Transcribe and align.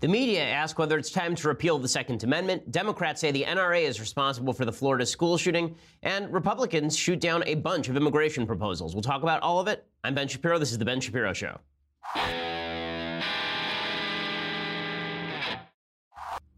The 0.00 0.08
media 0.08 0.42
ask 0.42 0.78
whether 0.78 0.98
it's 0.98 1.10
time 1.10 1.34
to 1.36 1.48
repeal 1.48 1.78
the 1.78 1.88
Second 1.88 2.22
Amendment. 2.22 2.70
Democrats 2.70 3.18
say 3.18 3.30
the 3.30 3.44
NRA 3.44 3.80
is 3.80 3.98
responsible 3.98 4.52
for 4.52 4.66
the 4.66 4.72
Florida 4.72 5.06
school 5.06 5.38
shooting. 5.38 5.74
And 6.02 6.30
Republicans 6.30 6.94
shoot 6.94 7.18
down 7.18 7.42
a 7.46 7.54
bunch 7.54 7.88
of 7.88 7.96
immigration 7.96 8.46
proposals. 8.46 8.94
We'll 8.94 9.00
talk 9.00 9.22
about 9.22 9.40
all 9.40 9.58
of 9.58 9.68
it. 9.68 9.86
I'm 10.04 10.14
Ben 10.14 10.28
Shapiro. 10.28 10.58
This 10.58 10.70
is 10.70 10.76
The 10.76 10.84
Ben 10.84 11.00
Shapiro 11.00 11.32
Show. 11.32 11.58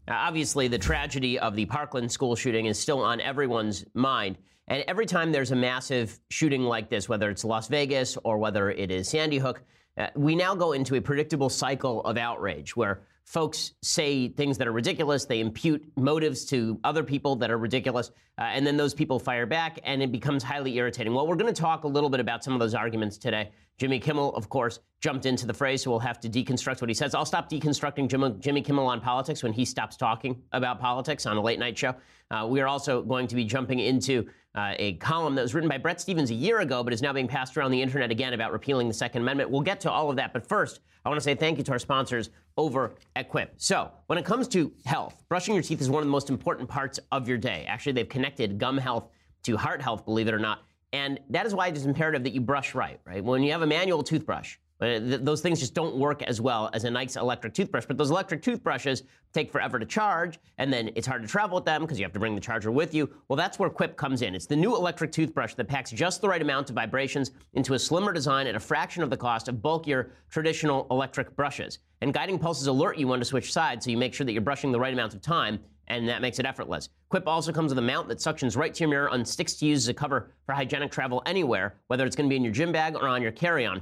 Now, 0.05 0.17
obviously, 0.27 0.67
the 0.67 0.77
tragedy 0.77 1.39
of 1.39 1.55
the 1.55 1.65
Parkland 1.65 2.11
school 2.11 2.35
shooting 2.35 2.65
is 2.65 2.77
still 2.77 2.99
on 2.99 3.21
everyone's 3.21 3.85
mind. 3.93 4.37
And 4.67 4.83
every 4.85 5.05
time 5.05 5.31
there's 5.31 5.51
a 5.51 5.55
massive 5.55 6.19
shooting 6.29 6.63
like 6.63 6.89
this, 6.89 7.07
whether 7.07 7.29
it's 7.29 7.45
Las 7.45 7.69
Vegas 7.69 8.17
or 8.25 8.37
whether 8.37 8.69
it 8.69 8.91
is 8.91 9.07
Sandy 9.07 9.37
Hook, 9.37 9.63
uh, 9.97 10.07
we 10.15 10.35
now 10.35 10.55
go 10.55 10.73
into 10.73 10.95
a 10.95 11.01
predictable 11.01 11.49
cycle 11.49 12.01
of 12.03 12.17
outrage 12.17 12.75
where 12.75 13.01
folks 13.29 13.73
say 13.83 14.27
things 14.27 14.57
that 14.57 14.67
are 14.67 14.71
ridiculous. 14.71 15.25
They 15.25 15.39
impute 15.39 15.85
motives 15.95 16.45
to 16.45 16.79
other 16.83 17.03
people 17.03 17.35
that 17.37 17.51
are 17.51 17.59
ridiculous. 17.59 18.09
Uh, 18.39 18.45
and 18.45 18.65
then 18.65 18.75
those 18.75 18.95
people 18.95 19.19
fire 19.19 19.45
back, 19.45 19.79
and 19.83 20.01
it 20.01 20.11
becomes 20.11 20.41
highly 20.41 20.75
irritating. 20.77 21.13
Well, 21.13 21.27
we're 21.27 21.35
going 21.35 21.53
to 21.53 21.61
talk 21.61 21.83
a 21.83 21.87
little 21.87 22.09
bit 22.09 22.19
about 22.19 22.43
some 22.43 22.53
of 22.53 22.59
those 22.59 22.73
arguments 22.73 23.19
today. 23.19 23.51
Jimmy 23.79 23.97
Kimmel, 23.97 24.35
of 24.35 24.49
course, 24.49 24.81
jumped 24.99 25.25
into 25.25 25.47
the 25.47 25.53
phrase, 25.53 25.83
so 25.83 25.89
we'll 25.89 25.99
have 25.99 26.19
to 26.19 26.29
deconstruct 26.29 26.81
what 26.81 26.89
he 26.89 26.93
says. 26.93 27.15
I'll 27.15 27.25
stop 27.25 27.49
deconstructing 27.49 28.09
Jimmy, 28.09 28.35
Jimmy 28.39 28.61
Kimmel 28.61 28.85
on 28.87 28.99
politics 28.99 29.41
when 29.41 29.53
he 29.53 29.63
stops 29.63 29.95
talking 29.95 30.41
about 30.51 30.81
politics 30.81 31.25
on 31.25 31.37
a 31.37 31.41
late 31.41 31.59
night 31.59 31.77
show. 31.77 31.95
Uh, 32.29 32.45
we 32.47 32.59
are 32.59 32.67
also 32.67 33.01
going 33.01 33.25
to 33.27 33.35
be 33.35 33.45
jumping 33.45 33.79
into 33.79 34.27
uh, 34.53 34.73
a 34.77 34.93
column 34.95 35.33
that 35.35 35.43
was 35.43 35.53
written 35.53 35.69
by 35.69 35.77
Bret 35.77 36.01
Stephens 36.01 36.29
a 36.29 36.33
year 36.33 36.59
ago, 36.59 36.83
but 36.83 36.91
is 36.91 37.01
now 37.01 37.13
being 37.13 37.27
passed 37.27 37.55
around 37.55 37.71
the 37.71 37.81
internet 37.81 38.11
again 38.11 38.33
about 38.33 38.51
repealing 38.51 38.89
the 38.89 38.93
Second 38.93 39.21
Amendment. 39.21 39.49
We'll 39.49 39.61
get 39.61 39.79
to 39.81 39.91
all 39.91 40.09
of 40.09 40.17
that, 40.17 40.33
but 40.33 40.45
first, 40.45 40.81
I 41.05 41.09
want 41.09 41.17
to 41.17 41.23
say 41.23 41.33
thank 41.33 41.57
you 41.57 41.63
to 41.63 41.71
our 41.71 41.79
sponsors 41.79 42.31
over 42.57 42.95
at 43.15 43.29
Quip. 43.29 43.53
So, 43.55 43.89
when 44.07 44.19
it 44.19 44.25
comes 44.25 44.49
to 44.49 44.73
health, 44.85 45.23
brushing 45.29 45.53
your 45.53 45.63
teeth 45.63 45.79
is 45.79 45.89
one 45.89 46.01
of 46.03 46.07
the 46.07 46.11
most 46.11 46.29
important 46.29 46.67
parts 46.67 46.99
of 47.13 47.29
your 47.29 47.37
day. 47.37 47.65
Actually, 47.69 47.93
they've 47.93 48.09
connected 48.09 48.57
gum 48.57 48.77
health 48.77 49.07
to 49.43 49.55
heart 49.55 49.81
health, 49.81 50.03
believe 50.03 50.27
it 50.27 50.33
or 50.33 50.39
not. 50.39 50.63
And 50.91 51.19
that 51.29 51.45
is 51.45 51.53
why 51.53 51.67
it 51.67 51.77
is 51.77 51.85
imperative 51.85 52.23
that 52.23 52.33
you 52.33 52.41
brush 52.41 52.73
right, 52.73 52.99
right? 53.05 53.23
When 53.23 53.43
you 53.43 53.51
have 53.51 53.61
a 53.61 53.67
manual 53.67 54.01
toothbrush, 54.01 54.57
uh, 54.81 54.97
those 55.01 55.41
things 55.41 55.59
just 55.59 55.73
don't 55.73 55.97
work 55.97 56.23
as 56.23 56.39
well 56.39 56.69
as 56.73 56.85
a 56.85 56.89
nice 56.89 57.17
electric 57.17 57.53
toothbrush. 57.53 57.85
But 57.85 57.97
those 57.97 58.11
electric 58.11 58.41
toothbrushes 58.41 59.03
take 59.33 59.51
forever 59.51 59.77
to 59.77 59.85
charge, 59.85 60.39
and 60.57 60.71
then 60.71 60.89
it's 60.95 61.05
hard 61.05 61.21
to 61.21 61.27
travel 61.27 61.55
with 61.55 61.65
them 61.65 61.81
because 61.81 61.99
you 61.99 62.05
have 62.05 62.13
to 62.13 62.19
bring 62.19 62.33
the 62.33 62.41
charger 62.41 62.71
with 62.71 62.93
you. 62.93 63.09
Well, 63.27 63.35
that's 63.35 63.59
where 63.59 63.69
Quip 63.69 63.97
comes 63.97 64.21
in. 64.21 64.33
It's 64.33 64.45
the 64.45 64.55
new 64.55 64.75
electric 64.75 65.11
toothbrush 65.11 65.53
that 65.55 65.67
packs 65.67 65.91
just 65.91 66.21
the 66.21 66.29
right 66.29 66.41
amount 66.41 66.69
of 66.69 66.75
vibrations 66.75 67.31
into 67.53 67.73
a 67.73 67.79
slimmer 67.79 68.13
design 68.13 68.47
at 68.47 68.55
a 68.55 68.59
fraction 68.59 69.03
of 69.03 69.09
the 69.09 69.17
cost 69.17 69.49
of 69.49 69.61
bulkier 69.61 70.11
traditional 70.29 70.87
electric 70.89 71.35
brushes. 71.35 71.79
And 72.01 72.13
guiding 72.13 72.39
pulses 72.39 72.67
alert 72.67 72.97
you 72.97 73.07
when 73.07 73.19
to 73.19 73.25
switch 73.25 73.51
sides 73.51 73.83
so 73.83 73.91
you 73.91 73.97
make 73.97 74.13
sure 74.13 74.25
that 74.25 74.31
you're 74.31 74.41
brushing 74.41 74.71
the 74.71 74.79
right 74.79 74.93
amount 74.93 75.13
of 75.13 75.21
time, 75.21 75.59
and 75.89 76.07
that 76.07 76.21
makes 76.21 76.39
it 76.39 76.45
effortless. 76.45 76.89
Quip 77.09 77.27
also 77.27 77.51
comes 77.51 77.71
with 77.71 77.77
a 77.79 77.81
mount 77.81 78.07
that 78.07 78.19
suctions 78.19 78.55
right 78.55 78.73
to 78.73 78.81
your 78.81 78.89
mirror 78.89 79.09
and 79.11 79.27
sticks 79.27 79.55
to 79.55 79.65
use 79.65 79.85
as 79.85 79.87
a 79.89 79.93
cover 79.93 80.31
for 80.45 80.53
hygienic 80.53 80.91
travel 80.91 81.21
anywhere, 81.25 81.75
whether 81.87 82.05
it's 82.05 82.15
going 82.15 82.29
to 82.29 82.31
be 82.31 82.37
in 82.37 82.43
your 82.43 82.53
gym 82.53 82.71
bag 82.71 82.95
or 82.95 83.07
on 83.07 83.21
your 83.21 83.31
carry 83.31 83.65
on. 83.65 83.81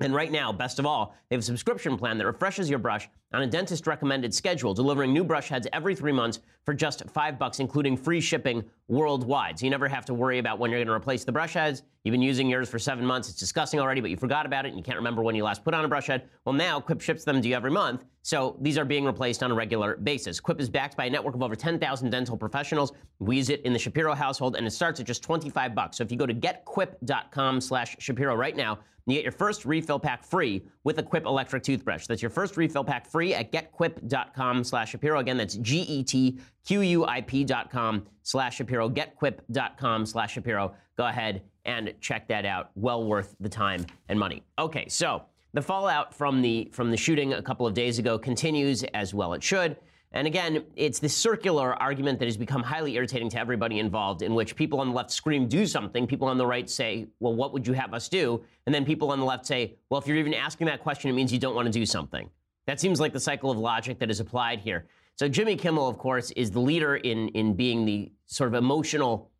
And 0.00 0.14
right 0.14 0.32
now, 0.32 0.52
best 0.52 0.78
of 0.78 0.86
all, 0.86 1.14
they 1.28 1.36
have 1.36 1.42
a 1.42 1.44
subscription 1.44 1.96
plan 1.96 2.18
that 2.18 2.26
refreshes 2.26 2.68
your 2.68 2.78
brush 2.78 3.08
on 3.32 3.42
a 3.42 3.46
dentist 3.46 3.86
recommended 3.86 4.34
schedule, 4.34 4.74
delivering 4.74 5.12
new 5.12 5.24
brush 5.24 5.48
heads 5.48 5.66
every 5.72 5.94
three 5.94 6.12
months 6.12 6.40
for 6.64 6.74
just 6.74 7.08
five 7.10 7.38
bucks, 7.38 7.60
including 7.60 7.96
free 7.96 8.20
shipping 8.20 8.64
worldwide. 8.88 9.58
So 9.58 9.64
you 9.64 9.70
never 9.70 9.88
have 9.88 10.04
to 10.06 10.14
worry 10.14 10.38
about 10.38 10.58
when 10.58 10.70
you're 10.70 10.78
going 10.78 10.88
to 10.88 10.92
replace 10.92 11.24
the 11.24 11.32
brush 11.32 11.54
heads. 11.54 11.82
You've 12.04 12.12
been 12.12 12.22
using 12.22 12.48
yours 12.48 12.68
for 12.68 12.78
seven 12.78 13.06
months. 13.06 13.28
It's 13.28 13.38
disgusting 13.38 13.80
already, 13.80 14.00
but 14.00 14.10
you 14.10 14.16
forgot 14.16 14.44
about 14.44 14.66
it 14.66 14.68
and 14.68 14.76
you 14.76 14.82
can't 14.82 14.98
remember 14.98 15.22
when 15.22 15.34
you 15.34 15.44
last 15.44 15.64
put 15.64 15.72
on 15.72 15.84
a 15.84 15.88
brush 15.88 16.08
head. 16.08 16.28
Well, 16.44 16.52
now 16.52 16.80
Quip 16.80 17.00
ships 17.00 17.24
them 17.24 17.40
to 17.40 17.48
you 17.48 17.54
every 17.54 17.70
month. 17.70 18.04
So 18.22 18.56
these 18.60 18.76
are 18.76 18.84
being 18.84 19.04
replaced 19.04 19.42
on 19.42 19.50
a 19.50 19.54
regular 19.54 19.96
basis. 19.96 20.40
Quip 20.40 20.60
is 20.60 20.68
backed 20.68 20.96
by 20.96 21.06
a 21.06 21.10
network 21.10 21.34
of 21.34 21.42
over 21.42 21.56
10,000 21.56 22.10
dental 22.10 22.36
professionals. 22.36 22.92
We 23.18 23.36
use 23.36 23.50
it 23.50 23.62
in 23.62 23.72
the 23.72 23.78
Shapiro 23.78 24.14
household, 24.14 24.56
and 24.56 24.66
it 24.66 24.70
starts 24.70 25.00
at 25.00 25.06
just 25.06 25.22
25 25.22 25.74
bucks. 25.74 25.98
So 25.98 26.04
if 26.04 26.12
you 26.12 26.18
go 26.18 26.26
to 26.26 26.34
getquip.com 26.34 27.60
slash 27.60 27.96
Shapiro 27.98 28.34
right 28.36 28.56
now, 28.56 28.78
you 29.06 29.14
get 29.14 29.24
your 29.24 29.32
first 29.32 29.64
refill 29.64 29.98
pack 29.98 30.24
free 30.24 30.62
with 30.84 30.98
a 30.98 31.02
Quip 31.02 31.26
electric 31.26 31.62
toothbrush. 31.62 32.06
That's 32.06 32.22
your 32.22 32.30
first 32.30 32.56
refill 32.56 32.84
pack 32.84 33.06
free 33.06 33.34
at 33.34 33.52
getquip.com 33.52 34.64
slash 34.64 34.90
Shapiro. 34.90 35.18
Again, 35.20 35.36
that's 35.36 35.56
G-E-T-Q-U-I-P 35.56 37.44
dot 37.44 37.70
com 37.70 38.06
slash 38.22 38.56
Shapiro. 38.56 38.88
Getquip.com 38.88 40.06
slash 40.06 40.34
Shapiro. 40.34 40.74
Go 40.96 41.06
ahead 41.06 41.42
and 41.64 41.94
check 42.00 42.28
that 42.28 42.44
out. 42.44 42.70
Well 42.74 43.04
worth 43.04 43.34
the 43.40 43.48
time 43.48 43.86
and 44.08 44.18
money. 44.18 44.42
Okay, 44.58 44.88
so 44.88 45.22
the 45.52 45.62
fallout 45.62 46.14
from 46.14 46.42
the 46.42 46.70
from 46.72 46.90
the 46.90 46.96
shooting 46.96 47.34
a 47.34 47.42
couple 47.42 47.66
of 47.66 47.74
days 47.74 47.98
ago 47.98 48.18
continues 48.18 48.82
as 48.94 49.12
well 49.14 49.32
it 49.34 49.42
should. 49.42 49.76
And 50.14 50.26
again, 50.26 50.64
it's 50.76 50.98
this 50.98 51.16
circular 51.16 51.74
argument 51.80 52.18
that 52.18 52.26
has 52.26 52.36
become 52.36 52.62
highly 52.62 52.96
irritating 52.96 53.30
to 53.30 53.38
everybody 53.38 53.78
involved, 53.78 54.20
in 54.20 54.34
which 54.34 54.54
people 54.54 54.80
on 54.80 54.88
the 54.88 54.94
left 54.94 55.10
scream, 55.10 55.48
do 55.48 55.64
something. 55.64 56.06
People 56.06 56.28
on 56.28 56.36
the 56.36 56.46
right 56.46 56.68
say, 56.68 57.06
well, 57.18 57.34
what 57.34 57.52
would 57.54 57.66
you 57.66 57.72
have 57.72 57.94
us 57.94 58.10
do? 58.10 58.44
And 58.66 58.74
then 58.74 58.84
people 58.84 59.10
on 59.10 59.18
the 59.18 59.24
left 59.24 59.46
say, 59.46 59.76
well, 59.88 60.00
if 60.00 60.06
you're 60.06 60.18
even 60.18 60.34
asking 60.34 60.66
that 60.66 60.82
question, 60.82 61.08
it 61.08 61.14
means 61.14 61.32
you 61.32 61.38
don't 61.38 61.54
want 61.54 61.66
to 61.66 61.72
do 61.72 61.86
something. 61.86 62.28
That 62.66 62.78
seems 62.78 63.00
like 63.00 63.14
the 63.14 63.20
cycle 63.20 63.50
of 63.50 63.56
logic 63.56 63.98
that 64.00 64.10
is 64.10 64.20
applied 64.20 64.60
here. 64.60 64.86
So 65.16 65.28
Jimmy 65.28 65.56
Kimmel, 65.56 65.88
of 65.88 65.98
course, 65.98 66.30
is 66.32 66.50
the 66.50 66.60
leader 66.60 66.96
in, 66.96 67.28
in 67.28 67.54
being 67.54 67.86
the 67.86 68.12
sort 68.26 68.48
of 68.48 68.54
emotional, 68.54 69.30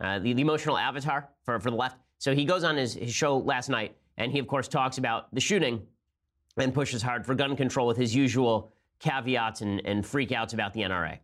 uh, 0.00 0.18
the, 0.18 0.32
the 0.32 0.42
emotional 0.42 0.76
avatar 0.76 1.28
for, 1.44 1.60
for 1.60 1.70
the 1.70 1.76
left. 1.76 1.98
So 2.18 2.34
he 2.34 2.44
goes 2.44 2.64
on 2.64 2.76
his, 2.76 2.94
his 2.94 3.14
show 3.14 3.38
last 3.38 3.68
night, 3.68 3.96
and 4.16 4.32
he, 4.32 4.38
of 4.38 4.48
course, 4.48 4.68
talks 4.68 4.98
about 4.98 5.32
the 5.34 5.40
shooting 5.40 5.80
and 6.56 6.74
pushes 6.74 7.02
hard 7.02 7.24
for 7.24 7.34
gun 7.34 7.56
control 7.56 7.86
with 7.86 7.96
his 7.96 8.14
usual 8.14 8.72
caveats 9.02 9.60
and, 9.60 9.84
and 9.84 10.04
freakouts 10.04 10.54
about 10.54 10.72
the 10.72 10.80
NRA. 10.80 11.18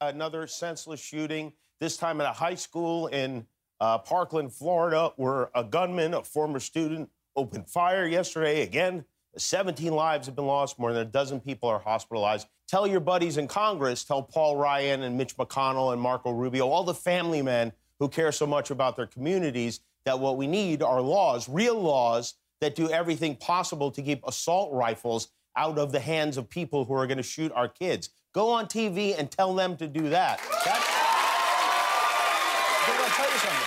Another 0.00 0.46
senseless 0.46 1.00
shooting, 1.00 1.52
this 1.80 1.96
time 1.96 2.20
at 2.20 2.28
a 2.28 2.32
high 2.32 2.54
school 2.54 3.06
in 3.08 3.46
uh, 3.80 3.98
Parkland, 3.98 4.52
Florida, 4.52 5.12
where 5.16 5.50
a 5.54 5.64
gunman, 5.64 6.14
a 6.14 6.22
former 6.22 6.60
student, 6.60 7.10
opened 7.34 7.68
fire 7.68 8.06
yesterday. 8.06 8.62
Again, 8.62 9.04
17 9.36 9.92
lives 9.92 10.26
have 10.26 10.36
been 10.36 10.46
lost, 10.46 10.78
more 10.78 10.92
than 10.92 11.02
a 11.02 11.10
dozen 11.10 11.40
people 11.40 11.68
are 11.68 11.78
hospitalized. 11.78 12.46
Tell 12.68 12.86
your 12.86 13.00
buddies 13.00 13.36
in 13.36 13.46
Congress, 13.46 14.04
tell 14.04 14.22
Paul 14.22 14.56
Ryan 14.56 15.02
and 15.02 15.16
Mitch 15.16 15.36
McConnell 15.36 15.92
and 15.92 16.00
Marco 16.00 16.30
Rubio, 16.30 16.68
all 16.68 16.84
the 16.84 16.94
family 16.94 17.42
men 17.42 17.72
who 17.98 18.08
care 18.08 18.32
so 18.32 18.46
much 18.46 18.70
about 18.70 18.96
their 18.96 19.06
communities, 19.06 19.80
that 20.04 20.18
what 20.18 20.36
we 20.36 20.46
need 20.46 20.82
are 20.82 21.00
laws, 21.00 21.48
real 21.48 21.80
laws, 21.80 22.34
that 22.60 22.74
do 22.74 22.88
everything 22.90 23.36
possible 23.36 23.90
to 23.90 24.02
keep 24.02 24.26
assault 24.26 24.72
rifles 24.72 25.28
out 25.56 25.78
of 25.78 25.92
the 25.92 26.00
hands 26.00 26.36
of 26.36 26.48
people 26.48 26.84
who 26.84 26.94
are 26.94 27.06
going 27.06 27.16
to 27.16 27.22
shoot 27.22 27.50
our 27.52 27.68
kids. 27.68 28.10
Go 28.32 28.50
on 28.50 28.66
TV 28.66 29.18
and 29.18 29.30
tell 29.30 29.54
them 29.54 29.76
to 29.78 29.86
do 29.88 30.10
that. 30.10 30.40
I'm 32.88 32.96
going 32.96 33.10
to 33.10 33.16
tell 33.16 33.30
you 33.30 33.38
something. 33.38 33.66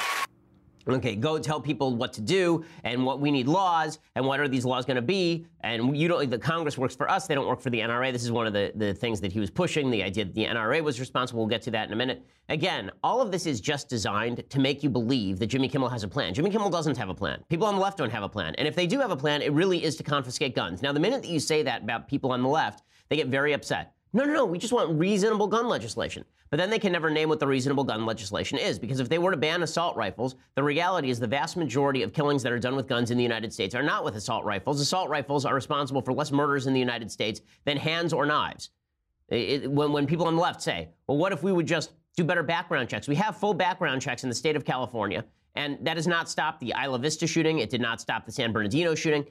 Okay, 0.96 1.16
go 1.16 1.38
tell 1.40 1.62
people 1.62 1.96
what 1.96 2.14
to 2.14 2.22
do 2.22 2.64
and 2.84 3.06
what 3.06 3.20
we 3.20 3.32
need 3.32 3.48
laws 3.48 4.00
and 4.16 4.26
what 4.26 4.40
are 4.40 4.48
these 4.48 4.66
laws 4.66 4.86
going 4.86 4.96
to 4.96 5.02
be. 5.02 5.46
And 5.62 5.96
you 5.96 6.08
don't. 6.08 6.30
The 6.30 6.40
Congress 6.40 6.78
works 6.78 6.96
for 6.96 7.10
us; 7.10 7.28
they 7.28 7.36
don't 7.36 7.48
work 7.48 7.62
for 7.62 7.70
the 7.70 7.80
NRA. 7.80 8.12
This 8.12 8.24
is 8.24 8.32
one 8.32 8.48
of 8.48 8.54
the, 8.54 8.72
the 8.76 8.94
things 8.94 9.22
that 9.22 9.32
he 9.32 9.40
was 9.40 9.50
pushing. 9.50 9.92
The 9.92 10.04
idea 10.04 10.26
that 10.26 10.34
the 10.34 10.46
NRA 10.46 10.82
was 10.82 11.00
responsible. 11.00 11.42
We'll 11.42 11.50
get 11.50 11.62
to 11.64 11.72
that 11.72 11.88
in 11.88 11.94
a 11.94 11.96
minute. 11.96 12.26
Again, 12.50 12.90
all 13.04 13.22
of 13.22 13.32
this 13.32 13.46
is 13.46 13.62
just 13.62 13.90
designed 13.90 14.44
to 14.50 14.60
make 14.60 14.82
you 14.82 14.90
believe 14.90 15.38
that 15.40 15.48
Jimmy 15.48 15.70
Kimmel 15.70 15.90
has 15.90 16.04
a 16.04 16.08
plan. 16.08 16.34
Jimmy 16.34 16.50
Kimmel 16.50 16.70
doesn't 16.70 16.98
have 16.98 17.10
a 17.10 17.14
plan. 17.14 17.44
People 17.50 17.68
on 17.68 17.76
the 17.76 17.82
left 17.82 17.98
don't 17.98 18.12
have 18.12 18.24
a 18.24 18.30
plan. 18.30 18.56
And 18.56 18.68
if 18.68 18.76
they 18.76 18.88
do 18.88 19.00
have 19.00 19.12
a 19.12 19.18
plan, 19.18 19.42
it 19.42 19.54
really 19.54 19.84
is 19.84 19.96
to 19.98 20.04
confiscate 20.04 20.56
guns. 20.56 20.82
Now, 20.82 20.92
the 20.92 21.00
minute 21.00 21.22
that 21.22 21.30
you 21.30 21.40
say 21.40 21.62
that 21.64 21.84
about 21.84 22.08
people 22.08 22.32
on 22.32 22.42
the 22.42 22.50
left, 22.50 22.84
they 23.10 23.16
get 23.16 23.28
very 23.28 23.54
upset. 23.54 23.94
No, 24.14 24.24
no, 24.24 24.34
no. 24.34 24.46
We 24.46 24.58
just 24.58 24.74
want 24.74 24.98
reasonable 24.98 25.46
gun 25.48 25.68
legislation. 25.68 26.26
But 26.50 26.58
then 26.58 26.70
they 26.70 26.80
can 26.80 26.92
never 26.92 27.10
name 27.10 27.30
what 27.30 27.40
the 27.40 27.48
reasonable 27.48 27.84
gun 27.84 28.06
legislation 28.06 28.58
is, 28.58 28.80
because 28.80 29.00
if 29.00 29.08
they 29.08 29.20
were 29.20 29.32
to 29.32 29.38
ban 29.38 29.62
assault 29.62 29.96
rifles, 29.96 30.36
the 30.56 30.64
reality 30.64 31.10
is 31.10 31.20
the 31.20 31.28
vast 31.28 31.58
majority 31.58 32.02
of 32.02 32.12
killings 32.12 32.42
that 32.44 32.52
are 32.52 32.60
done 32.60 32.76
with 32.76 32.88
guns 32.88 33.12
in 33.12 33.18
the 33.18 33.24
United 33.24 33.54
States 33.54 33.76
are 33.76 33.84
not 33.84 34.04
with 34.04 34.16
assault 34.16 34.44
rifles. 34.46 34.82
Assault 34.82 35.09
rifles 35.09 35.46
are 35.46 35.54
responsible 35.54 36.02
for 36.02 36.12
less 36.12 36.32
murders 36.32 36.66
in 36.66 36.74
the 36.74 36.80
United 36.80 37.12
States 37.12 37.42
than 37.66 37.78
hands 37.78 38.14
or 38.14 38.26
knives. 38.26 38.72
It, 39.28 39.70
when, 39.70 39.91
when 39.91 40.08
people 40.08 40.26
on 40.26 40.35
the 40.35 40.41
left 40.41 40.62
say, 40.62 40.90
well, 41.06 41.18
what 41.18 41.32
if 41.32 41.44
we 41.44 41.52
would 41.52 41.68
just 41.68 41.91
do 42.18 42.23
better 42.23 42.41
background 42.41 42.90
checks? 42.90 43.08
We 43.08 43.16
have 43.16 43.38
full 43.38 43.53
background 43.53 44.02
checks 44.02 44.23
in 44.23 44.29
the 44.29 44.35
state 44.35 44.56
of 44.56 44.66
California, 44.66 45.23
and 45.53 45.78
that 45.85 45.97
has 45.97 46.08
not 46.08 46.29
stopped 46.29 46.62
the 46.62 46.73
Isla 46.84 46.97
Vista 46.97 47.28
shooting. 47.28 47.59
It 47.59 47.70
did 47.70 47.82
not 47.82 48.02
stop 48.02 48.26
the 48.26 48.32
San 48.32 48.52
Bernardino 48.52 48.96
shooting 48.96 49.26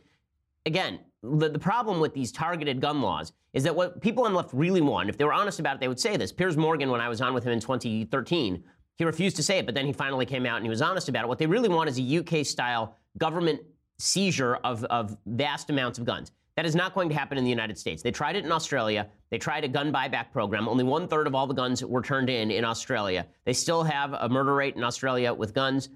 again, 0.67 1.01
the, 1.23 1.49
the 1.49 1.59
problem 1.59 2.01
with 2.01 2.15
these 2.15 2.31
targeted 2.31 2.81
gun 2.81 3.01
laws 3.03 3.33
is 3.53 3.65
that 3.65 3.75
what 3.75 4.01
people 4.01 4.25
on 4.25 4.33
the 4.33 4.37
left 4.37 4.53
really 4.53 4.81
want, 4.81 5.09
if 5.09 5.17
they 5.17 5.25
were 5.25 5.33
honest 5.33 5.59
about 5.59 5.77
it, 5.77 5.81
they 5.81 5.89
would 5.89 6.01
say 6.01 6.17
this. 6.17 6.33
Piers 6.33 6.57
Morgan, 6.57 6.91
when 6.91 7.01
I 7.01 7.09
was 7.09 7.21
on 7.21 7.35
with 7.35 7.45
him 7.45 7.53
in 7.53 7.61
2013, 7.61 8.63
he 8.97 9.05
refused 9.05 9.37
to 9.37 9.43
say 9.43 9.59
it, 9.59 9.67
but 9.67 9.75
then 9.75 9.87
he 9.87 9.93
finally 9.93 10.27
came 10.27 10.47
out 10.47 10.57
and 10.57 10.65
he 10.65 10.71
was 10.71 10.83
honest 10.83 11.09
about 11.09 11.25
it. 11.25 11.29
What 11.29 11.39
they 11.39 11.47
really 11.47 11.69
want 11.69 11.89
is 11.89 11.99
a 11.99 12.19
UK 12.19 12.45
style 12.45 12.97
government 13.17 13.61
seizure 13.99 14.57
of, 14.57 14.85
of 14.85 15.17
vast 15.27 15.71
amounts 15.71 15.99
of 15.99 16.05
guns. 16.05 16.31
That 16.57 16.67
is 16.67 16.75
not 16.75 16.93
going 16.93 17.09
to 17.09 17.15
happen 17.15 17.39
in 17.39 17.45
the 17.45 17.51
United 17.51 17.79
States. 17.79 18.03
They 18.03 18.11
tried 18.11 18.35
it 18.35 18.45
in 18.45 18.51
Australia. 18.51 19.09
They 19.31 19.39
tried 19.39 19.63
a 19.63 19.69
gun 19.69 19.93
buyback 19.93 20.33
program. 20.33 20.69
Only 20.69 20.83
one 20.83 21.07
third 21.07 21.29
of 21.29 21.35
all 21.35 21.47
the 21.47 21.55
guns 21.55 21.85
were 21.85 22.03
turned 22.03 22.29
in 22.29 22.51
in 22.51 22.65
Australia. 22.65 23.27
They 23.45 23.53
still 23.53 23.85
have 23.85 24.13
a 24.15 24.29
murder 24.29 24.55
rate 24.55 24.75
in 24.75 24.83
Australia 24.83 25.33
with 25.33 25.55
guns. 25.55 25.89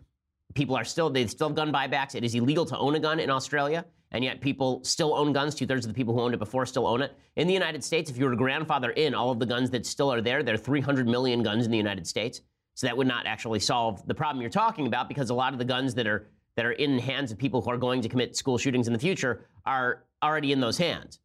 People 0.54 0.76
are 0.76 0.84
still, 0.84 1.10
they 1.10 1.26
still 1.26 1.48
have 1.48 1.56
gun 1.56 1.72
buybacks. 1.72 2.14
It 2.14 2.22
is 2.22 2.36
illegal 2.36 2.64
to 2.66 2.78
own 2.78 2.94
a 2.94 3.00
gun 3.00 3.18
in 3.18 3.28
Australia. 3.28 3.84
And 4.12 4.22
yet 4.22 4.40
people 4.40 4.82
still 4.84 5.14
own 5.14 5.32
guns. 5.32 5.54
Two 5.54 5.66
thirds 5.66 5.84
of 5.84 5.92
the 5.92 5.96
people 5.96 6.14
who 6.14 6.20
owned 6.20 6.34
it 6.34 6.38
before 6.38 6.64
still 6.64 6.86
own 6.86 7.02
it. 7.02 7.12
In 7.36 7.46
the 7.46 7.54
United 7.54 7.82
States, 7.82 8.10
if 8.10 8.16
you 8.16 8.24
were 8.24 8.30
to 8.30 8.36
grandfather 8.36 8.90
in 8.90 9.14
all 9.14 9.30
of 9.30 9.38
the 9.38 9.46
guns 9.46 9.70
that 9.70 9.84
still 9.86 10.12
are 10.12 10.20
there, 10.20 10.42
there 10.42 10.54
are 10.54 10.58
300 10.58 11.06
million 11.08 11.42
guns 11.42 11.64
in 11.64 11.70
the 11.70 11.78
United 11.78 12.06
States. 12.06 12.42
So 12.74 12.86
that 12.86 12.96
would 12.96 13.06
not 13.06 13.26
actually 13.26 13.60
solve 13.60 14.06
the 14.06 14.14
problem 14.14 14.40
you're 14.40 14.50
talking 14.50 14.86
about 14.86 15.08
because 15.08 15.30
a 15.30 15.34
lot 15.34 15.52
of 15.52 15.58
the 15.58 15.64
guns 15.64 15.94
that 15.94 16.06
are 16.06 16.28
that 16.54 16.66
are 16.66 16.72
in 16.72 16.98
hands 16.98 17.32
of 17.32 17.38
people 17.38 17.62
who 17.62 17.70
are 17.70 17.78
going 17.78 18.02
to 18.02 18.08
commit 18.08 18.36
school 18.36 18.58
shootings 18.58 18.86
in 18.86 18.92
the 18.92 18.98
future 18.98 19.46
are 19.64 20.04
already 20.22 20.52
in 20.52 20.60
those 20.60 20.76
hands. 20.76 21.18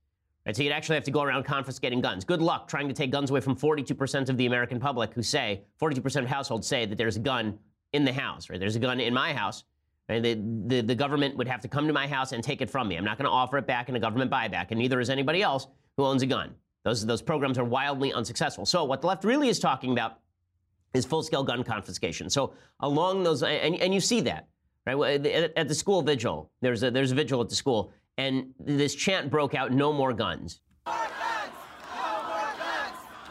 Right? 0.45 0.55
So 0.55 0.63
you'd 0.63 0.71
actually 0.71 0.95
have 0.95 1.03
to 1.03 1.11
go 1.11 1.21
around 1.21 1.43
confiscating 1.43 1.99
guns. 1.99 2.23
Good 2.23 2.41
luck 2.41 2.69
trying 2.69 2.87
to 2.87 2.93
take 2.93 3.11
guns 3.11 3.29
away 3.29 3.41
from 3.41 3.55
42% 3.55 4.29
of 4.29 4.37
the 4.37 4.45
American 4.45 4.79
public 4.79 5.13
who 5.13 5.21
say, 5.21 5.63
42% 5.81 6.21
of 6.21 6.27
households 6.27 6.65
say 6.65 6.85
that 6.85 6.97
there's 6.97 7.17
a 7.17 7.19
gun 7.19 7.59
in 7.91 8.05
the 8.05 8.13
house, 8.13 8.49
right? 8.49 8.57
There's 8.57 8.77
a 8.77 8.79
gun 8.79 9.01
in 9.01 9.13
my 9.13 9.33
house. 9.33 9.65
Right? 10.09 10.23
The, 10.23 10.41
the, 10.67 10.81
the 10.81 10.95
government 10.95 11.35
would 11.35 11.47
have 11.49 11.61
to 11.61 11.67
come 11.67 11.85
to 11.87 11.93
my 11.93 12.07
house 12.07 12.31
and 12.31 12.43
take 12.43 12.61
it 12.61 12.69
from 12.69 12.87
me. 12.87 12.95
I'm 12.95 13.03
not 13.03 13.17
going 13.17 13.25
to 13.25 13.31
offer 13.31 13.57
it 13.57 13.67
back 13.67 13.89
in 13.89 13.95
a 13.95 13.99
government 13.99 14.31
buyback, 14.31 14.67
and 14.69 14.79
neither 14.79 15.01
is 15.01 15.09
anybody 15.09 15.41
else 15.41 15.67
who 15.97 16.05
owns 16.05 16.21
a 16.21 16.25
gun. 16.25 16.55
Those, 16.85 17.05
those 17.05 17.21
programs 17.21 17.57
are 17.57 17.65
wildly 17.65 18.13
unsuccessful. 18.13 18.65
So 18.65 18.85
what 18.85 19.01
the 19.01 19.07
left 19.07 19.25
really 19.25 19.49
is 19.49 19.59
talking 19.59 19.91
about 19.91 20.19
is 20.93 21.05
full-scale 21.05 21.43
gun 21.43 21.61
confiscation. 21.63 22.29
So 22.29 22.53
along 22.79 23.23
those, 23.23 23.43
and, 23.43 23.75
and 23.75 23.93
you 23.93 23.99
see 23.99 24.21
that, 24.21 24.47
right? 24.85 25.25
At 25.57 25.67
the 25.67 25.75
school 25.75 26.01
vigil, 26.01 26.49
there's 26.61 26.83
a, 26.83 26.89
there's 26.89 27.11
a 27.11 27.15
vigil 27.15 27.41
at 27.41 27.49
the 27.49 27.55
school, 27.55 27.91
and 28.17 28.53
this 28.57 28.95
chant 28.95 29.29
broke 29.29 29.53
out, 29.53 29.73
no 29.73 29.91
more 29.91 30.13
guns. 30.13 30.61
No 30.85 30.93
more 30.93 31.01
guns, 31.03 31.51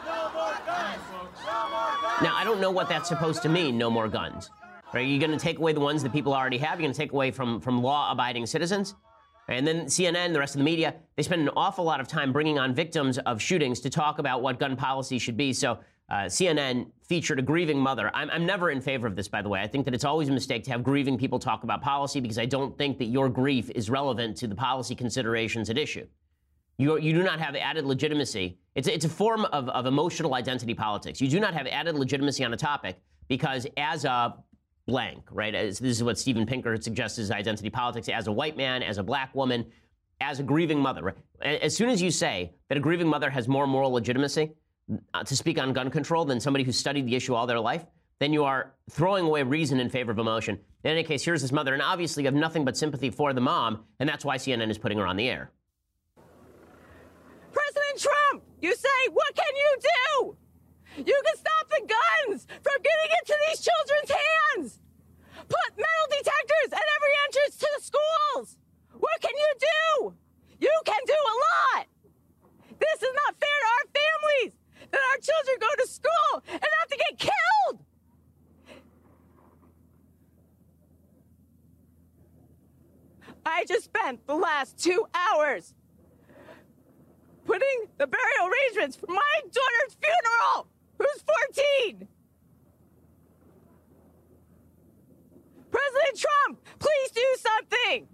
no 0.05 0.29
more 0.35 0.57
guns, 0.67 1.01
no 1.43 1.69
more 1.69 2.01
guns. 2.03 2.21
Now, 2.21 2.35
I 2.35 2.43
don't 2.43 2.61
know 2.61 2.69
what 2.69 2.87
that's 2.87 3.09
supposed 3.09 3.41
to 3.41 3.49
mean, 3.49 3.79
no 3.79 3.89
more 3.89 4.07
guns. 4.07 4.51
Are 4.93 5.01
you 5.01 5.19
going 5.19 5.31
to 5.31 5.37
take 5.37 5.57
away 5.57 5.73
the 5.73 5.79
ones 5.79 6.01
that 6.03 6.13
people 6.13 6.33
already 6.33 6.57
have? 6.59 6.79
You're 6.79 6.85
going 6.85 6.93
to 6.93 6.97
take 6.97 7.11
away 7.11 7.31
from, 7.31 7.59
from 7.59 7.81
law 7.81 8.11
abiding 8.11 8.45
citizens? 8.45 8.95
And 9.49 9.65
then 9.65 9.85
CNN, 9.85 10.33
the 10.33 10.39
rest 10.39 10.55
of 10.55 10.59
the 10.59 10.65
media, 10.65 10.95
they 11.15 11.23
spend 11.23 11.41
an 11.41 11.49
awful 11.55 11.83
lot 11.83 11.99
of 11.99 12.07
time 12.07 12.33
bringing 12.33 12.59
on 12.59 12.73
victims 12.73 13.17
of 13.19 13.41
shootings 13.41 13.79
to 13.81 13.89
talk 13.89 14.19
about 14.19 14.41
what 14.41 14.59
gun 14.59 14.75
policy 14.75 15.19
should 15.19 15.37
be. 15.37 15.53
So 15.53 15.79
uh, 16.09 16.25
CNN 16.25 16.87
featured 17.03 17.39
a 17.39 17.41
grieving 17.41 17.79
mother. 17.79 18.11
I'm, 18.13 18.29
I'm 18.29 18.45
never 18.45 18.71
in 18.71 18.81
favor 18.81 19.07
of 19.07 19.15
this, 19.15 19.27
by 19.27 19.41
the 19.41 19.49
way. 19.49 19.61
I 19.61 19.67
think 19.67 19.85
that 19.85 19.93
it's 19.93 20.05
always 20.05 20.29
a 20.29 20.33
mistake 20.33 20.63
to 20.65 20.71
have 20.71 20.83
grieving 20.83 21.17
people 21.17 21.39
talk 21.39 21.63
about 21.63 21.81
policy 21.81 22.19
because 22.19 22.37
I 22.37 22.45
don't 22.45 22.77
think 22.77 22.97
that 22.99 23.05
your 23.05 23.29
grief 23.29 23.69
is 23.71 23.89
relevant 23.89 24.37
to 24.37 24.47
the 24.47 24.55
policy 24.55 24.95
considerations 24.95 25.69
at 25.69 25.77
issue. 25.77 26.07
You, 26.77 26.97
you 26.99 27.13
do 27.13 27.23
not 27.23 27.39
have 27.39 27.55
added 27.55 27.85
legitimacy. 27.85 28.57
It's, 28.75 28.87
it's 28.87 29.05
a 29.05 29.09
form 29.09 29.45
of, 29.45 29.67
of 29.69 29.85
emotional 29.85 30.35
identity 30.35 30.73
politics. 30.73 31.19
You 31.19 31.27
do 31.27 31.39
not 31.39 31.53
have 31.53 31.67
added 31.67 31.95
legitimacy 31.95 32.43
on 32.43 32.53
a 32.53 32.57
topic 32.57 32.97
because, 33.27 33.65
as 33.77 34.05
a 34.05 34.35
blank, 34.87 35.23
right? 35.31 35.53
As, 35.53 35.77
this 35.77 35.97
is 35.97 36.03
what 36.03 36.17
Steven 36.17 36.45
Pinker 36.45 36.81
suggests 36.81 37.19
as 37.19 37.29
identity 37.29 37.69
politics 37.69 38.09
as 38.09 38.25
a 38.25 38.31
white 38.31 38.57
man, 38.57 38.81
as 38.81 38.97
a 38.97 39.03
black 39.03 39.35
woman, 39.35 39.65
as 40.19 40.39
a 40.39 40.43
grieving 40.43 40.79
mother. 40.79 41.03
Right? 41.03 41.61
As 41.61 41.75
soon 41.75 41.89
as 41.89 42.01
you 42.01 42.09
say 42.09 42.53
that 42.69 42.77
a 42.77 42.81
grieving 42.81 43.07
mother 43.07 43.29
has 43.29 43.47
more 43.47 43.67
moral 43.67 43.91
legitimacy, 43.91 44.51
uh, 45.13 45.23
to 45.23 45.35
speak 45.35 45.59
on 45.59 45.73
gun 45.73 45.89
control 45.91 46.25
than 46.25 46.39
somebody 46.39 46.63
who 46.63 46.71
studied 46.71 47.05
the 47.05 47.15
issue 47.15 47.35
all 47.35 47.45
their 47.45 47.59
life, 47.59 47.85
then 48.19 48.33
you 48.33 48.43
are 48.45 48.73
throwing 48.89 49.25
away 49.25 49.43
reason 49.43 49.79
in 49.79 49.89
favor 49.89 50.11
of 50.11 50.17
emotion. 50.17 50.57
In 50.83 50.91
any 50.91 51.03
case, 51.03 51.23
here's 51.23 51.41
this 51.41 51.51
mother, 51.51 51.73
and 51.73 51.81
obviously 51.81 52.23
you 52.23 52.27
have 52.27 52.33
nothing 52.33 52.65
but 52.65 52.77
sympathy 52.77 53.09
for 53.09 53.33
the 53.33 53.41
mom, 53.41 53.83
and 53.99 54.07
that's 54.07 54.25
why 54.25 54.37
CNN 54.37 54.71
is 54.71 54.77
putting 54.77 54.97
her 54.97 55.05
on 55.05 55.17
the 55.17 55.29
air. 55.29 55.51
President 57.51 57.99
Trump, 57.99 58.43
you 58.61 58.73
say, 58.73 58.87
what 59.11 59.35
can 59.35 59.55
you 59.55 59.77
do? 59.81 60.37
You 60.97 61.21
can 61.25 61.37
stop 61.37 61.69
the 61.69 61.81
guns 61.85 62.47
from 62.49 62.77
getting 62.81 63.11
into 63.21 63.35
these 63.47 63.61
children's 63.61 64.11
hands. 64.11 64.79
Put 65.47 65.69
metal 65.77 66.07
detectors 66.09 66.73
at 66.73 66.81
every 66.97 67.13
entrance 67.25 67.55
to 67.57 67.67
the 67.77 67.83
schools. 67.83 68.57
What 68.97 69.21
can 69.21 69.35
you 69.35 69.51
do? 69.59 70.13
You 70.59 70.73
can 70.85 71.01
do 71.05 71.13
a 71.13 71.35
lot. 71.77 71.87
This 72.79 73.03
is 73.03 73.13
not 73.13 73.35
fair 73.39 73.57
to 73.61 73.69
our 73.77 73.85
families 73.93 74.53
that 74.91 75.01
our 75.11 75.17
children 75.21 75.57
go 75.59 75.69
to 75.83 75.87
school 75.87 76.43
and 76.51 76.61
have 76.79 76.89
to 76.89 76.97
get 76.97 77.17
killed. 77.19 77.79
I 83.45 83.65
just 83.65 83.85
spent 83.85 84.25
the 84.27 84.35
last 84.35 84.77
two 84.77 85.05
hours 85.13 85.73
putting 87.45 87.87
the 87.97 88.07
burial 88.07 88.51
arrangements 88.51 88.97
for 88.97 89.07
my 89.07 89.41
daughter's 89.41 89.95
funeral, 90.01 90.67
who's 90.97 91.23
14. 91.85 92.07
President 95.71 96.17
Trump, 96.17 96.65
please 96.79 97.11
do 97.11 97.35
something. 97.37 98.07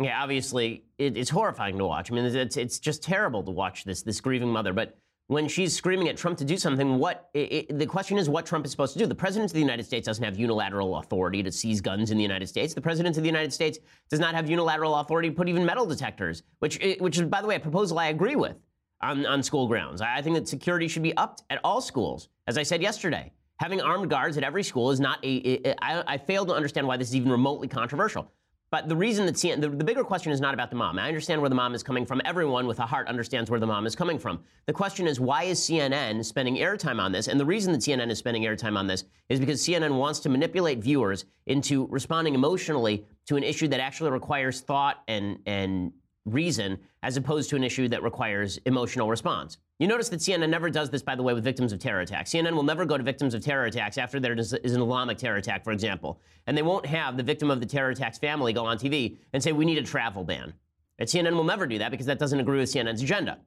Yeah, 0.00 0.22
obviously, 0.22 0.84
it, 0.98 1.16
it's 1.16 1.30
horrifying 1.30 1.76
to 1.78 1.84
watch. 1.84 2.10
I 2.10 2.14
mean, 2.14 2.24
it's, 2.24 2.56
it's 2.56 2.78
just 2.78 3.02
terrible 3.02 3.42
to 3.42 3.50
watch 3.50 3.84
this 3.84 4.02
this 4.02 4.20
grieving 4.20 4.48
mother. 4.48 4.72
But 4.72 4.96
when 5.26 5.46
she's 5.46 5.76
screaming 5.76 6.08
at 6.08 6.16
Trump 6.16 6.38
to 6.38 6.44
do 6.44 6.56
something, 6.56 6.98
what 6.98 7.28
it, 7.34 7.52
it, 7.52 7.78
the 7.78 7.86
question 7.86 8.16
is 8.16 8.28
what 8.28 8.46
Trump 8.46 8.64
is 8.64 8.70
supposed 8.70 8.94
to 8.94 8.98
do. 8.98 9.06
The 9.06 9.14
president 9.14 9.50
of 9.50 9.54
the 9.54 9.60
United 9.60 9.84
States 9.84 10.06
doesn't 10.06 10.24
have 10.24 10.38
unilateral 10.38 10.96
authority 10.96 11.42
to 11.42 11.52
seize 11.52 11.80
guns 11.80 12.10
in 12.10 12.16
the 12.16 12.22
United 12.22 12.48
States. 12.48 12.72
The 12.72 12.80
president 12.80 13.16
of 13.18 13.22
the 13.22 13.28
United 13.28 13.52
States 13.52 13.78
does 14.08 14.20
not 14.20 14.34
have 14.34 14.48
unilateral 14.48 14.96
authority 14.96 15.28
to 15.28 15.34
put 15.34 15.48
even 15.48 15.66
metal 15.66 15.84
detectors, 15.84 16.42
which 16.60 16.78
which 16.98 17.18
is 17.18 17.24
by 17.24 17.42
the 17.42 17.46
way 17.46 17.56
a 17.56 17.60
proposal 17.60 17.98
I 17.98 18.06
agree 18.06 18.36
with 18.36 18.56
on, 19.00 19.26
on 19.26 19.42
school 19.42 19.66
grounds. 19.66 20.00
I 20.00 20.22
think 20.22 20.36
that 20.36 20.48
security 20.48 20.88
should 20.88 21.02
be 21.02 21.16
upped 21.16 21.42
at 21.50 21.60
all 21.64 21.80
schools. 21.80 22.28
As 22.46 22.58
I 22.58 22.62
said 22.62 22.82
yesterday, 22.82 23.32
having 23.56 23.80
armed 23.80 24.10
guards 24.10 24.36
at 24.36 24.44
every 24.44 24.62
school 24.62 24.90
is 24.90 25.00
not 25.00 25.18
a. 25.24 25.74
I, 25.82 26.02
I 26.06 26.18
fail 26.18 26.46
to 26.46 26.54
understand 26.54 26.86
why 26.86 26.96
this 26.96 27.08
is 27.08 27.16
even 27.16 27.30
remotely 27.30 27.68
controversial. 27.68 28.30
But 28.70 28.88
the 28.88 28.94
reason 28.94 29.26
that 29.26 29.34
CNN, 29.34 29.60
the, 29.60 29.68
the, 29.68 29.82
bigger 29.82 30.04
question 30.04 30.30
is 30.30 30.40
not 30.40 30.54
about 30.54 30.70
the 30.70 30.76
mom. 30.76 30.96
I 31.00 31.08
understand 31.08 31.40
where 31.40 31.48
the 31.48 31.56
mom 31.56 31.74
is 31.74 31.82
coming 31.82 32.06
from. 32.06 32.22
Everyone 32.24 32.68
with 32.68 32.78
a 32.78 32.86
heart 32.86 33.08
understands 33.08 33.50
where 33.50 33.58
the 33.58 33.66
mom 33.66 33.84
is 33.84 33.96
coming 33.96 34.16
from. 34.16 34.44
The 34.66 34.72
question 34.72 35.08
is, 35.08 35.18
why 35.18 35.42
is 35.42 35.58
CNN 35.58 36.24
spending 36.24 36.56
airtime 36.56 37.00
on 37.00 37.10
this? 37.10 37.26
And 37.26 37.40
the 37.40 37.44
reason 37.44 37.72
that 37.72 37.80
CNN 37.80 38.10
is 38.10 38.18
spending 38.18 38.44
airtime 38.44 38.78
on 38.78 38.86
this 38.86 39.04
is 39.28 39.40
because 39.40 39.60
CNN 39.60 39.96
wants 39.96 40.20
to 40.20 40.28
manipulate 40.28 40.78
viewers 40.78 41.24
into 41.46 41.88
responding 41.88 42.36
emotionally 42.36 43.04
to 43.26 43.34
an 43.34 43.42
issue 43.42 43.66
that 43.66 43.80
actually 43.80 44.12
requires 44.12 44.60
thought 44.60 45.02
and, 45.08 45.40
and 45.46 45.92
reason, 46.26 46.78
as 47.02 47.16
opposed 47.16 47.48
to 47.50 47.56
an 47.56 47.64
issue 47.64 47.88
that 47.88 48.02
requires 48.02 48.58
emotional 48.66 49.08
response. 49.08 49.58
You 49.78 49.86
notice 49.86 50.10
that 50.10 50.20
CNN 50.20 50.50
never 50.50 50.68
does 50.68 50.90
this, 50.90 51.02
by 51.02 51.14
the 51.14 51.22
way, 51.22 51.32
with 51.32 51.42
victims 51.42 51.72
of 51.72 51.78
terror 51.78 52.00
attacks. 52.00 52.30
CNN 52.30 52.52
will 52.52 52.62
never 52.62 52.84
go 52.84 52.98
to 52.98 53.02
victims 53.02 53.32
of 53.32 53.42
terror 53.42 53.64
attacks 53.64 53.96
after 53.96 54.20
there 54.20 54.34
is 54.34 54.52
an 54.52 54.60
Islamic 54.64 55.16
terror 55.16 55.36
attack, 55.36 55.64
for 55.64 55.72
example. 55.72 56.20
And 56.46 56.56
they 56.56 56.62
won't 56.62 56.86
have 56.86 57.16
the 57.16 57.22
victim 57.22 57.50
of 57.50 57.60
the 57.60 57.66
terror 57.66 57.90
attack's 57.90 58.18
family 58.18 58.52
go 58.52 58.66
on 58.66 58.78
TV 58.78 59.16
and 59.32 59.42
say, 59.42 59.52
we 59.52 59.64
need 59.64 59.78
a 59.78 59.82
travel 59.82 60.24
ban. 60.24 60.52
And 60.98 61.08
CNN 61.08 61.34
will 61.34 61.44
never 61.44 61.66
do 61.66 61.78
that 61.78 61.90
because 61.90 62.06
that 62.06 62.18
doesn't 62.18 62.38
agree 62.38 62.58
with 62.58 62.70
CNN's 62.70 63.02
agenda. 63.02 63.38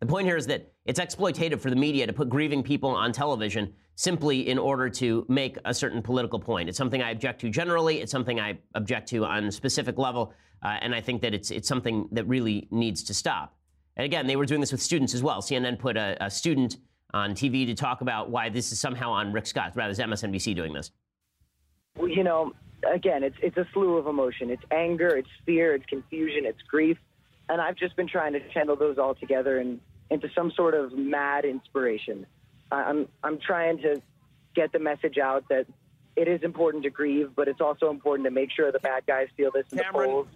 The 0.00 0.06
point 0.06 0.26
here 0.26 0.36
is 0.36 0.48
that 0.48 0.72
it's 0.84 0.98
exploitative 0.98 1.60
for 1.60 1.70
the 1.70 1.76
media 1.76 2.08
to 2.08 2.12
put 2.12 2.28
grieving 2.28 2.64
people 2.64 2.90
on 2.90 3.12
television 3.12 3.72
simply 3.94 4.48
in 4.48 4.58
order 4.58 4.88
to 4.88 5.24
make 5.28 5.56
a 5.64 5.72
certain 5.72 6.02
political 6.02 6.40
point. 6.40 6.68
It's 6.68 6.76
something 6.76 7.00
I 7.00 7.12
object 7.12 7.40
to 7.42 7.50
generally. 7.50 8.00
It's 8.00 8.10
something 8.10 8.40
I 8.40 8.58
object 8.74 9.08
to 9.10 9.24
on 9.24 9.44
a 9.44 9.52
specific 9.52 9.98
level. 9.98 10.34
Uh, 10.62 10.78
and 10.80 10.94
I 10.94 11.00
think 11.00 11.22
that 11.22 11.34
it's, 11.34 11.50
it's 11.50 11.68
something 11.68 12.08
that 12.12 12.24
really 12.24 12.68
needs 12.70 13.02
to 13.04 13.14
stop. 13.14 13.56
And 13.96 14.04
again, 14.04 14.26
they 14.26 14.36
were 14.36 14.46
doing 14.46 14.60
this 14.60 14.72
with 14.72 14.80
students 14.80 15.14
as 15.14 15.22
well. 15.22 15.42
CNN 15.42 15.78
put 15.78 15.96
a, 15.96 16.16
a 16.20 16.30
student 16.30 16.76
on 17.12 17.34
TV 17.34 17.66
to 17.66 17.74
talk 17.74 18.00
about 18.00 18.30
why 18.30 18.48
this 18.48 18.72
is 18.72 18.80
somehow 18.80 19.10
on 19.10 19.32
Rick 19.32 19.46
Scott. 19.46 19.72
Rather, 19.74 19.90
it's 19.90 20.00
MSNBC 20.00 20.54
doing 20.56 20.72
this. 20.72 20.90
Well, 21.96 22.08
you 22.08 22.24
know, 22.24 22.52
again, 22.90 23.22
it's 23.22 23.36
it's 23.42 23.56
a 23.58 23.66
slew 23.72 23.96
of 23.98 24.06
emotion. 24.06 24.50
It's 24.50 24.62
anger, 24.70 25.08
it's 25.16 25.28
fear, 25.44 25.74
it's 25.74 25.84
confusion, 25.86 26.46
it's 26.46 26.62
grief, 26.62 26.96
and 27.50 27.60
I've 27.60 27.76
just 27.76 27.96
been 27.96 28.08
trying 28.08 28.32
to 28.32 28.40
channel 28.50 28.76
those 28.76 28.96
all 28.96 29.14
together 29.14 29.58
and 29.58 29.78
into 30.10 30.28
some 30.34 30.52
sort 30.52 30.74
of 30.74 30.92
mad 30.92 31.44
inspiration. 31.44 32.26
I'm 32.70 33.08
I'm 33.22 33.38
trying 33.38 33.78
to 33.78 34.00
get 34.54 34.72
the 34.72 34.78
message 34.78 35.18
out 35.18 35.44
that 35.50 35.66
it 36.16 36.28
is 36.28 36.42
important 36.42 36.84
to 36.84 36.90
grieve, 36.90 37.30
but 37.34 37.48
it's 37.48 37.60
also 37.60 37.90
important 37.90 38.26
to 38.26 38.30
make 38.30 38.50
sure 38.50 38.72
the 38.72 38.80
bad 38.80 39.06
guys 39.06 39.28
feel 39.36 39.50
this 39.50 39.64
in 39.72 39.78
Cameron. 39.78 40.08
the 40.08 40.12
polls, 40.14 40.26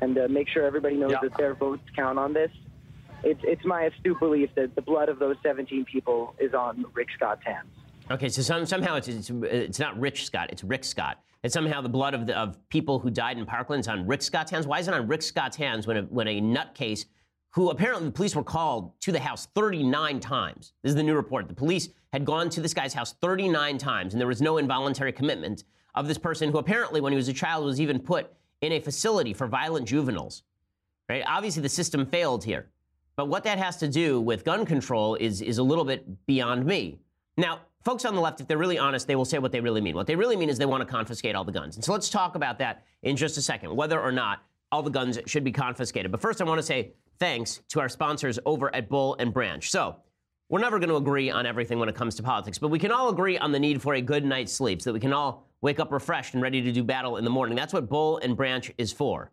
and 0.00 0.14
to 0.14 0.28
make 0.28 0.48
sure 0.48 0.64
everybody 0.64 0.96
knows 0.96 1.14
that 1.22 1.36
their 1.36 1.54
votes 1.54 1.82
count 1.96 2.18
on 2.18 2.32
this 2.32 2.50
it's 3.22 3.40
it's 3.44 3.64
my 3.64 3.84
astute 3.84 4.18
belief 4.20 4.50
that 4.54 4.74
the 4.74 4.82
blood 4.82 5.08
of 5.08 5.18
those 5.18 5.36
17 5.42 5.84
people 5.84 6.34
is 6.38 6.54
on 6.54 6.84
Rick 6.94 7.08
Scott's 7.16 7.42
hands. 7.44 7.68
Okay, 8.08 8.28
so 8.28 8.40
some, 8.40 8.64
somehow 8.66 8.94
it's, 8.94 9.08
it's, 9.08 9.30
it's 9.30 9.78
not 9.80 9.98
Rich 9.98 10.26
Scott, 10.26 10.50
it's 10.52 10.62
Rick 10.62 10.84
Scott. 10.84 11.18
And 11.42 11.52
somehow 11.52 11.80
the 11.80 11.88
blood 11.88 12.14
of, 12.14 12.26
the, 12.26 12.38
of 12.38 12.56
people 12.68 13.00
who 13.00 13.10
died 13.10 13.36
in 13.36 13.44
Parkland 13.46 13.80
is 13.80 13.88
on 13.88 14.06
Rick 14.06 14.22
Scott's 14.22 14.50
hands. 14.50 14.66
Why 14.66 14.78
is 14.78 14.86
it 14.86 14.94
on 14.94 15.08
Rick 15.08 15.22
Scott's 15.22 15.56
hands 15.56 15.86
when 15.86 15.96
a, 15.96 16.02
when 16.02 16.28
a 16.28 16.40
nutcase 16.40 17.06
who 17.50 17.70
apparently 17.70 18.06
the 18.06 18.12
police 18.12 18.36
were 18.36 18.44
called 18.44 18.92
to 19.00 19.10
the 19.10 19.18
house 19.18 19.48
39 19.54 20.20
times. 20.20 20.74
This 20.82 20.90
is 20.90 20.96
the 20.96 21.02
new 21.02 21.14
report. 21.14 21.48
The 21.48 21.54
police 21.54 21.88
had 22.12 22.24
gone 22.24 22.50
to 22.50 22.60
this 22.60 22.74
guy's 22.74 22.92
house 22.92 23.14
39 23.14 23.78
times, 23.78 24.12
and 24.12 24.20
there 24.20 24.28
was 24.28 24.42
no 24.42 24.58
involuntary 24.58 25.10
commitment 25.10 25.64
of 25.94 26.06
this 26.06 26.18
person 26.18 26.52
who 26.52 26.58
apparently, 26.58 27.00
when 27.00 27.12
he 27.12 27.16
was 27.16 27.28
a 27.28 27.32
child, 27.32 27.64
was 27.64 27.80
even 27.80 27.98
put 27.98 28.30
in 28.60 28.72
a 28.72 28.80
facility 28.80 29.32
for 29.32 29.46
violent 29.46 29.86
juveniles. 29.86 30.42
Right? 31.08 31.22
Obviously, 31.26 31.62
the 31.62 31.68
system 31.68 32.06
failed 32.06 32.44
here. 32.44 32.68
But 33.16 33.28
what 33.28 33.44
that 33.44 33.58
has 33.58 33.76
to 33.78 33.88
do 33.88 34.20
with 34.20 34.44
gun 34.44 34.66
control 34.66 35.14
is, 35.14 35.40
is 35.40 35.58
a 35.58 35.62
little 35.62 35.84
bit 35.84 36.26
beyond 36.26 36.66
me. 36.66 36.98
Now, 37.36 37.60
folks 37.84 38.04
on 38.04 38.14
the 38.14 38.20
left, 38.20 38.40
if 38.40 38.48
they're 38.48 38.58
really 38.58 38.78
honest, 38.78 39.06
they 39.06 39.16
will 39.16 39.24
say 39.24 39.38
what 39.38 39.52
they 39.52 39.60
really 39.60 39.80
mean. 39.80 39.94
What 39.94 40.06
they 40.06 40.16
really 40.16 40.36
mean 40.36 40.50
is 40.50 40.58
they 40.58 40.66
want 40.66 40.86
to 40.86 40.92
confiscate 40.92 41.34
all 41.34 41.44
the 41.44 41.52
guns. 41.52 41.76
And 41.76 41.84
so 41.84 41.92
let's 41.92 42.10
talk 42.10 42.34
about 42.34 42.58
that 42.58 42.84
in 43.02 43.16
just 43.16 43.38
a 43.38 43.42
second, 43.42 43.74
whether 43.74 44.00
or 44.00 44.12
not 44.12 44.42
all 44.72 44.82
the 44.82 44.90
guns 44.90 45.18
should 45.26 45.44
be 45.44 45.52
confiscated. 45.52 46.10
But 46.10 46.20
first, 46.20 46.40
I 46.40 46.44
want 46.44 46.58
to 46.58 46.66
say 46.66 46.92
thanks 47.18 47.62
to 47.68 47.80
our 47.80 47.88
sponsors 47.88 48.38
over 48.44 48.74
at 48.74 48.88
Boll 48.88 49.16
and 49.18 49.32
Branch. 49.32 49.70
So, 49.70 49.96
we're 50.48 50.60
never 50.60 50.78
going 50.78 50.90
to 50.90 50.96
agree 50.96 51.28
on 51.30 51.44
everything 51.44 51.78
when 51.78 51.88
it 51.88 51.96
comes 51.96 52.14
to 52.16 52.22
politics, 52.22 52.58
but 52.58 52.68
we 52.68 52.78
can 52.78 52.92
all 52.92 53.08
agree 53.08 53.36
on 53.36 53.50
the 53.50 53.58
need 53.58 53.82
for 53.82 53.94
a 53.94 54.00
good 54.00 54.24
night's 54.24 54.52
sleep 54.52 54.80
so 54.80 54.90
that 54.90 54.94
we 54.94 55.00
can 55.00 55.12
all 55.12 55.44
wake 55.66 55.80
up 55.80 55.90
refreshed 55.90 56.34
and 56.34 56.42
ready 56.44 56.62
to 56.62 56.70
do 56.70 56.84
battle 56.84 57.16
in 57.16 57.24
the 57.24 57.30
morning. 57.30 57.56
That's 57.56 57.72
what 57.72 57.88
Boll 57.88 58.18
and 58.18 58.36
Branch 58.36 58.70
is 58.78 58.92
for. 58.92 59.32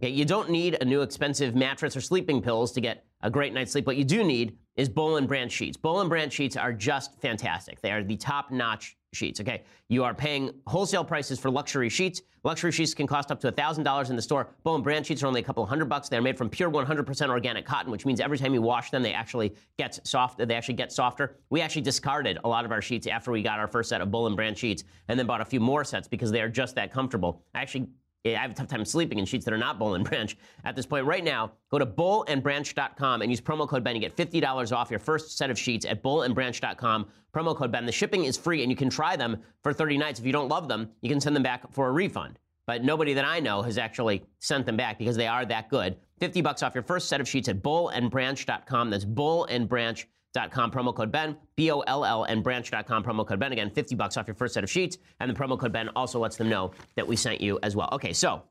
Okay, 0.00 0.10
you 0.10 0.24
don't 0.24 0.50
need 0.50 0.76
a 0.80 0.84
new 0.84 1.02
expensive 1.02 1.54
mattress 1.54 1.96
or 1.96 2.00
sleeping 2.00 2.42
pills 2.42 2.72
to 2.72 2.80
get 2.80 3.04
a 3.22 3.30
great 3.30 3.54
night's 3.54 3.70
sleep. 3.70 3.86
What 3.86 3.96
you 3.96 4.02
do 4.02 4.24
need 4.24 4.56
is 4.74 4.88
Boll 4.88 5.18
and 5.18 5.28
Branch 5.28 5.52
sheets. 5.52 5.76
Boll 5.76 6.00
and 6.00 6.10
Branch 6.10 6.32
sheets 6.32 6.56
are 6.56 6.72
just 6.72 7.20
fantastic. 7.20 7.80
They 7.80 7.92
are 7.92 8.02
the 8.02 8.16
top-notch 8.16 8.96
sheets. 9.12 9.40
Okay, 9.40 9.62
you 9.88 10.04
are 10.04 10.14
paying 10.14 10.50
wholesale 10.66 11.04
prices 11.04 11.38
for 11.38 11.50
luxury 11.50 11.88
sheets. 11.88 12.22
Luxury 12.44 12.72
sheets 12.72 12.94
can 12.94 13.06
cost 13.06 13.32
up 13.32 13.40
to 13.40 13.50
$1,000 13.50 14.10
in 14.10 14.16
the 14.16 14.22
store. 14.22 14.48
Boll 14.62 14.76
and 14.76 14.84
Branch 14.84 15.06
sheets 15.06 15.22
are 15.22 15.26
only 15.26 15.40
a 15.40 15.44
couple 15.44 15.64
hundred 15.66 15.86
bucks. 15.86 16.08
They're 16.08 16.22
made 16.22 16.38
from 16.38 16.48
pure 16.48 16.70
100% 16.70 17.28
organic 17.28 17.66
cotton, 17.66 17.90
which 17.90 18.06
means 18.06 18.20
every 18.20 18.38
time 18.38 18.54
you 18.54 18.62
wash 18.62 18.90
them, 18.90 19.02
they 19.02 19.12
actually 19.12 19.54
get 19.76 20.06
soft. 20.06 20.38
They 20.38 20.54
actually 20.54 20.74
get 20.74 20.92
softer. 20.92 21.36
We 21.50 21.60
actually 21.60 21.82
discarded 21.82 22.38
a 22.44 22.48
lot 22.48 22.64
of 22.64 22.72
our 22.72 22.82
sheets 22.82 23.06
after 23.06 23.32
we 23.32 23.42
got 23.42 23.58
our 23.58 23.66
first 23.66 23.88
set 23.88 24.00
of 24.00 24.10
Boll 24.10 24.26
and 24.26 24.36
Branch 24.36 24.56
sheets, 24.56 24.84
and 25.08 25.18
then 25.18 25.26
bought 25.26 25.40
a 25.40 25.44
few 25.44 25.60
more 25.60 25.84
sets 25.84 26.06
because 26.06 26.30
they 26.30 26.40
are 26.40 26.48
just 26.48 26.74
that 26.76 26.92
comfortable. 26.92 27.42
I 27.54 27.62
actually 27.62 27.88
I 28.26 28.30
have 28.30 28.50
a 28.50 28.54
tough 28.54 28.68
time 28.68 28.84
sleeping 28.84 29.18
in 29.18 29.24
sheets 29.24 29.44
that 29.44 29.54
are 29.54 29.58
not 29.58 29.78
Boll 29.78 29.94
and 29.94 30.04
Branch 30.08 30.36
at 30.64 30.74
this 30.76 30.86
point. 30.86 31.06
Right 31.06 31.24
now, 31.24 31.52
go 31.70 31.78
to 31.78 31.86
bollandbranch.com 31.86 33.22
and 33.22 33.30
use 33.30 33.40
promo 33.40 33.68
code 33.68 33.84
Ben. 33.84 33.94
to 33.94 34.00
get 34.00 34.16
$50 34.16 34.76
off 34.76 34.90
your 34.90 34.98
first 34.98 35.36
set 35.38 35.50
of 35.50 35.58
sheets 35.58 35.86
at 35.86 36.02
bollandbranch.com. 36.02 37.06
Promo 37.34 37.56
code 37.56 37.72
Ben. 37.72 37.86
The 37.86 37.92
shipping 37.92 38.24
is 38.24 38.36
free 38.36 38.62
and 38.62 38.70
you 38.70 38.76
can 38.76 38.90
try 38.90 39.16
them 39.16 39.38
for 39.62 39.72
30 39.72 39.98
nights. 39.98 40.18
If 40.20 40.26
you 40.26 40.32
don't 40.32 40.48
love 40.48 40.68
them, 40.68 40.90
you 41.00 41.08
can 41.08 41.20
send 41.20 41.36
them 41.36 41.42
back 41.42 41.70
for 41.72 41.88
a 41.88 41.92
refund. 41.92 42.38
But 42.66 42.84
nobody 42.84 43.14
that 43.14 43.24
I 43.24 43.40
know 43.40 43.62
has 43.62 43.78
actually 43.78 44.24
sent 44.40 44.66
them 44.66 44.76
back 44.76 44.98
because 44.98 45.16
they 45.16 45.26
are 45.26 45.46
that 45.46 45.70
good. 45.70 45.96
50 46.20 46.42
bucks 46.42 46.62
off 46.62 46.74
your 46.74 46.82
first 46.82 47.08
set 47.08 47.20
of 47.20 47.28
sheets 47.28 47.48
at 47.48 47.62
bollandbranch.com. 47.62 48.90
That's 48.90 49.04
bollandbranch.com 49.04 50.06
branch.com 50.34 50.70
promo 50.70 50.94
code 50.94 51.10
Ben, 51.10 51.36
B 51.56 51.70
O 51.70 51.80
L 51.80 52.04
L, 52.04 52.24
and 52.24 52.42
branch.com 52.42 53.02
promo 53.02 53.26
code 53.26 53.38
Ben. 53.38 53.52
Again, 53.52 53.70
50 53.70 53.94
bucks 53.94 54.16
off 54.16 54.26
your 54.26 54.34
first 54.34 54.54
set 54.54 54.64
of 54.64 54.70
sheets. 54.70 54.98
And 55.20 55.30
the 55.30 55.34
promo 55.34 55.58
code 55.58 55.72
Ben 55.72 55.88
also 55.90 56.18
lets 56.18 56.36
them 56.36 56.48
know 56.48 56.72
that 56.96 57.06
we 57.06 57.16
sent 57.16 57.40
you 57.40 57.58
as 57.62 57.76
well. 57.76 57.88
Okay, 57.92 58.12
so 58.12 58.42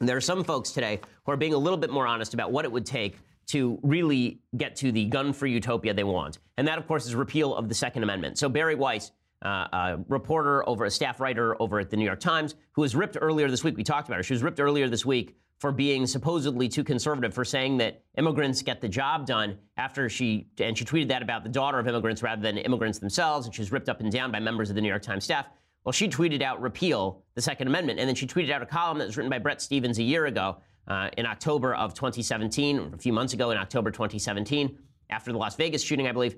there 0.00 0.16
are 0.16 0.20
some 0.20 0.44
folks 0.44 0.70
today 0.70 1.00
who 1.24 1.32
are 1.32 1.36
being 1.36 1.54
a 1.54 1.58
little 1.58 1.78
bit 1.78 1.90
more 1.90 2.06
honest 2.06 2.34
about 2.34 2.52
what 2.52 2.64
it 2.64 2.72
would 2.72 2.86
take 2.86 3.18
to 3.46 3.78
really 3.82 4.40
get 4.56 4.74
to 4.76 4.90
the 4.90 5.04
gun 5.04 5.32
free 5.32 5.52
utopia 5.52 5.92
they 5.92 6.04
want. 6.04 6.38
And 6.56 6.66
that, 6.66 6.78
of 6.78 6.86
course, 6.86 7.04
is 7.04 7.14
repeal 7.14 7.54
of 7.54 7.68
the 7.68 7.74
Second 7.74 8.02
Amendment. 8.02 8.38
So 8.38 8.48
Bari 8.48 8.74
Weiss, 8.74 9.12
uh, 9.44 9.68
a 9.70 9.98
reporter 10.08 10.66
over 10.66 10.86
a 10.86 10.90
staff 10.90 11.20
writer 11.20 11.60
over 11.60 11.78
at 11.78 11.90
the 11.90 11.98
New 11.98 12.06
York 12.06 12.20
Times, 12.20 12.54
who 12.72 12.80
was 12.80 12.96
ripped 12.96 13.18
earlier 13.20 13.50
this 13.50 13.62
week. 13.62 13.76
We 13.76 13.84
talked 13.84 14.08
about 14.08 14.16
her. 14.16 14.22
She 14.22 14.32
was 14.32 14.42
ripped 14.42 14.60
earlier 14.60 14.88
this 14.88 15.04
week 15.04 15.36
for 15.64 15.72
being 15.72 16.06
supposedly 16.06 16.68
too 16.68 16.84
conservative, 16.84 17.32
for 17.32 17.42
saying 17.42 17.78
that 17.78 18.02
immigrants 18.18 18.60
get 18.60 18.82
the 18.82 18.88
job 18.88 19.24
done 19.24 19.56
after 19.78 20.10
she, 20.10 20.46
and 20.58 20.76
she 20.76 20.84
tweeted 20.84 21.08
that 21.08 21.22
about 21.22 21.42
the 21.42 21.48
daughter 21.48 21.78
of 21.78 21.88
immigrants 21.88 22.22
rather 22.22 22.42
than 22.42 22.58
immigrants 22.58 22.98
themselves, 22.98 23.46
and 23.46 23.54
she 23.54 23.62
was 23.62 23.72
ripped 23.72 23.88
up 23.88 24.00
and 24.00 24.12
down 24.12 24.30
by 24.30 24.38
members 24.38 24.68
of 24.68 24.76
the 24.76 24.82
New 24.82 24.90
York 24.90 25.00
Times 25.00 25.24
staff. 25.24 25.46
Well, 25.82 25.94
she 25.94 26.06
tweeted 26.06 26.42
out 26.42 26.60
repeal 26.60 27.22
the 27.34 27.40
Second 27.40 27.68
Amendment, 27.68 27.98
and 27.98 28.06
then 28.06 28.14
she 28.14 28.26
tweeted 28.26 28.50
out 28.50 28.60
a 28.60 28.66
column 28.66 28.98
that 28.98 29.06
was 29.06 29.16
written 29.16 29.30
by 29.30 29.38
Bret 29.38 29.62
Stephens 29.62 29.98
a 29.98 30.02
year 30.02 30.26
ago 30.26 30.58
uh, 30.86 31.08
in 31.16 31.24
October 31.24 31.74
of 31.74 31.94
2017, 31.94 32.92
a 32.92 32.98
few 32.98 33.14
months 33.14 33.32
ago 33.32 33.50
in 33.50 33.56
October 33.56 33.90
2017, 33.90 34.76
after 35.08 35.32
the 35.32 35.38
Las 35.38 35.56
Vegas 35.56 35.82
shooting, 35.82 36.06
I 36.06 36.12
believe. 36.12 36.36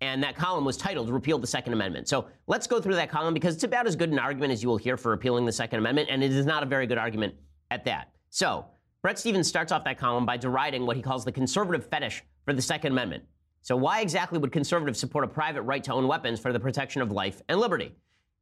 And 0.00 0.20
that 0.24 0.34
column 0.34 0.64
was 0.64 0.76
titled 0.76 1.10
Repeal 1.10 1.38
the 1.38 1.46
Second 1.46 1.74
Amendment. 1.74 2.08
So 2.08 2.26
let's 2.48 2.66
go 2.66 2.80
through 2.80 2.96
that 2.96 3.08
column 3.08 3.34
because 3.34 3.54
it's 3.54 3.62
about 3.62 3.86
as 3.86 3.94
good 3.94 4.10
an 4.10 4.18
argument 4.18 4.52
as 4.52 4.64
you 4.64 4.68
will 4.68 4.78
hear 4.78 4.96
for 4.96 5.12
repealing 5.12 5.44
the 5.44 5.52
Second 5.52 5.78
Amendment, 5.78 6.08
and 6.10 6.24
it 6.24 6.32
is 6.32 6.44
not 6.44 6.64
a 6.64 6.66
very 6.66 6.88
good 6.88 6.98
argument 6.98 7.36
at 7.70 7.84
that. 7.84 8.08
So, 8.34 8.66
Bret 9.00 9.16
Stephens 9.16 9.46
starts 9.46 9.70
off 9.70 9.84
that 9.84 9.96
column 9.96 10.26
by 10.26 10.36
deriding 10.36 10.86
what 10.86 10.96
he 10.96 11.02
calls 11.02 11.24
the 11.24 11.30
conservative 11.30 11.86
fetish 11.86 12.24
for 12.44 12.52
the 12.52 12.60
Second 12.60 12.90
Amendment. 12.90 13.22
So, 13.62 13.76
why 13.76 14.00
exactly 14.00 14.40
would 14.40 14.50
conservatives 14.50 14.98
support 14.98 15.24
a 15.24 15.28
private 15.28 15.62
right 15.62 15.84
to 15.84 15.92
own 15.92 16.08
weapons 16.08 16.40
for 16.40 16.52
the 16.52 16.58
protection 16.58 17.00
of 17.00 17.12
life 17.12 17.42
and 17.48 17.60
liberty? 17.60 17.94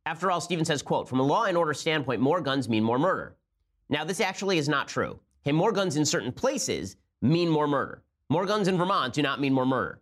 After 0.06 0.30
all, 0.30 0.40
Stephens 0.40 0.68
says, 0.68 0.80
quote, 0.80 1.10
from 1.10 1.20
a 1.20 1.22
law 1.22 1.44
and 1.44 1.58
order 1.58 1.74
standpoint, 1.74 2.22
more 2.22 2.40
guns 2.40 2.70
mean 2.70 2.82
more 2.82 2.98
murder. 2.98 3.36
Now, 3.90 4.02
this 4.02 4.22
actually 4.22 4.56
is 4.56 4.66
not 4.66 4.88
true. 4.88 5.20
Okay, 5.44 5.52
more 5.52 5.72
guns 5.72 5.98
in 5.98 6.06
certain 6.06 6.32
places 6.32 6.96
mean 7.20 7.50
more 7.50 7.68
murder. 7.68 8.02
More 8.30 8.46
guns 8.46 8.68
in 8.68 8.78
Vermont 8.78 9.12
do 9.12 9.20
not 9.20 9.42
mean 9.42 9.52
more 9.52 9.66
murder. 9.66 10.00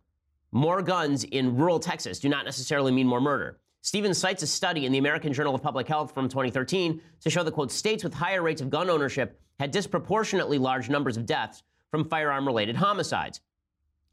More 0.52 0.82
guns 0.82 1.25
in 1.25 1.56
rural 1.56 1.80
Texas 1.80 2.20
do 2.20 2.28
not 2.28 2.44
necessarily 2.44 2.92
mean 2.92 3.09
more 3.09 3.20
murder. 3.20 3.59
Stephens 3.82 4.18
cites 4.18 4.42
a 4.42 4.46
study 4.46 4.84
in 4.84 4.92
the 4.92 4.99
American 4.99 5.32
Journal 5.32 5.54
of 5.54 5.62
Public 5.62 5.88
Health 5.88 6.12
from 6.12 6.28
2013 6.28 7.00
to 7.20 7.30
show 7.30 7.42
that, 7.42 7.52
quote, 7.52 7.72
states 7.72 8.04
with 8.04 8.12
higher 8.12 8.42
rates 8.42 8.60
of 8.60 8.68
gun 8.68 8.90
ownership 8.90 9.40
had 9.58 9.70
disproportionately 9.70 10.58
large 10.58 10.90
numbers 10.90 11.16
of 11.16 11.25
deaths 11.25 11.62
from 11.90 12.04
firearm 12.04 12.46
related 12.46 12.76
homicides. 12.76 13.40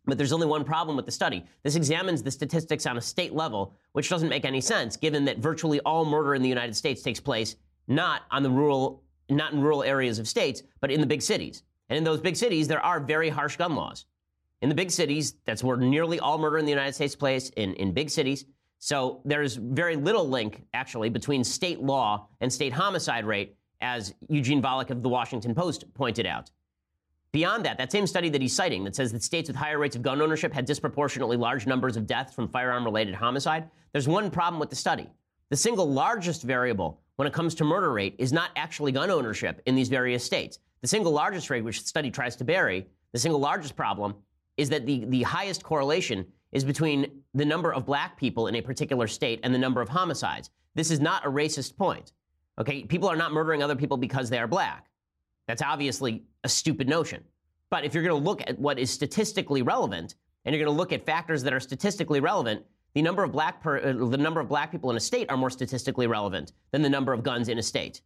But 0.06 0.18
there's 0.18 0.32
only 0.32 0.48
one 0.48 0.64
problem 0.64 0.96
with 0.96 1.06
the 1.06 1.12
study. 1.12 1.46
This 1.64 1.76
examines 1.76 2.24
the 2.24 2.32
statistics 2.32 2.86
on 2.86 2.98
a 2.98 3.02
state 3.02 3.34
level, 3.34 3.76
which 3.92 4.10
doesn't 4.10 4.30
make 4.30 4.46
any 4.46 4.62
sense 4.62 4.96
given 4.96 5.26
that 5.26 5.40
virtually 5.40 5.82
all 5.82 6.06
murder 6.06 6.34
in 6.34 6.42
the 6.42 6.50
United 6.50 6.76
States 6.76 7.02
takes 7.02 7.20
place 7.20 7.58
not 7.88 8.24
on 8.32 8.44
the 8.44 8.50
rural 8.50 9.04
not 9.30 9.52
in 9.52 9.62
rural 9.62 9.84
areas 9.84 10.20
of 10.20 10.28
states, 10.28 10.64
but 10.80 10.90
in 10.90 11.02
the 11.02 11.06
big 11.06 11.22
cities. 11.22 11.64
And 11.90 11.98
in 11.98 12.06
those 12.06 12.22
big 12.22 12.38
cities, 12.38 12.70
there 12.70 12.80
are 12.80 13.02
very 13.02 13.28
harsh 13.28 13.58
gun 13.58 13.76
laws. 13.76 14.06
In 14.62 14.70
the 14.70 14.76
big 14.76 14.90
cities, 14.90 15.34
that's 15.46 15.64
where 15.64 15.76
nearly 15.76 16.18
all 16.18 16.38
murder 16.38 16.58
in 16.58 16.64
the 16.64 16.72
United 16.72 16.94
States 16.94 17.14
place, 17.14 17.50
in, 17.58 17.74
in 17.74 17.92
big 17.92 18.10
cities. 18.10 18.46
So 18.80 19.22
there's 19.26 19.56
very 19.56 19.96
little 19.96 20.28
link, 20.28 20.64
actually, 20.74 21.10
between 21.10 21.44
state 21.44 21.82
law 21.82 22.28
and 22.42 22.52
state 22.52 22.74
homicide 22.74 23.26
rate, 23.26 23.56
as 23.82 24.14
Eugene 24.30 24.62
Volokh 24.62 24.90
of 24.90 25.04
the 25.04 25.10
Washington 25.10 25.54
Post 25.54 25.86
pointed 25.94 26.26
out. 26.26 26.52
Beyond 27.32 27.66
that, 27.66 27.78
that 27.78 27.92
same 27.92 28.08
study 28.08 28.30
that 28.30 28.42
he's 28.42 28.56
citing 28.56 28.84
that 28.86 28.96
says 28.96 29.12
that 29.12 29.22
states 29.22 29.50
with 29.50 29.56
higher 29.56 29.78
rates 29.78 29.96
of 29.96 30.02
gun 30.02 30.22
ownership 30.22 30.54
had 30.54 30.66
disproportionately 30.66 31.38
large 31.38 31.68
numbers 31.68 31.98
of 31.98 32.08
deaths 32.08 32.34
from 32.34 32.48
firearm 32.48 32.84
related 32.84 33.14
homicide, 33.14 33.70
there's 33.92 34.08
one 34.08 34.32
problem 34.32 34.60
with 34.60 34.70
the 34.70 34.76
study. 34.76 35.08
The 35.50 35.58
single 35.58 35.90
largest 35.90 36.44
variable 36.44 37.02
when 37.18 37.28
it 37.28 37.34
comes 37.34 37.54
to 37.56 37.64
murder 37.64 37.92
rate 37.92 38.16
is 38.18 38.34
not 38.34 38.52
actually 38.56 38.92
gun 38.92 39.12
ownership 39.12 39.62
in 39.66 39.76
these 39.76 39.90
various 39.90 40.24
states. 40.24 40.60
The 40.82 40.88
single 40.88 41.12
largest 41.12 41.50
rate, 41.50 41.64
which 41.64 41.82
the 41.82 41.88
study 41.88 42.12
tries 42.12 42.36
to 42.38 42.44
bury, 42.44 42.88
the 43.12 43.20
single 43.20 43.40
largest 43.40 43.76
problem 43.76 44.16
is 44.58 44.70
that 44.70 44.86
the, 44.86 45.06
the 45.06 45.24
highest 45.24 45.64
correlation 45.64 46.26
is 46.58 46.66
between 46.66 47.22
the 47.36 47.46
number 47.46 47.72
of 47.72 47.86
black 47.86 48.18
people 48.18 48.48
in 48.48 48.56
a 48.56 48.62
particular 48.62 49.08
state 49.08 49.40
and 49.44 49.54
the 49.54 49.60
number 49.60 49.80
of 49.80 49.88
homicides. 49.88 50.50
This 50.74 50.90
is 50.90 51.00
not 51.00 51.24
a 51.24 51.30
racist 51.30 51.78
point. 51.78 52.14
Okay, 52.60 52.84
people 52.84 53.08
are 53.08 53.16
not 53.16 53.32
murdering 53.32 53.62
other 53.62 53.76
people 53.76 53.96
because 53.96 54.30
they 54.30 54.40
are 54.40 54.48
black. 54.48 54.88
That's 55.48 55.62
obviously 55.62 56.24
a 56.44 56.50
stupid 56.50 56.90
notion. 56.90 57.24
But 57.70 57.86
if 57.86 57.94
you're 57.94 58.04
going 58.04 58.20
to 58.20 58.30
look 58.30 58.42
at 58.48 58.58
what 58.58 58.80
is 58.80 58.90
statistically 58.90 59.62
relevant, 59.62 60.16
and 60.44 60.56
you're 60.56 60.66
going 60.66 60.74
to 60.74 60.78
look 60.78 60.92
at 60.92 61.06
factors 61.06 61.44
that 61.44 61.54
are 61.54 61.60
statistically 61.60 62.20
relevant, 62.20 62.66
the 62.96 63.04
number 63.04 63.24
of 63.24 63.32
black 63.32 63.62
per, 63.62 63.78
uh, 63.78 64.08
the 64.08 64.18
number 64.18 64.40
of 64.40 64.50
black 64.50 64.72
people 64.72 64.90
in 64.90 64.98
a 64.98 65.00
state 65.00 65.30
are 65.30 65.38
more 65.38 65.52
statistically 65.52 66.08
relevant 66.08 66.54
than 66.72 66.82
the 66.82 66.90
number 66.90 67.14
of 67.14 67.22
guns 67.22 67.50
in 67.50 67.60
a 67.60 67.64
state. 67.64 68.02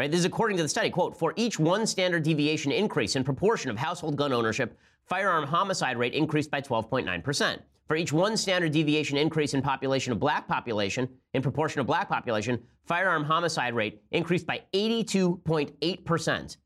Right? 0.00 0.10
This 0.10 0.18
is 0.18 0.26
according 0.26 0.56
to 0.56 0.64
the 0.64 0.68
study. 0.68 0.90
Quote: 0.90 1.16
For 1.16 1.32
each 1.36 1.60
one 1.60 1.86
standard 1.86 2.24
deviation 2.24 2.72
increase 2.72 3.14
in 3.14 3.22
proportion 3.22 3.70
of 3.70 3.78
household 3.78 4.16
gun 4.16 4.32
ownership, 4.32 4.76
firearm 5.06 5.44
homicide 5.44 5.96
rate 5.96 6.14
increased 6.14 6.50
by 6.50 6.60
12.9 6.60 7.22
percent. 7.22 7.62
For 7.86 7.96
each 7.96 8.12
one 8.12 8.36
standard 8.36 8.72
deviation 8.72 9.16
increase 9.18 9.52
in 9.52 9.60
population 9.60 10.12
of 10.12 10.18
black 10.18 10.48
population, 10.48 11.08
in 11.34 11.42
proportion 11.42 11.80
of 11.80 11.86
black 11.86 12.08
population, 12.08 12.62
firearm 12.86 13.24
homicide 13.24 13.74
rate 13.74 14.00
increased 14.10 14.46
by 14.46 14.62
82.8%. 14.72 16.56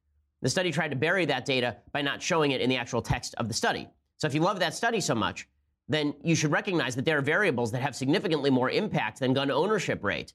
The 0.40 0.48
study 0.48 0.70
tried 0.70 0.90
to 0.90 0.96
bury 0.96 1.24
that 1.24 1.44
data 1.44 1.78
by 1.92 2.02
not 2.02 2.22
showing 2.22 2.52
it 2.52 2.60
in 2.60 2.70
the 2.70 2.76
actual 2.76 3.02
text 3.02 3.34
of 3.38 3.48
the 3.48 3.54
study. 3.54 3.88
So 4.18 4.28
if 4.28 4.34
you 4.34 4.40
love 4.40 4.60
that 4.60 4.74
study 4.74 5.00
so 5.00 5.14
much, 5.14 5.48
then 5.88 6.14
you 6.22 6.36
should 6.36 6.52
recognize 6.52 6.94
that 6.94 7.04
there 7.04 7.18
are 7.18 7.22
variables 7.22 7.72
that 7.72 7.82
have 7.82 7.96
significantly 7.96 8.50
more 8.50 8.70
impact 8.70 9.18
than 9.18 9.32
gun 9.32 9.50
ownership 9.50 10.04
rate. 10.04 10.34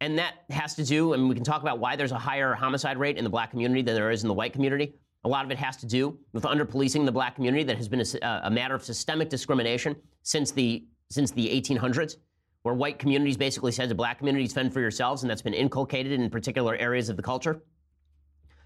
And 0.00 0.18
that 0.18 0.44
has 0.50 0.74
to 0.76 0.84
do, 0.84 1.12
and 1.12 1.28
we 1.28 1.34
can 1.34 1.44
talk 1.44 1.60
about 1.60 1.80
why 1.80 1.96
there's 1.96 2.12
a 2.12 2.18
higher 2.18 2.54
homicide 2.54 2.96
rate 2.96 3.18
in 3.18 3.24
the 3.24 3.30
black 3.30 3.50
community 3.50 3.82
than 3.82 3.94
there 3.94 4.10
is 4.10 4.22
in 4.22 4.28
the 4.28 4.34
white 4.34 4.52
community. 4.52 4.94
A 5.24 5.28
lot 5.28 5.44
of 5.44 5.50
it 5.50 5.58
has 5.58 5.76
to 5.78 5.86
do 5.86 6.18
with 6.32 6.44
underpolicing 6.44 7.04
the 7.04 7.12
black 7.12 7.34
community 7.34 7.64
that 7.64 7.76
has 7.76 7.88
been 7.88 8.00
a, 8.00 8.26
uh, 8.26 8.40
a 8.44 8.50
matter 8.50 8.74
of 8.74 8.84
systemic 8.84 9.28
discrimination 9.28 9.96
since 10.22 10.50
the, 10.50 10.86
since 11.10 11.30
the 11.32 11.48
1800s, 11.48 12.16
where 12.62 12.74
white 12.74 12.98
communities 12.98 13.36
basically 13.36 13.72
said 13.72 13.88
to 13.88 13.94
black 13.94 14.18
communities, 14.18 14.52
fend 14.52 14.72
for 14.72 14.80
yourselves, 14.80 15.22
and 15.22 15.30
that's 15.30 15.42
been 15.42 15.54
inculcated 15.54 16.12
in 16.12 16.30
particular 16.30 16.76
areas 16.76 17.08
of 17.08 17.16
the 17.16 17.22
culture. 17.22 17.62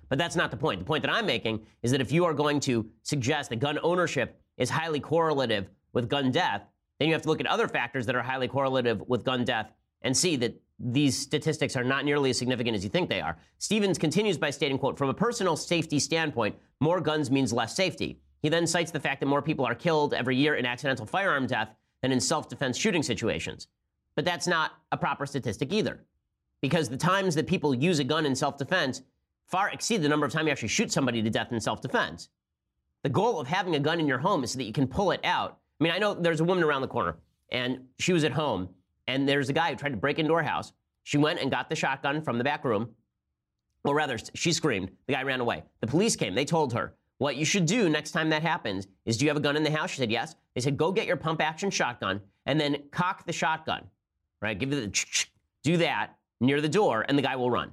But 0.08 0.18
that's 0.18 0.36
not 0.36 0.50
the 0.50 0.58
point. 0.58 0.78
The 0.78 0.84
point 0.84 1.02
that 1.02 1.12
I'm 1.12 1.24
making 1.24 1.64
is 1.82 1.90
that 1.90 2.02
if 2.02 2.12
you 2.12 2.26
are 2.26 2.34
going 2.34 2.60
to 2.60 2.86
suggest 3.02 3.48
that 3.48 3.56
gun 3.56 3.78
ownership 3.82 4.38
is 4.58 4.68
highly 4.68 5.00
correlative 5.00 5.68
with 5.94 6.08
gun 6.08 6.30
death, 6.30 6.62
then 6.98 7.08
you 7.08 7.14
have 7.14 7.22
to 7.22 7.28
look 7.28 7.40
at 7.40 7.46
other 7.46 7.66
factors 7.66 8.06
that 8.06 8.14
are 8.14 8.22
highly 8.22 8.46
correlative 8.46 9.02
with 9.08 9.24
gun 9.24 9.44
death 9.44 9.72
and 10.02 10.14
see 10.14 10.36
that 10.36 10.60
these 10.78 11.16
statistics 11.18 11.76
are 11.76 11.84
not 11.84 12.04
nearly 12.04 12.30
as 12.30 12.38
significant 12.38 12.74
as 12.74 12.82
you 12.82 12.90
think 12.90 13.08
they 13.08 13.20
are. 13.20 13.36
Stephens 13.58 13.98
continues 13.98 14.36
by 14.36 14.50
stating, 14.50 14.78
quote, 14.78 14.98
from 14.98 15.08
a 15.08 15.14
personal 15.14 15.56
safety 15.56 15.98
standpoint, 15.98 16.56
more 16.80 17.00
guns 17.00 17.30
means 17.30 17.52
less 17.52 17.76
safety. 17.76 18.18
He 18.42 18.48
then 18.48 18.66
cites 18.66 18.90
the 18.90 19.00
fact 19.00 19.20
that 19.20 19.26
more 19.26 19.42
people 19.42 19.64
are 19.64 19.74
killed 19.74 20.14
every 20.14 20.36
year 20.36 20.56
in 20.56 20.66
accidental 20.66 21.06
firearm 21.06 21.46
death 21.46 21.74
than 22.00 22.10
in 22.10 22.20
self-defense 22.20 22.76
shooting 22.76 23.02
situations. 23.02 23.68
But 24.16 24.24
that's 24.24 24.46
not 24.46 24.72
a 24.90 24.96
proper 24.96 25.24
statistic 25.26 25.72
either. 25.72 26.00
Because 26.60 26.88
the 26.88 26.96
times 26.96 27.34
that 27.36 27.46
people 27.46 27.74
use 27.74 27.98
a 27.98 28.04
gun 28.04 28.26
in 28.26 28.34
self-defense 28.34 29.02
far 29.46 29.70
exceed 29.70 30.02
the 30.02 30.08
number 30.08 30.26
of 30.26 30.32
times 30.32 30.46
you 30.46 30.52
actually 30.52 30.68
shoot 30.68 30.90
somebody 30.90 31.22
to 31.22 31.30
death 31.30 31.52
in 31.52 31.60
self 31.60 31.80
defense. 31.80 32.28
The 33.02 33.08
goal 33.08 33.40
of 33.40 33.48
having 33.48 33.74
a 33.74 33.80
gun 33.80 34.00
in 34.00 34.06
your 34.06 34.18
home 34.18 34.44
is 34.44 34.52
so 34.52 34.58
that 34.58 34.64
you 34.64 34.72
can 34.72 34.86
pull 34.86 35.10
it 35.10 35.20
out. 35.24 35.58
I 35.80 35.84
mean, 35.84 35.92
I 35.92 35.98
know 35.98 36.14
there's 36.14 36.40
a 36.40 36.44
woman 36.44 36.64
around 36.64 36.82
the 36.82 36.88
corner, 36.88 37.16
and 37.50 37.80
she 37.98 38.12
was 38.12 38.24
at 38.24 38.32
home, 38.32 38.68
and 39.06 39.28
there's 39.28 39.48
a 39.48 39.52
guy 39.52 39.70
who 39.70 39.76
tried 39.76 39.90
to 39.90 39.96
break 39.96 40.18
into 40.18 40.34
her 40.34 40.42
house. 40.42 40.72
She 41.04 41.18
went 41.18 41.40
and 41.40 41.50
got 41.50 41.68
the 41.68 41.76
shotgun 41.76 42.22
from 42.22 42.38
the 42.38 42.44
back 42.44 42.64
room. 42.64 42.90
Or 43.84 43.94
rather, 43.94 44.18
she 44.34 44.52
screamed. 44.52 44.90
The 45.06 45.14
guy 45.14 45.22
ran 45.22 45.40
away. 45.40 45.64
The 45.80 45.88
police 45.88 46.14
came. 46.14 46.34
They 46.34 46.44
told 46.44 46.72
her, 46.72 46.94
what 47.18 47.36
you 47.36 47.44
should 47.44 47.66
do 47.66 47.88
next 47.88 48.12
time 48.12 48.30
that 48.30 48.42
happens 48.42 48.86
is 49.04 49.16
do 49.16 49.24
you 49.24 49.30
have 49.30 49.36
a 49.36 49.40
gun 49.40 49.56
in 49.56 49.62
the 49.62 49.70
house? 49.70 49.90
She 49.90 49.98
said, 49.98 50.10
yes. 50.10 50.34
They 50.54 50.60
said, 50.60 50.76
go 50.76 50.92
get 50.92 51.06
your 51.06 51.16
pump 51.16 51.40
action 51.40 51.70
shotgun 51.70 52.20
and 52.46 52.60
then 52.60 52.84
cock 52.90 53.26
the 53.26 53.32
shotgun, 53.32 53.84
right? 54.40 54.58
Give 54.58 54.72
it 54.72 54.92
the, 54.92 55.26
do 55.62 55.76
that 55.78 56.16
near 56.40 56.60
the 56.60 56.68
door, 56.68 57.04
and 57.08 57.16
the 57.16 57.22
guy 57.22 57.36
will 57.36 57.50
run. 57.50 57.72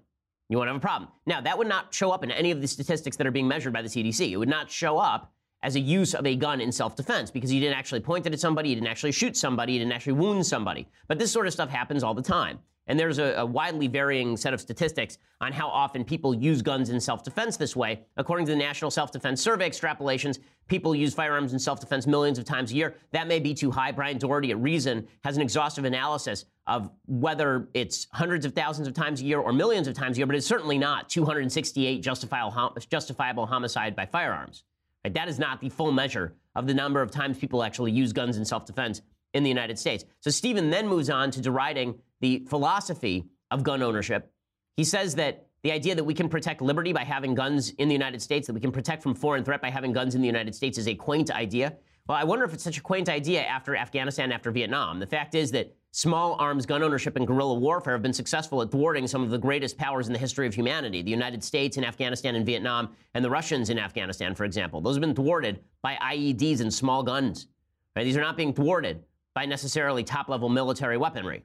You 0.50 0.58
won't 0.58 0.68
have 0.68 0.78
a 0.78 0.80
problem. 0.80 1.10
Now, 1.26 1.42
that 1.42 1.58
would 1.58 1.68
not 1.68 1.94
show 1.94 2.12
up 2.12 2.24
in 2.24 2.32
any 2.32 2.52
of 2.52 2.62
the 2.62 2.68
statistics 2.68 3.18
that 3.18 3.28
are 3.28 3.32
being 3.32 3.48
measured 3.48 3.74
by 3.74 3.82
the 3.82 3.88
CDC. 3.88 4.32
It 4.32 4.38
would 4.38 4.50
not 4.50 4.70
show 4.70 4.98
up 4.98 5.34
as 5.64 5.76
a 5.76 5.80
use 5.80 6.14
of 6.14 6.26
a 6.26 6.36
gun 6.36 6.62
in 6.62 6.72
self 6.72 6.96
defense 6.96 7.32
because 7.32 7.52
you 7.52 7.60
didn't 7.60 7.78
actually 7.78 8.00
point 8.00 8.26
it 8.26 8.34
at 8.34 8.40
somebody, 8.40 8.70
you 8.70 8.76
didn't 8.76 8.88
actually 8.88 9.12
shoot 9.12 9.36
somebody, 9.36 9.74
you 9.74 9.80
didn't 9.80 9.94
actually 9.94 10.14
wound 10.14 10.46
somebody. 10.46 10.88
But 11.08 11.20
this 11.20 11.32
sort 11.32 11.48
of 11.48 11.54
stuff 11.54 11.70
happens 11.70 12.04
all 12.04 12.14
the 12.14 12.22
time. 12.22 12.60
And 12.90 13.00
there's 13.00 13.20
a, 13.20 13.36
a 13.36 13.46
widely 13.46 13.88
varying 13.88 14.36
set 14.36 14.52
of 14.52 14.60
statistics 14.60 15.20
on 15.42 15.54
how 15.54 15.68
often 15.68 16.04
people 16.04 16.34
use 16.34 16.64
guns 16.64 16.90
in 16.90 17.00
self 17.00 17.24
defense 17.24 17.56
this 17.56 17.76
way. 17.76 18.02
According 18.18 18.48
to 18.48 18.52
the 18.54 18.58
National 18.58 18.90
Self 18.90 19.12
Defense 19.12 19.42
Survey 19.42 19.70
extrapolations, 19.70 20.40
people 20.68 20.96
use 20.96 21.14
firearms 21.14 21.54
in 21.54 21.60
self 21.60 21.80
defense 21.80 22.08
millions 22.08 22.40
of 22.40 22.46
times 22.46 22.72
a 22.72 22.76
year. 22.76 22.96
That 23.12 23.28
may 23.28 23.40
be 23.40 23.54
too 23.54 23.70
high. 23.70 23.92
Brian 23.92 24.18
Doherty 24.18 24.50
at 24.50 24.60
Reason 24.60 25.08
has 25.24 25.36
an 25.36 25.44
exhaustive 25.44 25.86
analysis 25.86 26.46
of 26.66 26.90
whether 27.06 27.70
it's 27.76 28.08
hundreds 28.12 28.44
of 28.44 28.54
thousands 28.54 28.88
of 28.88 28.96
times 28.96 29.22
a 29.22 29.24
year 29.24 29.40
or 29.40 29.54
millions 29.54 29.88
of 29.88 29.94
times 29.94 30.18
a 30.18 30.20
year, 30.20 30.26
but 30.26 30.36
it's 30.36 30.48
certainly 30.48 30.78
not 30.78 31.10
268 31.10 32.02
justifiable, 32.02 32.76
justifiable 32.90 33.46
homicide 33.46 33.96
by 33.96 34.06
firearms. 34.06 34.64
Right? 35.04 35.14
That 35.14 35.28
is 35.28 35.40
not 35.40 35.62
the 35.62 35.70
full 35.70 35.92
measure 35.92 36.36
of 36.56 36.68
the 36.68 36.74
number 36.74 37.02
of 37.02 37.12
times 37.12 37.38
people 37.38 37.64
actually 37.64 37.92
use 37.92 38.14
guns 38.14 38.38
in 38.38 38.46
self 38.46 38.66
defense 38.66 39.02
in 39.34 39.44
the 39.44 39.50
United 39.50 39.78
States. 39.78 40.06
So 40.22 40.32
Stephen 40.32 40.70
then 40.70 40.88
moves 40.88 41.10
on 41.10 41.32
to 41.32 41.42
deriding 41.42 41.96
the 42.22 42.46
philosophy 42.50 43.26
of 43.52 43.64
gun 43.64 43.84
ownership. 43.84 44.32
He 44.76 44.84
says 44.84 45.16
that 45.16 45.48
the 45.64 45.72
idea 45.72 45.96
that 45.96 46.04
we 46.04 46.14
can 46.14 46.30
protect 46.30 46.62
liberty 46.62 46.94
by 46.94 47.04
having 47.04 47.36
guns 47.36 47.72
in 47.72 47.88
the 47.90 47.94
United 47.94 48.22
States, 48.22 48.48
that 48.48 48.54
we 48.54 48.62
can 48.62 48.72
protect 48.72 49.04
from 49.04 49.14
foreign 49.14 49.44
threat 49.44 49.62
by 49.62 49.70
having 49.70 49.92
guns 49.92 50.16
in 50.16 50.22
the 50.22 50.28
United 50.28 50.56
States 50.56 50.78
is 50.78 50.88
a 50.88 50.96
quaint 50.96 51.32
idea. 51.32 51.76
Well, 52.08 52.18
I 52.18 52.24
wonder 52.24 52.46
if 52.46 52.54
it's 52.54 52.64
such 52.64 52.78
a 52.78 52.82
quaint 52.82 53.10
idea 53.10 53.44
after 53.44 53.76
Afghanistan, 53.76 54.32
after 54.32 54.52
Vietnam. 54.52 55.00
The 55.00 55.08
fact 55.08 55.36
is 55.36 55.52
that 55.52 55.76
small 55.92 56.36
arms 56.40 56.66
gun 56.66 56.84
ownership 56.84 57.16
and 57.16 57.26
guerrilla 57.26 57.56
warfare 57.56 57.94
have 57.94 58.02
been 58.02 58.14
successful 58.14 58.62
at 58.62 58.72
thwarting 58.72 59.08
some 59.08 59.24
of 59.24 59.30
the 59.30 59.38
greatest 59.38 59.78
powers 59.78 60.08
in 60.08 60.14
the 60.14 60.20
history 60.20 60.46
of 60.46 60.54
humanity 60.54 61.02
the 61.02 61.10
United 61.10 61.44
States 61.44 61.78
in 61.78 61.84
Afghanistan 61.84 62.36
and 62.36 62.46
Vietnam, 62.46 62.90
and 63.14 63.26
the 63.26 63.30
Russians 63.30 63.70
in 63.70 63.80
Afghanistan, 63.80 64.36
for 64.36 64.46
example. 64.46 64.82
Those 64.82 64.96
have 64.96 65.02
been 65.02 65.16
thwarted 65.16 65.60
by 65.82 65.96
IEDs 65.96 66.62
and 66.62 66.74
small 66.74 67.04
guns. 67.04 67.48
Right? 67.96 68.04
These 68.04 68.18
are 68.18 68.22
not 68.22 68.38
being 68.38 68.54
thwarted 68.54 69.04
by 69.34 69.46
necessarily 69.46 70.04
top 70.04 70.30
level 70.30 70.50
military 70.50 70.98
weaponry. 70.98 71.44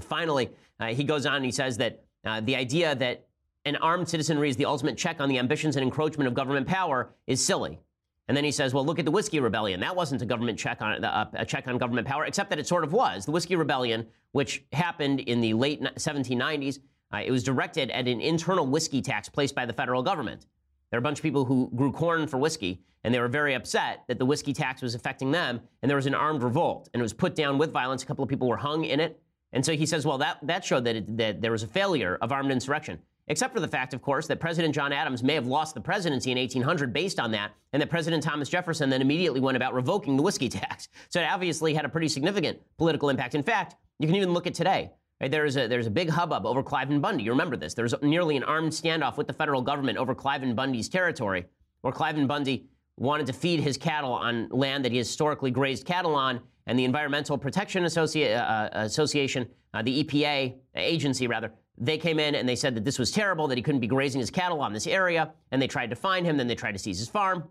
Finally, 0.00 0.50
uh, 0.80 0.86
he 0.86 1.04
goes 1.04 1.26
on 1.26 1.36
and 1.36 1.44
he 1.44 1.50
says 1.50 1.76
that 1.78 2.04
uh, 2.24 2.40
the 2.40 2.56
idea 2.56 2.94
that 2.94 3.26
an 3.64 3.76
armed 3.76 4.08
citizenry 4.08 4.48
is 4.48 4.56
the 4.56 4.64
ultimate 4.64 4.96
check 4.96 5.20
on 5.20 5.28
the 5.28 5.38
ambitions 5.38 5.76
and 5.76 5.82
encroachment 5.82 6.28
of 6.28 6.34
government 6.34 6.66
power 6.66 7.10
is 7.26 7.44
silly. 7.44 7.78
And 8.26 8.36
then 8.36 8.44
he 8.44 8.50
says, 8.50 8.72
well, 8.72 8.84
look 8.84 8.98
at 8.98 9.04
the 9.04 9.10
Whiskey 9.10 9.40
Rebellion. 9.40 9.80
That 9.80 9.94
wasn't 9.94 10.22
a 10.22 10.26
government 10.26 10.58
check 10.58 10.80
on 10.80 11.04
uh, 11.04 11.30
a 11.34 11.44
check 11.44 11.68
on 11.68 11.76
government 11.76 12.06
power, 12.06 12.24
except 12.24 12.50
that 12.50 12.58
it 12.58 12.66
sort 12.66 12.84
of 12.84 12.92
was. 12.92 13.26
The 13.26 13.32
Whiskey 13.32 13.56
Rebellion, 13.56 14.06
which 14.32 14.64
happened 14.72 15.20
in 15.20 15.40
the 15.40 15.52
late 15.52 15.82
1790s, 15.82 16.78
uh, 17.12 17.18
it 17.18 17.30
was 17.30 17.42
directed 17.42 17.90
at 17.90 18.08
an 18.08 18.20
internal 18.20 18.66
whiskey 18.66 19.02
tax 19.02 19.28
placed 19.28 19.54
by 19.54 19.66
the 19.66 19.72
federal 19.72 20.02
government. 20.02 20.46
There 20.90 20.98
were 20.98 21.02
a 21.02 21.02
bunch 21.02 21.18
of 21.18 21.22
people 21.22 21.44
who 21.44 21.70
grew 21.74 21.92
corn 21.92 22.26
for 22.26 22.38
whiskey, 22.38 22.80
and 23.02 23.14
they 23.14 23.20
were 23.20 23.28
very 23.28 23.54
upset 23.54 24.04
that 24.08 24.18
the 24.18 24.24
whiskey 24.24 24.52
tax 24.52 24.80
was 24.80 24.94
affecting 24.94 25.30
them, 25.30 25.60
and 25.82 25.90
there 25.90 25.96
was 25.96 26.06
an 26.06 26.14
armed 26.14 26.42
revolt, 26.42 26.88
and 26.94 27.00
it 27.00 27.04
was 27.04 27.12
put 27.12 27.34
down 27.34 27.58
with 27.58 27.72
violence. 27.72 28.02
A 28.02 28.06
couple 28.06 28.22
of 28.22 28.30
people 28.30 28.48
were 28.48 28.56
hung 28.56 28.84
in 28.84 29.00
it. 29.00 29.20
And 29.52 29.64
so 29.64 29.72
he 29.72 29.86
says, 29.86 30.06
well, 30.06 30.18
that, 30.18 30.38
that 30.42 30.64
showed 30.64 30.84
that, 30.84 30.96
it, 30.96 31.16
that 31.18 31.42
there 31.42 31.52
was 31.52 31.62
a 31.62 31.68
failure 31.68 32.18
of 32.20 32.32
armed 32.32 32.50
insurrection. 32.50 32.98
Except 33.26 33.54
for 33.54 33.60
the 33.60 33.68
fact, 33.68 33.94
of 33.94 34.02
course, 34.02 34.26
that 34.26 34.38
President 34.38 34.74
John 34.74 34.92
Adams 34.92 35.22
may 35.22 35.34
have 35.34 35.46
lost 35.46 35.74
the 35.74 35.80
presidency 35.80 36.30
in 36.30 36.38
1800 36.38 36.92
based 36.92 37.18
on 37.18 37.30
that, 37.30 37.52
and 37.72 37.80
that 37.80 37.88
President 37.88 38.22
Thomas 38.22 38.48
Jefferson 38.48 38.90
then 38.90 39.00
immediately 39.00 39.40
went 39.40 39.56
about 39.56 39.72
revoking 39.72 40.16
the 40.16 40.22
whiskey 40.22 40.48
tax. 40.50 40.88
So 41.08 41.20
it 41.20 41.24
obviously 41.24 41.72
had 41.72 41.84
a 41.84 41.88
pretty 41.88 42.08
significant 42.08 42.60
political 42.76 43.08
impact. 43.08 43.34
In 43.34 43.42
fact, 43.42 43.76
you 43.98 44.06
can 44.06 44.16
even 44.16 44.32
look 44.32 44.46
at 44.46 44.54
today. 44.54 44.92
Right? 45.20 45.30
There's, 45.30 45.56
a, 45.56 45.68
there's 45.68 45.86
a 45.86 45.90
big 45.90 46.10
hubbub 46.10 46.44
over 46.44 46.62
Cliven 46.62 47.00
Bundy. 47.00 47.24
You 47.24 47.30
remember 47.30 47.56
this. 47.56 47.72
There 47.72 47.84
was 47.84 47.94
nearly 48.02 48.36
an 48.36 48.42
armed 48.42 48.72
standoff 48.72 49.16
with 49.16 49.26
the 49.26 49.32
federal 49.32 49.62
government 49.62 49.96
over 49.96 50.14
Cliven 50.14 50.54
Bundy's 50.54 50.88
territory, 50.88 51.46
where 51.80 51.92
Cliven 51.92 52.26
Bundy 52.26 52.66
wanted 52.96 53.26
to 53.26 53.32
feed 53.32 53.60
his 53.60 53.76
cattle 53.76 54.12
on 54.12 54.48
land 54.50 54.84
that 54.84 54.92
he 54.92 54.98
historically 54.98 55.50
grazed 55.50 55.86
cattle 55.86 56.14
on, 56.14 56.40
and 56.66 56.78
the 56.78 56.84
Environmental 56.84 57.36
Protection 57.36 57.84
Associ- 57.84 58.36
uh, 58.36 58.68
Association, 58.72 59.48
uh, 59.72 59.82
the 59.82 60.04
EPA 60.04 60.54
agency 60.74 61.26
rather, 61.26 61.52
they 61.76 61.98
came 61.98 62.18
in 62.18 62.34
and 62.36 62.48
they 62.48 62.56
said 62.56 62.74
that 62.76 62.84
this 62.84 62.98
was 62.98 63.10
terrible, 63.10 63.48
that 63.48 63.58
he 63.58 63.62
couldn't 63.62 63.80
be 63.80 63.86
grazing 63.86 64.20
his 64.20 64.30
cattle 64.30 64.60
on 64.60 64.72
this 64.72 64.86
area, 64.86 65.32
and 65.50 65.60
they 65.60 65.66
tried 65.66 65.90
to 65.90 65.96
find 65.96 66.24
him. 66.24 66.36
Then 66.36 66.46
they 66.46 66.54
tried 66.54 66.72
to 66.72 66.78
seize 66.78 66.98
his 66.98 67.08
farm. 67.08 67.48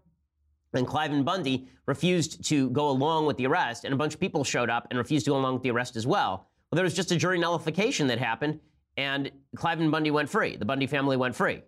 And 0.73 0.87
Cliven 0.87 1.23
Bundy 1.23 1.67
refused 1.85 2.43
to 2.45 2.69
go 2.71 2.89
along 2.89 3.27
with 3.27 3.37
the 3.37 3.45
arrest, 3.45 3.85
and 3.85 3.93
a 3.93 3.97
bunch 3.97 4.15
of 4.15 4.19
people 4.19 4.43
showed 4.43 4.69
up 4.69 4.87
and 4.89 4.97
refused 4.97 5.25
to 5.25 5.31
go 5.31 5.37
along 5.37 5.55
with 5.55 5.63
the 5.63 5.71
arrest 5.71 5.95
as 5.95 6.07
well. 6.07 6.49
Well, 6.71 6.77
there 6.77 6.83
was 6.83 6.95
just 6.95 7.11
a 7.11 7.15
jury 7.15 7.37
nullification 7.37 8.07
that 8.07 8.17
happened, 8.17 8.59
and 8.97 9.29
Cliven 9.55 9.91
Bundy 9.91 10.09
went 10.09 10.29
free. 10.29 10.55
The 10.55 10.65
Bundy 10.65 10.87
family 10.87 11.17
went 11.17 11.35
free. 11.35 11.61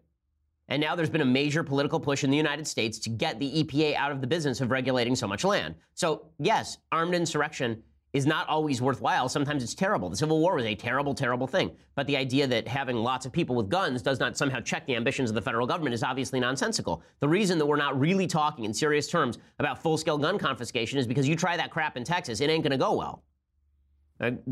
And 0.67 0.82
now 0.82 0.95
there's 0.95 1.10
been 1.10 1.21
a 1.21 1.25
major 1.25 1.63
political 1.63 1.99
push 1.99 2.23
in 2.23 2.32
the 2.32 2.38
United 2.38 2.67
States 2.67 2.97
to 2.99 3.10
get 3.10 3.39
the 3.39 3.63
EPA 3.63 3.95
out 3.95 4.12
of 4.12 4.21
the 4.21 4.28
business 4.28 4.62
of 4.62 4.71
regulating 4.71 5.15
so 5.15 5.28
much 5.28 5.43
land. 5.43 5.75
So, 5.93 6.28
yes, 6.39 6.78
armed 6.91 7.13
insurrection 7.13 7.84
is 8.13 8.25
not 8.25 8.47
always 8.47 8.82
worthwhile. 8.82 9.28
Sometimes 9.28 9.62
it's 9.62 9.75
terrible. 9.75 10.10
The 10.10 10.15
Civil 10.15 10.39
War 10.39 10.56
was 10.56 10.65
a 10.65 10.73
terrible, 10.73 11.13
terrible 11.13 11.47
thing. 11.47 11.71
But 11.95 12.08
the 12.08 12.15
idea 12.15 12.47
that 12.47 12.65
having 12.65 12.95
lots 12.95 13.25
of 13.25 13.34
people 13.34 13.56
with 13.56 13.69
guns 13.69 14.01
does 14.01 14.21
not 14.21 14.38
somehow 14.38 14.62
check 14.62 14.88
the 14.88 14.95
ambitions 14.95 15.30
of 15.30 15.36
the 15.36 15.41
federal 15.41 15.67
government 15.67 15.93
is 15.93 16.01
obviously 16.01 16.39
nonsensical. 16.39 17.04
The 17.19 17.28
reason 17.28 17.58
that 17.58 17.65
we're 17.65 17.75
not 17.75 17.99
really 17.99 18.25
talking 18.25 18.63
in 18.63 18.73
serious 18.73 19.10
terms 19.10 19.38
about 19.60 19.84
full 19.84 19.97
scale 19.97 20.17
gun 20.17 20.38
confiscation 20.38 20.97
is 20.97 21.06
because 21.06 21.28
you 21.28 21.36
try 21.36 21.58
that 21.58 21.71
crap 21.71 21.97
in 21.97 22.06
Texas, 22.06 22.39
it 22.39 22.49
ain't 22.49 22.63
going 22.63 22.71
to 22.71 22.78
go 22.78 22.93
well. 22.93 23.23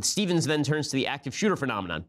Stephens 0.01 0.45
then 0.45 0.61
turns 0.61 0.89
to 0.89 0.97
the 0.97 1.07
active 1.07 1.33
shooter 1.33 1.55
phenomenon. 1.55 2.03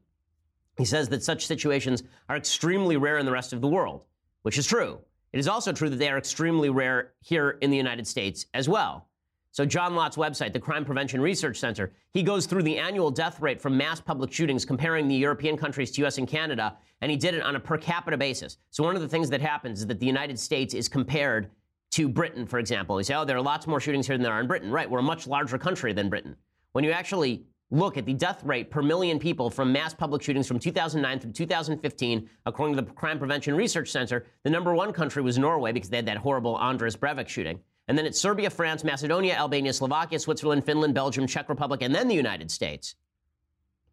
He 0.76 0.84
says 0.84 1.08
that 1.10 1.22
such 1.22 1.46
situations 1.46 2.02
are 2.28 2.36
extremely 2.36 2.96
rare 2.96 3.18
in 3.18 3.26
the 3.26 3.32
rest 3.32 3.52
of 3.52 3.60
the 3.60 3.68
world, 3.68 4.04
which 4.42 4.58
is 4.58 4.66
true. 4.66 4.98
It 5.32 5.38
is 5.38 5.48
also 5.48 5.72
true 5.72 5.90
that 5.90 5.96
they 5.96 6.10
are 6.10 6.18
extremely 6.18 6.70
rare 6.70 7.12
here 7.20 7.58
in 7.60 7.70
the 7.70 7.76
United 7.76 8.06
States 8.06 8.46
as 8.54 8.68
well. 8.68 9.08
So, 9.50 9.64
John 9.64 9.94
Lott's 9.94 10.16
website, 10.16 10.52
the 10.52 10.58
Crime 10.58 10.84
Prevention 10.84 11.20
Research 11.20 11.60
Center, 11.60 11.92
he 12.12 12.24
goes 12.24 12.46
through 12.46 12.64
the 12.64 12.76
annual 12.76 13.08
death 13.12 13.40
rate 13.40 13.60
from 13.60 13.76
mass 13.76 14.00
public 14.00 14.32
shootings, 14.32 14.64
comparing 14.64 15.06
the 15.06 15.14
European 15.14 15.56
countries 15.56 15.92
to 15.92 16.04
US 16.04 16.18
and 16.18 16.26
Canada, 16.26 16.76
and 17.00 17.10
he 17.10 17.16
did 17.16 17.34
it 17.34 17.42
on 17.42 17.54
a 17.54 17.60
per 17.60 17.78
capita 17.78 18.16
basis. 18.16 18.58
So, 18.70 18.82
one 18.82 18.96
of 18.96 19.02
the 19.02 19.08
things 19.08 19.30
that 19.30 19.40
happens 19.40 19.80
is 19.80 19.86
that 19.86 20.00
the 20.00 20.06
United 20.06 20.40
States 20.40 20.74
is 20.74 20.88
compared 20.88 21.50
to 21.92 22.08
Britain, 22.08 22.46
for 22.46 22.58
example. 22.58 22.98
You 22.98 23.04
say, 23.04 23.14
oh, 23.14 23.24
there 23.24 23.36
are 23.36 23.42
lots 23.42 23.68
more 23.68 23.78
shootings 23.78 24.08
here 24.08 24.16
than 24.16 24.24
there 24.24 24.32
are 24.32 24.40
in 24.40 24.48
Britain. 24.48 24.72
Right, 24.72 24.90
we're 24.90 24.98
a 24.98 25.02
much 25.02 25.28
larger 25.28 25.56
country 25.56 25.92
than 25.92 26.08
Britain. 26.08 26.34
When 26.72 26.82
you 26.82 26.90
actually 26.90 27.44
look 27.70 27.96
at 27.96 28.06
the 28.06 28.14
death 28.14 28.44
rate 28.44 28.70
per 28.70 28.82
million 28.82 29.18
people 29.18 29.50
from 29.50 29.72
mass 29.72 29.94
public 29.94 30.22
shootings 30.22 30.46
from 30.46 30.58
2009 30.58 31.20
through 31.20 31.32
2015, 31.32 32.28
according 32.46 32.76
to 32.76 32.82
the 32.82 32.90
Crime 32.92 33.18
Prevention 33.18 33.54
Research 33.54 33.90
Center, 33.90 34.26
the 34.42 34.50
number 34.50 34.74
one 34.74 34.92
country 34.92 35.22
was 35.22 35.38
Norway 35.38 35.72
because 35.72 35.88
they 35.88 35.96
had 35.96 36.06
that 36.06 36.18
horrible 36.18 36.56
Andres 36.56 36.96
Breivik 36.96 37.28
shooting. 37.28 37.60
And 37.88 37.98
then 37.98 38.06
it's 38.06 38.18
Serbia, 38.18 38.48
France, 38.48 38.84
Macedonia, 38.84 39.34
Albania, 39.34 39.72
Slovakia, 39.72 40.18
Switzerland, 40.18 40.64
Finland, 40.64 40.94
Belgium, 40.94 41.26
Czech 41.26 41.48
Republic, 41.48 41.82
and 41.82 41.94
then 41.94 42.08
the 42.08 42.14
United 42.14 42.50
States. 42.50 42.94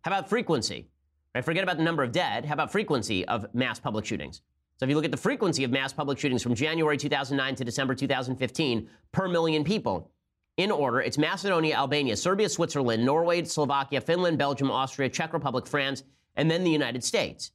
How 0.03 0.11
about 0.11 0.29
frequency? 0.29 0.87
Right, 1.35 1.43
forget 1.43 1.63
about 1.63 1.77
the 1.77 1.83
number 1.83 2.03
of 2.03 2.11
dead. 2.11 2.45
How 2.45 2.53
about 2.53 2.71
frequency 2.71 3.25
of 3.27 3.45
mass 3.53 3.79
public 3.79 4.05
shootings? 4.05 4.41
So 4.77 4.85
if 4.85 4.89
you 4.89 4.95
look 4.95 5.05
at 5.05 5.11
the 5.11 5.17
frequency 5.17 5.63
of 5.63 5.71
mass 5.71 5.93
public 5.93 6.17
shootings 6.17 6.41
from 6.41 6.55
January 6.55 6.97
2009 6.97 7.55
to 7.55 7.63
December 7.63 7.93
2015 7.93 8.89
per 9.11 9.27
million 9.27 9.63
people, 9.63 10.11
in 10.61 10.71
order, 10.71 11.01
it's 11.01 11.17
Macedonia, 11.17 11.75
Albania, 11.75 12.15
Serbia, 12.15 12.47
Switzerland, 12.47 13.03
Norway, 13.03 13.43
Slovakia, 13.43 13.99
Finland, 13.99 14.37
Belgium, 14.37 14.69
Austria, 14.69 15.09
Czech 15.09 15.33
Republic, 15.33 15.65
France, 15.65 16.03
and 16.35 16.51
then 16.51 16.63
the 16.63 16.69
United 16.69 17.03
States. 17.03 17.51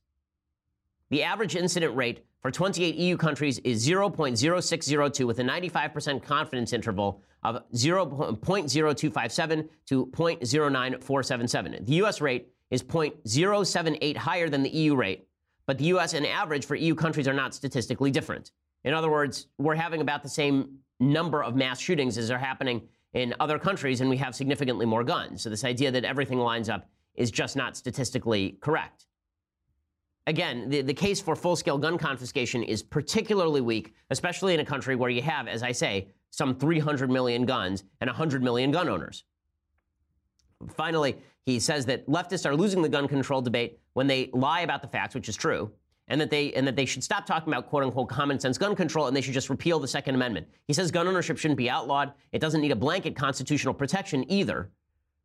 The 1.10 1.22
average 1.22 1.54
incident 1.54 1.94
rate 1.94 2.24
for 2.42 2.50
28 2.50 2.96
EU 2.96 3.16
countries 3.16 3.60
is 3.60 3.86
0.0602 3.86 5.24
with 5.24 5.38
a 5.38 5.44
95% 5.44 6.20
confidence 6.22 6.72
interval 6.72 7.22
of 7.44 7.62
0.0257 7.72 9.68
to 9.86 10.06
0.09477. 10.06 11.86
The 11.86 11.94
US 12.04 12.20
rate 12.20 12.48
is 12.72 12.82
0.078 12.82 14.16
higher 14.16 14.48
than 14.48 14.64
the 14.64 14.70
EU 14.70 14.96
rate, 14.96 15.28
but 15.66 15.78
the 15.78 15.84
US 15.84 16.12
and 16.14 16.26
average 16.26 16.66
for 16.66 16.74
EU 16.74 16.96
countries 16.96 17.28
are 17.28 17.32
not 17.32 17.54
statistically 17.54 18.10
different. 18.10 18.50
In 18.82 18.94
other 18.94 19.10
words, 19.10 19.46
we're 19.58 19.76
having 19.76 20.00
about 20.00 20.24
the 20.24 20.28
same 20.28 20.78
number 20.98 21.42
of 21.42 21.54
mass 21.54 21.78
shootings 21.78 22.18
as 22.18 22.30
are 22.30 22.38
happening 22.38 22.82
in 23.16 23.35
other 23.40 23.59
countries, 23.59 24.02
and 24.02 24.11
we 24.11 24.18
have 24.18 24.35
significantly 24.35 24.85
more 24.85 25.02
guns. 25.02 25.42
So, 25.42 25.48
this 25.48 25.64
idea 25.64 25.90
that 25.90 26.05
everything 26.05 26.38
lines 26.38 26.68
up 26.68 26.87
is 27.14 27.31
just 27.31 27.57
not 27.57 27.74
statistically 27.74 28.59
correct. 28.61 29.07
again, 30.26 30.68
the, 30.68 30.83
the 30.83 30.92
case 30.92 31.20
for 31.20 31.35
full 31.35 31.57
scale 31.57 31.79
gun 31.79 31.96
confiscation 31.96 32.62
is 32.62 32.83
particularly 32.83 33.62
weak, 33.62 33.94
especially 34.11 34.52
in 34.52 34.61
a 34.61 34.64
country 34.64 34.96
where 34.96 35.09
you 35.09 35.22
have, 35.22 35.48
as 35.48 35.62
I 35.62 35.72
say, 35.72 36.09
some 36.31 36.55
300 36.55 37.11
million 37.11 37.46
guns 37.46 37.85
and 38.02 38.09
100 38.09 38.42
million 38.42 38.70
gun 38.70 38.88
owners. 38.88 39.24
Finally, 40.68 41.16
he 41.46 41.59
says 41.59 41.87
that 41.87 42.07
leftists 42.07 42.44
are 42.44 42.55
losing 42.55 42.83
the 42.83 42.88
gun 42.88 43.09
control 43.09 43.40
debate 43.40 43.79
when 43.94 44.07
they 44.07 44.29
lie 44.35 44.61
about 44.61 44.83
the 44.83 44.88
facts, 44.88 45.14
which 45.14 45.29
is 45.29 45.37
true, 45.37 45.70
and 46.08 46.20
that 46.20 46.30
they 46.30 46.52
and 46.52 46.66
that 46.66 46.76
they 46.76 46.84
should 46.84 47.02
stop 47.02 47.26
talking 47.26 47.52
about 47.52 47.68
quote 47.68 47.82
unquote 47.82 48.08
common 48.08 48.38
sense 48.38 48.58
gun 48.58 48.76
control 48.76 49.06
and 49.06 49.16
they 49.16 49.20
should 49.20 49.34
just 49.34 49.50
repeal 49.50 49.78
the 49.78 49.88
Second 49.88 50.14
Amendment. 50.14 50.46
He 50.66 50.72
says 50.72 50.90
gun 50.90 51.08
ownership 51.08 51.38
shouldn't 51.38 51.58
be 51.58 51.70
outlawed. 51.70 52.12
It 52.32 52.40
doesn't 52.40 52.60
need 52.60 52.72
a 52.72 52.76
blanket 52.76 53.16
constitutional 53.16 53.74
protection 53.74 54.30
either. 54.30 54.70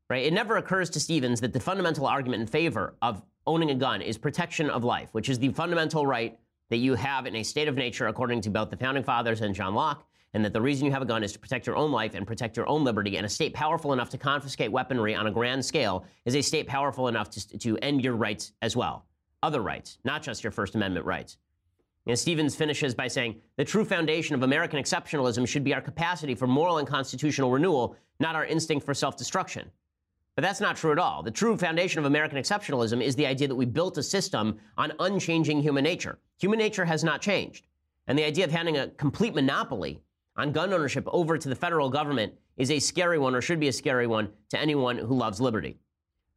Right? 0.09 0.25
It 0.25 0.33
never 0.33 0.57
occurs 0.57 0.89
to 0.91 0.99
Stephens 0.99 1.39
that 1.39 1.53
the 1.53 1.59
fundamental 1.59 2.05
argument 2.05 2.41
in 2.41 2.47
favor 2.47 2.95
of 3.01 3.23
owning 3.47 3.71
a 3.71 3.75
gun 3.75 4.01
is 4.01 4.17
protection 4.17 4.69
of 4.69 4.83
life, 4.83 5.09
which 5.13 5.29
is 5.29 5.39
the 5.39 5.53
fundamental 5.53 6.05
right 6.05 6.37
that 6.69 6.77
you 6.77 6.95
have 6.95 7.25
in 7.25 7.35
a 7.35 7.43
state 7.43 7.67
of 7.67 7.75
nature, 7.75 8.07
according 8.07 8.41
to 8.41 8.49
both 8.49 8.69
the 8.69 8.77
founding 8.77 9.03
fathers 9.03 9.41
and 9.41 9.55
John 9.55 9.73
Locke, 9.73 10.05
and 10.33 10.43
that 10.43 10.53
the 10.53 10.61
reason 10.61 10.85
you 10.85 10.91
have 10.91 11.01
a 11.01 11.05
gun 11.05 11.23
is 11.23 11.33
to 11.33 11.39
protect 11.39 11.67
your 11.67 11.75
own 11.75 11.91
life 11.91 12.13
and 12.13 12.25
protect 12.25 12.57
your 12.57 12.67
own 12.67 12.83
liberty. 12.83 13.17
And 13.17 13.25
a 13.25 13.29
state 13.29 13.53
powerful 13.53 13.93
enough 13.93 14.09
to 14.11 14.17
confiscate 14.17 14.71
weaponry 14.71 15.15
on 15.15 15.27
a 15.27 15.31
grand 15.31 15.63
scale 15.63 16.05
is 16.25 16.35
a 16.35 16.41
state 16.41 16.67
powerful 16.67 17.07
enough 17.07 17.29
to, 17.31 17.57
to 17.59 17.77
end 17.77 18.03
your 18.03 18.15
rights 18.15 18.53
as 18.61 18.75
well. 18.75 19.05
Other 19.43 19.61
rights, 19.61 19.97
not 20.03 20.21
just 20.21 20.43
your 20.43 20.51
First 20.51 20.75
Amendment 20.75 21.05
rights. 21.05 21.37
And 22.07 22.17
Stephens 22.17 22.55
finishes 22.55 22.95
by 22.95 23.07
saying 23.07 23.41
the 23.57 23.65
true 23.65 23.85
foundation 23.85 24.35
of 24.35 24.43
American 24.43 24.81
exceptionalism 24.81 25.47
should 25.47 25.63
be 25.63 25.73
our 25.73 25.81
capacity 25.81 26.35
for 26.35 26.47
moral 26.47 26.77
and 26.77 26.87
constitutional 26.87 27.51
renewal, 27.51 27.95
not 28.19 28.35
our 28.35 28.45
instinct 28.45 28.85
for 28.85 28.93
self 28.93 29.17
destruction. 29.17 29.69
But 30.35 30.43
that's 30.43 30.61
not 30.61 30.77
true 30.77 30.91
at 30.91 30.99
all. 30.99 31.23
The 31.23 31.31
true 31.31 31.57
foundation 31.57 31.99
of 31.99 32.05
American 32.05 32.37
exceptionalism 32.37 33.03
is 33.03 33.15
the 33.15 33.25
idea 33.25 33.47
that 33.47 33.55
we 33.55 33.65
built 33.65 33.97
a 33.97 34.03
system 34.03 34.57
on 34.77 34.93
unchanging 34.99 35.61
human 35.61 35.83
nature. 35.83 36.19
Human 36.39 36.57
nature 36.57 36.85
has 36.85 37.03
not 37.03 37.21
changed. 37.21 37.67
And 38.07 38.17
the 38.17 38.23
idea 38.23 38.45
of 38.45 38.51
handing 38.51 38.77
a 38.77 38.87
complete 38.87 39.35
monopoly 39.35 40.01
on 40.37 40.51
gun 40.51 40.73
ownership 40.73 41.03
over 41.07 41.37
to 41.37 41.49
the 41.49 41.55
federal 41.55 41.89
government 41.89 42.33
is 42.57 42.71
a 42.71 42.79
scary 42.79 43.19
one 43.19 43.35
or 43.35 43.41
should 43.41 43.59
be 43.59 43.67
a 43.67 43.73
scary 43.73 44.07
one 44.07 44.29
to 44.49 44.59
anyone 44.59 44.97
who 44.97 45.15
loves 45.15 45.41
liberty. 45.41 45.77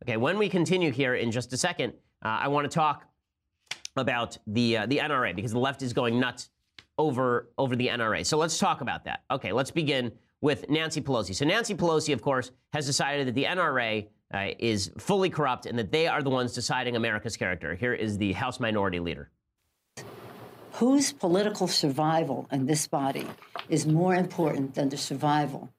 Okay, 0.02 0.16
when 0.16 0.38
we 0.38 0.48
continue 0.48 0.90
here 0.90 1.14
in 1.14 1.30
just 1.30 1.52
a 1.52 1.56
second, 1.56 1.94
I 2.28 2.48
want 2.48 2.70
to 2.70 2.74
talk 2.74 3.06
about 3.96 4.38
the 4.46 4.78
uh, 4.78 4.86
the 4.86 4.98
NRA 4.98 5.34
because 5.34 5.52
the 5.52 5.58
left 5.58 5.82
is 5.82 5.92
going 5.92 6.18
nuts 6.18 6.50
over 6.98 7.50
over 7.58 7.76
the 7.76 7.88
NRA. 7.88 8.24
So 8.24 8.38
let's 8.38 8.58
talk 8.58 8.80
about 8.80 9.04
that. 9.04 9.22
Okay, 9.30 9.52
let's 9.52 9.70
begin 9.70 10.12
with 10.40 10.68
Nancy 10.68 11.00
Pelosi. 11.00 11.34
So 11.34 11.44
Nancy 11.44 11.74
Pelosi, 11.74 12.12
of 12.12 12.22
course, 12.22 12.50
has 12.72 12.86
decided 12.86 13.28
that 13.28 13.34
the 13.34 13.44
NRA 13.44 14.06
uh, 14.32 14.48
is 14.58 14.90
fully 14.98 15.30
corrupt 15.30 15.66
and 15.66 15.78
that 15.78 15.92
they 15.92 16.06
are 16.06 16.22
the 16.22 16.30
ones 16.30 16.52
deciding 16.52 16.96
America's 16.96 17.36
character. 17.36 17.74
Here 17.74 17.94
is 17.94 18.18
the 18.18 18.32
House 18.32 18.60
Minority 18.60 19.00
Leader. 19.00 19.30
Whose 20.72 21.12
political 21.12 21.68
survival 21.68 22.48
in 22.50 22.66
this 22.66 22.88
body 22.88 23.26
is 23.68 23.86
more 23.86 24.14
important 24.14 24.74
than 24.74 24.88
the 24.88 24.96
survival 24.96 25.70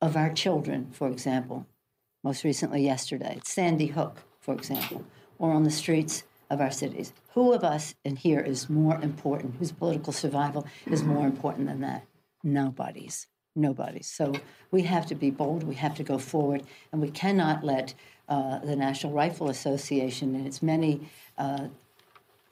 of 0.00 0.16
our 0.16 0.32
children, 0.32 0.88
for 0.92 1.08
example? 1.08 1.66
Most 2.22 2.44
recently, 2.44 2.84
yesterday, 2.84 3.40
Sandy 3.44 3.86
Hook, 3.86 4.18
for 4.40 4.54
example, 4.54 5.04
or 5.40 5.50
on 5.50 5.64
the 5.64 5.70
streets 5.70 6.22
of 6.50 6.60
our 6.60 6.70
cities. 6.70 7.12
Who 7.34 7.52
of 7.52 7.64
us 7.64 7.94
in 8.04 8.16
here 8.16 8.40
is 8.40 8.70
more 8.70 9.00
important? 9.00 9.56
Whose 9.58 9.72
political 9.72 10.12
survival 10.12 10.66
is 10.86 11.02
more 11.02 11.26
important 11.26 11.66
than 11.66 11.80
that? 11.80 12.04
Nobody's. 12.44 13.26
Nobody's. 13.56 14.06
So 14.06 14.32
we 14.70 14.82
have 14.82 15.06
to 15.06 15.14
be 15.16 15.30
bold, 15.30 15.64
we 15.64 15.74
have 15.76 15.96
to 15.96 16.04
go 16.04 16.18
forward, 16.18 16.62
and 16.92 17.00
we 17.00 17.10
cannot 17.10 17.64
let 17.64 17.94
uh, 18.28 18.58
the 18.60 18.76
National 18.76 19.12
Rifle 19.12 19.48
Association 19.48 20.36
and 20.36 20.46
its 20.46 20.62
many, 20.62 21.08
uh, 21.36 21.66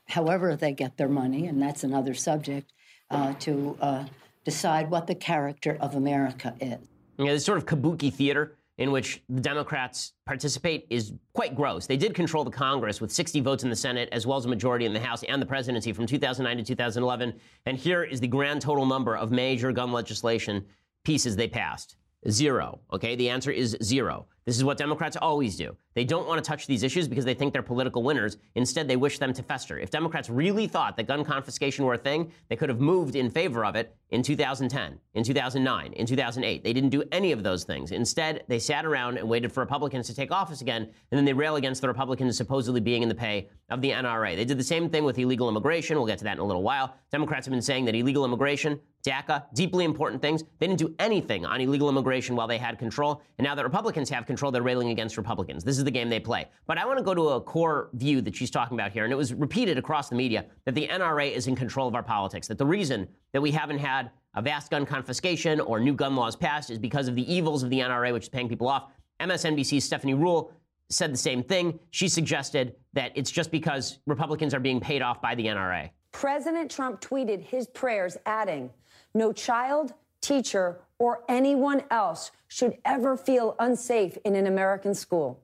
however 0.08 0.56
they 0.56 0.72
get 0.72 0.96
their 0.96 1.08
money, 1.08 1.46
and 1.46 1.62
that's 1.62 1.84
another 1.84 2.14
subject, 2.14 2.72
uh, 3.10 3.32
to 3.34 3.78
uh, 3.80 4.04
decide 4.44 4.90
what 4.90 5.06
the 5.06 5.14
character 5.14 5.76
of 5.80 5.94
America 5.94 6.54
is. 6.60 6.78
Know, 7.16 7.26
this 7.26 7.44
sort 7.44 7.58
of 7.58 7.66
kabuki 7.66 8.12
theater 8.12 8.57
in 8.78 8.92
which 8.92 9.22
the 9.28 9.40
Democrats 9.40 10.12
participate 10.24 10.86
is 10.88 11.12
quite 11.32 11.54
gross. 11.54 11.86
They 11.86 11.96
did 11.96 12.14
control 12.14 12.44
the 12.44 12.50
Congress 12.50 13.00
with 13.00 13.12
60 13.12 13.40
votes 13.40 13.64
in 13.64 13.70
the 13.70 13.76
Senate, 13.76 14.08
as 14.12 14.26
well 14.26 14.38
as 14.38 14.44
a 14.44 14.48
majority 14.48 14.86
in 14.86 14.92
the 14.92 15.00
House 15.00 15.24
and 15.24 15.42
the 15.42 15.46
presidency 15.46 15.92
from 15.92 16.06
2009 16.06 16.56
to 16.58 16.62
2011. 16.62 17.34
And 17.66 17.76
here 17.76 18.04
is 18.04 18.20
the 18.20 18.28
grand 18.28 18.62
total 18.62 18.86
number 18.86 19.16
of 19.16 19.32
major 19.32 19.72
gun 19.72 19.92
legislation 19.92 20.64
pieces 21.04 21.34
they 21.34 21.48
passed. 21.48 21.96
Zero. 22.30 22.80
Okay, 22.92 23.16
the 23.16 23.28
answer 23.28 23.50
is 23.50 23.76
zero. 23.82 24.26
This 24.48 24.56
is 24.56 24.64
what 24.64 24.78
Democrats 24.78 25.14
always 25.14 25.56
do. 25.56 25.76
They 25.92 26.04
don't 26.04 26.26
want 26.26 26.42
to 26.42 26.48
touch 26.48 26.66
these 26.66 26.82
issues 26.82 27.06
because 27.06 27.26
they 27.26 27.34
think 27.34 27.52
they're 27.52 27.60
political 27.60 28.02
winners. 28.02 28.38
Instead, 28.54 28.88
they 28.88 28.96
wish 28.96 29.18
them 29.18 29.34
to 29.34 29.42
fester. 29.42 29.78
If 29.78 29.90
Democrats 29.90 30.30
really 30.30 30.66
thought 30.66 30.96
that 30.96 31.06
gun 31.06 31.22
confiscation 31.22 31.84
were 31.84 31.92
a 31.92 31.98
thing, 31.98 32.32
they 32.48 32.56
could 32.56 32.70
have 32.70 32.80
moved 32.80 33.14
in 33.14 33.30
favor 33.30 33.62
of 33.62 33.76
it 33.76 33.94
in 34.08 34.22
2010, 34.22 34.98
in 35.12 35.22
2009, 35.22 35.92
in 35.92 36.06
2008. 36.06 36.64
They 36.64 36.72
didn't 36.72 36.88
do 36.88 37.04
any 37.12 37.32
of 37.32 37.42
those 37.42 37.64
things. 37.64 37.92
Instead, 37.92 38.44
they 38.48 38.58
sat 38.58 38.86
around 38.86 39.18
and 39.18 39.28
waited 39.28 39.52
for 39.52 39.60
Republicans 39.60 40.06
to 40.06 40.14
take 40.14 40.30
office 40.30 40.62
again, 40.62 40.84
and 40.84 41.18
then 41.18 41.26
they 41.26 41.34
rail 41.34 41.56
against 41.56 41.82
the 41.82 41.88
Republicans 41.88 42.34
supposedly 42.34 42.80
being 42.80 43.02
in 43.02 43.10
the 43.10 43.14
pay 43.14 43.50
of 43.68 43.82
the 43.82 43.90
NRA. 43.90 44.34
They 44.34 44.46
did 44.46 44.58
the 44.58 44.64
same 44.64 44.88
thing 44.88 45.04
with 45.04 45.18
illegal 45.18 45.50
immigration. 45.50 45.98
We'll 45.98 46.06
get 46.06 46.16
to 46.18 46.24
that 46.24 46.34
in 46.34 46.38
a 46.38 46.44
little 46.44 46.62
while. 46.62 46.94
Democrats 47.10 47.44
have 47.44 47.52
been 47.52 47.60
saying 47.60 47.84
that 47.84 47.94
illegal 47.94 48.24
immigration, 48.24 48.80
DACA, 49.06 49.44
deeply 49.52 49.84
important 49.84 50.22
things. 50.22 50.42
They 50.58 50.66
didn't 50.66 50.78
do 50.78 50.94
anything 50.98 51.44
on 51.44 51.60
illegal 51.60 51.90
immigration 51.90 52.34
while 52.34 52.46
they 52.46 52.58
had 52.58 52.78
control. 52.78 53.20
And 53.36 53.44
now 53.44 53.54
that 53.54 53.64
Republicans 53.64 54.08
have 54.08 54.24
control, 54.24 54.37
they're 54.50 54.62
railing 54.62 54.90
against 54.90 55.16
Republicans. 55.16 55.64
This 55.64 55.78
is 55.78 55.84
the 55.84 55.90
game 55.90 56.08
they 56.08 56.20
play. 56.20 56.48
But 56.66 56.78
I 56.78 56.86
want 56.86 56.98
to 56.98 57.04
go 57.04 57.14
to 57.14 57.28
a 57.30 57.40
core 57.40 57.90
view 57.92 58.20
that 58.22 58.34
she's 58.34 58.50
talking 58.50 58.76
about 58.76 58.92
here. 58.92 59.04
And 59.04 59.12
it 59.12 59.16
was 59.16 59.34
repeated 59.34 59.78
across 59.78 60.08
the 60.08 60.16
media 60.16 60.46
that 60.64 60.74
the 60.74 60.88
NRA 60.88 61.30
is 61.30 61.46
in 61.46 61.56
control 61.56 61.88
of 61.88 61.94
our 61.94 62.02
politics, 62.02 62.48
that 62.48 62.58
the 62.58 62.66
reason 62.66 63.08
that 63.32 63.40
we 63.40 63.50
haven't 63.50 63.78
had 63.78 64.10
a 64.34 64.42
vast 64.42 64.70
gun 64.70 64.86
confiscation 64.86 65.60
or 65.60 65.80
new 65.80 65.94
gun 65.94 66.14
laws 66.14 66.36
passed 66.36 66.70
is 66.70 66.78
because 66.78 67.08
of 67.08 67.14
the 67.14 67.32
evils 67.32 67.62
of 67.62 67.70
the 67.70 67.80
NRA, 67.80 68.12
which 68.12 68.24
is 68.24 68.28
paying 68.28 68.48
people 68.48 68.68
off. 68.68 68.90
MSNBC's 69.20 69.84
Stephanie 69.84 70.14
Ruhle 70.14 70.52
said 70.90 71.12
the 71.12 71.18
same 71.18 71.42
thing. 71.42 71.78
She 71.90 72.08
suggested 72.08 72.74
that 72.92 73.12
it's 73.14 73.30
just 73.30 73.50
because 73.50 73.98
Republicans 74.06 74.54
are 74.54 74.60
being 74.60 74.80
paid 74.80 75.02
off 75.02 75.20
by 75.20 75.34
the 75.34 75.46
NRA. 75.46 75.90
President 76.12 76.70
Trump 76.70 77.00
tweeted 77.00 77.42
his 77.42 77.66
prayers, 77.66 78.16
adding, 78.26 78.70
No 79.14 79.32
child, 79.32 79.92
teacher, 80.20 80.80
or 80.98 81.22
anyone 81.28 81.82
else 81.90 82.30
should 82.48 82.78
ever 82.84 83.16
feel 83.16 83.54
unsafe 83.58 84.16
in 84.24 84.34
an 84.34 84.46
American 84.46 84.94
school. 84.94 85.42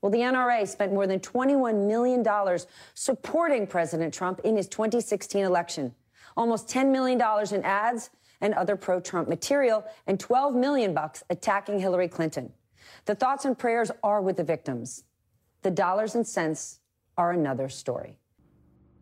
Well, 0.00 0.10
the 0.10 0.18
NRA 0.18 0.68
spent 0.68 0.92
more 0.92 1.06
than 1.06 1.20
$21 1.20 1.86
million 1.86 2.58
supporting 2.92 3.66
President 3.66 4.12
Trump 4.12 4.40
in 4.44 4.56
his 4.56 4.68
2016 4.68 5.44
election. 5.44 5.94
Almost 6.36 6.68
$10 6.68 6.90
million 6.90 7.20
in 7.52 7.64
ads 7.64 8.10
and 8.40 8.52
other 8.54 8.76
pro-Trump 8.76 9.28
material, 9.28 9.84
and 10.06 10.20
12 10.20 10.54
million 10.54 10.92
bucks 10.92 11.22
attacking 11.30 11.78
Hillary 11.78 12.08
Clinton. 12.08 12.52
The 13.06 13.14
thoughts 13.14 13.46
and 13.46 13.58
prayers 13.58 13.90
are 14.02 14.20
with 14.20 14.36
the 14.36 14.44
victims. 14.44 15.04
The 15.62 15.70
dollars 15.70 16.14
and 16.14 16.26
cents 16.26 16.80
are 17.16 17.30
another 17.30 17.70
story. 17.70 18.18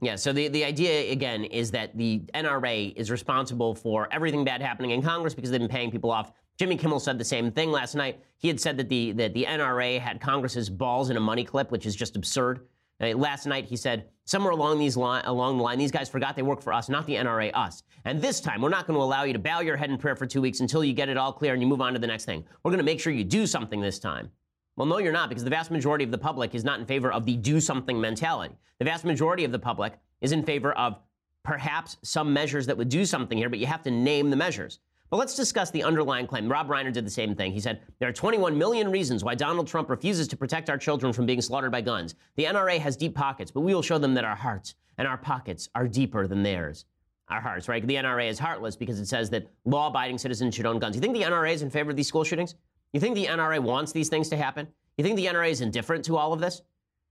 Yeah, 0.03 0.17
so 0.17 0.33
the, 0.33 0.49
the 0.49 0.65
idea, 0.65 1.13
again, 1.13 1.45
is 1.45 1.71
that 1.71 1.97
the 1.97 2.23
NRA 2.35 2.93
is 2.97 3.09
responsible 3.09 3.73
for 3.73 4.09
everything 4.13 4.45
bad 4.45 4.61
happening 4.61 4.91
in 4.91 5.01
Congress 5.01 5.33
because 5.33 5.53
they've 5.53 5.61
been 5.61 5.69
paying 5.69 5.93
people 5.93 6.11
off. 6.11 6.33
Jimmy 6.59 6.77
Kimmel 6.77 6.99
said 6.99 7.19
the 7.19 7.25
same 7.25 7.53
thing 7.53 7.71
last 7.71 7.95
night. 7.95 8.21
He 8.37 8.49
had 8.49 8.59
said 8.59 8.77
that 8.79 8.89
the, 8.89 9.13
that 9.13 9.33
the 9.33 9.45
NRA 9.49 10.01
had 10.01 10.21
Congress's 10.21 10.69
balls 10.69 11.11
in 11.11 11.17
a 11.17 11.21
money 11.21 11.45
clip, 11.45 11.71
which 11.71 11.87
is 11.87 11.95
just 11.95 12.17
absurd. 12.17 12.67
Uh, 13.01 13.17
last 13.17 13.47
night, 13.47 13.65
he 13.65 13.77
said, 13.77 14.09
somewhere 14.25 14.51
along, 14.51 14.81
these 14.81 14.97
line, 14.97 15.23
along 15.25 15.59
the 15.59 15.63
line, 15.63 15.79
these 15.79 15.93
guys 15.93 16.09
forgot 16.09 16.35
they 16.35 16.43
work 16.43 16.63
for 16.63 16.73
us, 16.73 16.89
not 16.89 17.07
the 17.07 17.15
NRA, 17.15 17.53
us. 17.55 17.85
And 18.05 18.21
this 18.21 18.41
time, 18.41 18.61
we're 18.61 18.71
not 18.71 18.89
going 18.89 18.99
to 18.99 19.03
allow 19.03 19.23
you 19.23 19.33
to 19.33 19.39
bow 19.39 19.61
your 19.61 19.77
head 19.77 19.91
in 19.91 19.99
prayer 19.99 20.17
for 20.17 20.27
two 20.27 20.41
weeks 20.41 20.59
until 20.59 20.83
you 20.83 20.95
get 20.95 21.11
it 21.11 21.17
all 21.17 21.33
clear 21.33 21.53
and 21.53 21.63
you 21.63 21.69
move 21.69 21.81
on 21.81 21.93
to 21.93 22.01
the 22.01 22.09
next 22.09 22.25
thing. 22.25 22.45
We're 22.65 22.73
going 22.73 22.79
to 22.79 22.85
make 22.85 22.99
sure 22.99 23.13
you 23.13 23.23
do 23.23 23.47
something 23.47 23.81
this 23.81 24.01
time. 24.01 24.33
Well, 24.77 24.87
no, 24.87 24.99
you're 24.99 25.13
not, 25.13 25.29
because 25.29 25.45
the 25.45 25.51
vast 25.51 25.71
majority 25.71 26.05
of 26.05 26.11
the 26.11 26.19
public 26.19 26.55
is 26.55 26.65
not 26.65 26.81
in 26.81 26.87
favor 26.87 27.13
of 27.13 27.27
the 27.27 27.37
do 27.37 27.61
something 27.61 28.01
mentality. 28.01 28.57
The 28.79 28.87
vast 28.87 29.05
majority 29.05 29.45
of 29.45 29.53
the 29.53 29.59
public 29.59 29.99
is 30.23 30.33
in 30.33 30.43
favor 30.43 30.73
of 30.73 30.99
perhaps 31.43 31.99
some 32.03 32.33
measures 32.33 32.67
that 32.67 32.77
would 32.77 32.89
do 32.89 33.05
something 33.05 33.37
here, 33.37 33.51
but 33.51 33.59
you 33.59 33.67
have 33.67 33.83
to 33.83 33.91
name 33.91 34.31
the 34.31 34.37
measures. 34.37 34.79
But 35.11 35.19
let's 35.19 35.37
discuss 35.37 35.71
the 35.71 35.83
underlying 35.83 36.27
claim. 36.27 36.51
Rob 36.51 36.69
Reiner 36.69 36.91
did 36.91 37.05
the 37.05 37.11
same 37.11 37.35
thing. 37.35 37.53
He 37.53 37.61
said, 37.61 37.83
There 37.99 38.09
are 38.09 38.15
21 38.15 38.57
million 38.57 38.91
reasons 38.91 39.23
why 39.23 39.35
Donald 39.35 39.67
Trump 39.67 39.91
refuses 39.91 40.27
to 40.29 40.39
protect 40.39 40.71
our 40.71 40.79
children 40.79 41.13
from 41.13 41.27
being 41.27 41.43
slaughtered 41.43 41.71
by 41.71 41.83
guns. 41.83 42.15
The 42.37 42.45
NRA 42.45 42.79
has 42.79 42.97
deep 42.97 43.15
pockets, 43.15 43.51
but 43.51 43.61
we 43.61 43.75
will 43.75 43.83
show 43.83 43.99
them 43.99 44.15
that 44.15 44.25
our 44.25 44.35
hearts 44.35 44.75
and 44.97 45.07
our 45.07 45.19
pockets 45.19 45.69
are 45.75 45.87
deeper 45.87 46.27
than 46.27 46.43
theirs. 46.43 46.87
Our 47.29 47.43
hearts, 47.43 47.69
right? 47.69 47.87
The 47.87 47.97
NRA 47.97 48.31
is 48.31 48.39
heartless 48.39 48.75
because 48.75 48.99
it 49.01 49.07
says 49.07 49.29
that 49.31 49.49
law 49.67 49.89
abiding 49.89 50.17
citizens 50.17 50.55
should 50.55 50.65
own 50.65 50.79
guns. 50.79 50.97
You 50.97 51.03
think 51.03 51.15
the 51.15 51.23
NRA 51.23 51.53
is 51.53 51.61
in 51.61 51.69
favor 51.69 51.91
of 51.91 51.97
these 51.97 52.09
school 52.09 52.25
shootings? 52.25 52.55
You 52.93 53.01
think 53.01 53.15
the 53.15 53.27
NRA 53.27 53.59
wants 53.61 53.93
these 53.93 54.09
things 54.09 54.29
to 54.31 54.37
happen? 54.37 54.69
You 54.97 55.05
think 55.05 55.17
the 55.17 55.27
NRA 55.27 55.51
is 55.51 55.61
indifferent 55.61 56.05
to 56.07 56.17
all 56.17 56.33
of 56.33 56.41
this? 56.41 56.63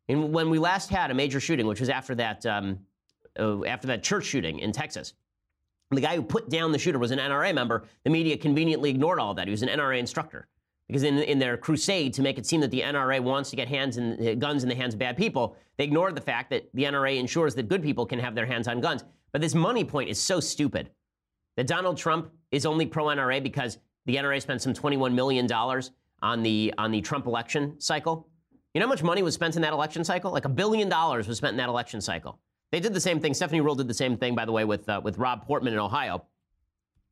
And 0.08 0.34
when 0.34 0.50
we 0.50 0.60
last 0.60 0.90
had 0.90 1.12
a 1.12 1.14
major 1.14 1.40
shooting, 1.40 1.66
which 1.66 1.80
was 1.80 1.90
after 1.90 2.16
that, 2.16 2.46
um, 2.46 2.80
uh, 3.40 3.64
after 3.66 3.88
that 3.88 4.04
church 4.04 4.26
shooting 4.26 4.60
in 4.60 4.72
Texas, 4.72 5.14
the 5.90 6.02
guy 6.02 6.16
who 6.16 6.22
put 6.22 6.50
down 6.50 6.72
the 6.72 6.80
shooter 6.80 7.00
was 7.00 7.12
an 7.12 7.20
NRA 7.20 7.54
member. 7.54 7.84
The 8.04 8.10
media 8.10 8.38
conveniently 8.38 8.90
ignored 8.90 9.20
all 9.20 9.32
of 9.32 9.38
that. 9.38 9.48
He 9.48 9.52
was 9.52 9.62
an 9.62 9.70
NRA 9.70 10.00
instructor 10.00 10.48
because 10.88 11.04
in, 11.04 11.20
in 11.20 11.40
their 11.40 11.58
crusade 11.58 12.14
to 12.14 12.22
make 12.22 12.38
it 12.38 12.46
seem 12.46 12.62
that 12.62 12.72
the 12.72 12.82
NRA 12.82 13.20
wants 13.20 13.50
to 13.50 13.56
get 13.56 13.68
hands 13.68 13.98
in, 13.98 14.28
uh, 14.28 14.36
guns 14.36 14.64
in 14.64 14.70
the 14.70 14.76
hands 14.76 14.94
of 14.94 15.00
bad 15.00 15.18
people, 15.18 15.56
they 15.78 15.84
ignored 15.84 16.16
the 16.16 16.22
fact 16.22 16.50
that 16.52 16.70
the 16.74 16.84
NRA 16.84 17.18
ensures 17.18 17.56
that 17.56 17.68
good 17.68 17.82
people 17.82 18.06
can 18.06 18.20
have 18.20 18.36
their 18.36 18.46
hands 18.46 18.68
on 18.68 18.82
guns. 18.82 19.04
But 19.32 19.42
this 19.42 19.56
money 19.56 19.84
point 19.84 20.10
is 20.10 20.20
so 20.20 20.40
stupid 20.40 20.90
that 21.58 21.68
Donald 21.68 21.98
Trump 21.98 22.32
is 22.52 22.66
only 22.66 22.86
pro 22.86 23.06
NRA 23.06 23.42
because 23.42 23.78
the 24.06 24.16
NRA 24.16 24.42
spent 24.42 24.62
some 24.62 24.74
$21 24.74 25.14
million 25.14 25.52
on 26.22 26.44
the, 26.44 26.74
on 26.78 26.92
the 26.92 27.02
Trump 27.02 27.26
election 27.26 27.80
cycle. 27.80 28.28
You 28.74 28.80
know 28.80 28.88
how 28.88 28.92
much 28.92 29.04
money 29.04 29.22
was 29.22 29.34
spent 29.34 29.56
in 29.56 29.62
that 29.64 29.74
election 29.74 30.04
cycle? 30.04 30.32
Like 30.32 30.46
a 30.46 30.50
billion 30.50 30.90
dollars 30.90 31.28
was 31.28 31.38
spent 31.38 31.52
in 31.52 31.58
that 31.58 31.70
election 31.70 32.02
cycle. 32.02 32.40
They 32.72 32.80
did 32.80 32.94
the 32.94 33.02
same 33.02 33.20
thing. 33.20 33.34
Stephanie 33.34 33.62
Ruhle 33.62 33.78
did 33.78 33.88
the 33.88 33.94
same 33.94 34.18
thing, 34.18 34.34
by 34.34 34.46
the 34.46 34.52
way, 34.52 34.64
with, 34.64 34.88
uh, 34.88 35.02
with 35.04 35.18
Rob 35.18 35.46
Portman 35.46 35.74
in 35.74 35.80
Ohio. 35.80 36.26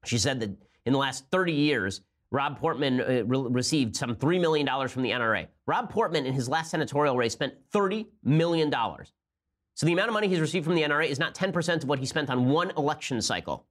She 0.05 0.17
said 0.17 0.39
that 0.39 0.51
in 0.85 0.93
the 0.93 0.99
last 0.99 1.25
30 1.31 1.51
years, 1.51 2.01
Rob 2.31 2.57
Portman 2.57 3.01
uh, 3.01 3.23
re- 3.25 3.47
received 3.49 3.95
some 3.95 4.15
$3 4.15 4.39
million 4.39 4.87
from 4.87 5.01
the 5.01 5.11
NRA. 5.11 5.47
Rob 5.65 5.89
Portman, 5.89 6.25
in 6.25 6.33
his 6.33 6.47
last 6.47 6.71
senatorial 6.71 7.17
race, 7.17 7.33
spent 7.33 7.53
$30 7.73 8.05
million. 8.23 8.71
So 9.73 9.85
the 9.85 9.93
amount 9.93 10.09
of 10.09 10.13
money 10.13 10.27
he's 10.27 10.39
received 10.39 10.65
from 10.65 10.75
the 10.75 10.83
NRA 10.83 11.07
is 11.07 11.19
not 11.19 11.33
10% 11.33 11.83
of 11.83 11.89
what 11.89 11.99
he 11.99 12.05
spent 12.05 12.29
on 12.29 12.49
one 12.49 12.71
election 12.71 13.21
cycle. 13.21 13.65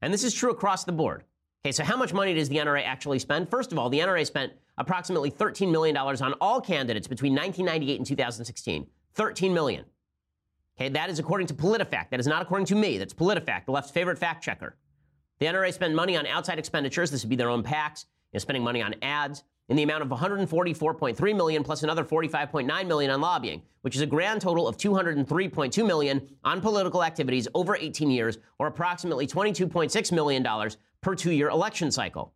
And 0.00 0.12
this 0.12 0.24
is 0.24 0.34
true 0.34 0.50
across 0.50 0.84
the 0.84 0.92
board. 0.92 1.24
Okay, 1.64 1.70
so 1.70 1.84
how 1.84 1.96
much 1.96 2.12
money 2.12 2.34
does 2.34 2.48
the 2.48 2.56
NRA 2.56 2.84
actually 2.84 3.20
spend? 3.20 3.48
First 3.48 3.70
of 3.70 3.78
all, 3.78 3.88
the 3.88 4.00
NRA 4.00 4.26
spent 4.26 4.52
approximately 4.78 5.30
$13 5.30 5.70
million 5.70 5.96
on 5.96 6.32
all 6.40 6.60
candidates 6.60 7.06
between 7.06 7.34
1998 7.34 7.98
and 7.98 8.06
2016. 8.06 8.86
13 9.14 9.54
million. 9.54 9.84
Okay, 10.76 10.88
that 10.88 11.08
is 11.08 11.20
according 11.20 11.46
to 11.46 11.54
PolitiFact. 11.54 12.10
That 12.10 12.18
is 12.18 12.26
not 12.26 12.42
according 12.42 12.66
to 12.66 12.74
me. 12.74 12.98
That's 12.98 13.14
PolitiFact, 13.14 13.66
the 13.66 13.72
left's 13.72 13.92
favorite 13.92 14.18
fact 14.18 14.42
checker. 14.42 14.76
The 15.38 15.46
NRA 15.46 15.72
spent 15.72 15.94
money 15.94 16.16
on 16.16 16.26
outside 16.26 16.58
expenditures. 16.58 17.12
This 17.12 17.22
would 17.22 17.30
be 17.30 17.36
their 17.36 17.50
own 17.50 17.62
PACs. 17.62 18.06
Know, 18.32 18.38
spending 18.38 18.64
money 18.64 18.82
on 18.82 18.94
ads 19.02 19.44
in 19.68 19.76
the 19.76 19.82
amount 19.82 20.02
of 20.02 20.08
144.3 20.08 21.36
million 21.36 21.62
plus 21.62 21.82
another 21.82 22.02
45.9 22.02 22.86
million 22.86 23.10
on 23.10 23.20
lobbying, 23.20 23.62
which 23.82 23.94
is 23.94 24.00
a 24.00 24.06
grand 24.06 24.40
total 24.40 24.66
of 24.66 24.78
203.2 24.78 25.86
million 25.86 26.26
on 26.42 26.60
political 26.60 27.04
activities 27.04 27.46
over 27.54 27.76
18 27.76 28.10
years, 28.10 28.38
or 28.58 28.66
approximately 28.66 29.26
22.6 29.26 30.12
million 30.12 30.42
dollars 30.42 30.78
per 31.02 31.14
two-year 31.14 31.50
election 31.50 31.90
cycle. 31.90 32.32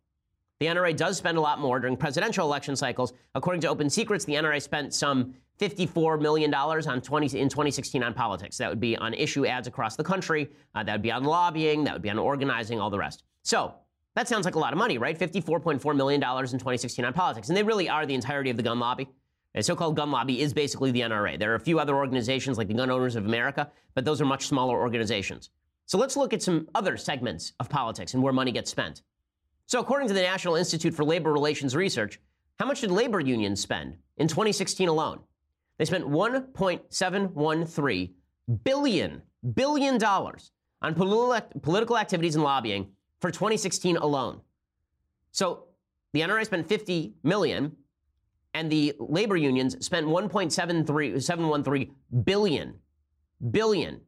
The 0.59 0.67
NRA 0.67 0.95
does 0.95 1.17
spend 1.17 1.37
a 1.37 1.41
lot 1.41 1.59
more 1.59 1.79
during 1.79 1.97
presidential 1.97 2.45
election 2.45 2.75
cycles. 2.75 3.13
According 3.35 3.61
to 3.61 3.67
Open 3.67 3.89
Secrets, 3.89 4.25
the 4.25 4.33
NRA 4.33 4.61
spent 4.61 4.93
some 4.93 5.33
$54 5.59 6.21
million 6.21 6.53
on 6.53 7.01
20, 7.01 7.39
in 7.39 7.49
2016 7.49 8.03
on 8.03 8.13
politics. 8.13 8.57
That 8.57 8.69
would 8.69 8.79
be 8.79 8.95
on 8.97 9.13
issue 9.13 9.45
ads 9.45 9.67
across 9.67 9.95
the 9.95 10.03
country. 10.03 10.49
Uh, 10.75 10.83
that 10.83 10.91
would 10.93 11.01
be 11.01 11.11
on 11.11 11.23
lobbying. 11.23 11.83
That 11.83 11.93
would 11.93 12.01
be 12.01 12.09
on 12.09 12.19
organizing, 12.19 12.79
all 12.79 12.89
the 12.89 12.97
rest. 12.97 13.23
So 13.43 13.73
that 14.15 14.27
sounds 14.27 14.45
like 14.45 14.55
a 14.55 14.59
lot 14.59 14.73
of 14.73 14.79
money, 14.79 14.97
right? 14.97 15.17
$54.4 15.17 15.95
million 15.95 16.21
in 16.21 16.21
2016 16.21 17.05
on 17.05 17.13
politics. 17.13 17.49
And 17.49 17.57
they 17.57 17.63
really 17.63 17.87
are 17.87 18.05
the 18.05 18.15
entirety 18.15 18.49
of 18.49 18.57
the 18.57 18.63
gun 18.63 18.79
lobby. 18.79 19.07
The 19.53 19.63
so 19.63 19.75
called 19.75 19.95
gun 19.95 20.11
lobby 20.11 20.41
is 20.41 20.53
basically 20.53 20.91
the 20.91 21.01
NRA. 21.01 21.39
There 21.39 21.51
are 21.51 21.55
a 21.55 21.59
few 21.59 21.79
other 21.79 21.95
organizations 21.95 22.57
like 22.57 22.67
the 22.67 22.75
Gun 22.75 22.91
Owners 22.91 23.15
of 23.15 23.25
America, 23.25 23.71
but 23.95 24.05
those 24.05 24.21
are 24.21 24.25
much 24.25 24.45
smaller 24.45 24.79
organizations. 24.79 25.49
So 25.87 25.97
let's 25.97 26.15
look 26.15 26.33
at 26.33 26.43
some 26.43 26.69
other 26.75 26.97
segments 26.97 27.53
of 27.59 27.69
politics 27.69 28.13
and 28.13 28.21
where 28.21 28.33
money 28.33 28.51
gets 28.51 28.69
spent. 28.69 29.01
So, 29.65 29.79
according 29.79 30.07
to 30.09 30.13
the 30.13 30.21
National 30.21 30.55
Institute 30.55 30.93
for 30.93 31.03
Labor 31.03 31.33
Relations 31.33 31.75
Research, 31.75 32.19
how 32.59 32.65
much 32.65 32.81
did 32.81 32.91
labor 32.91 33.19
unions 33.19 33.59
spend 33.59 33.97
in 34.17 34.27
2016 34.27 34.87
alone? 34.87 35.19
They 35.77 35.85
spent 35.85 36.05
1.713 36.05 38.11
billion 38.63 39.21
billion 39.53 39.97
dollars 39.97 40.51
on 40.81 40.95
political 40.95 41.97
activities 41.97 42.35
and 42.35 42.43
lobbying 42.43 42.91
for 43.19 43.31
2016 43.31 43.97
alone. 43.97 44.41
So 45.31 45.65
the 46.13 46.21
NRA 46.21 46.45
spent 46.45 46.67
50 46.67 47.15
million 47.23 47.75
and 48.53 48.71
the 48.71 48.93
labor 48.99 49.37
unions 49.37 49.83
spent 49.85 50.07
1.713 50.07 51.91
billion 52.23 52.73
billion. 53.51 54.01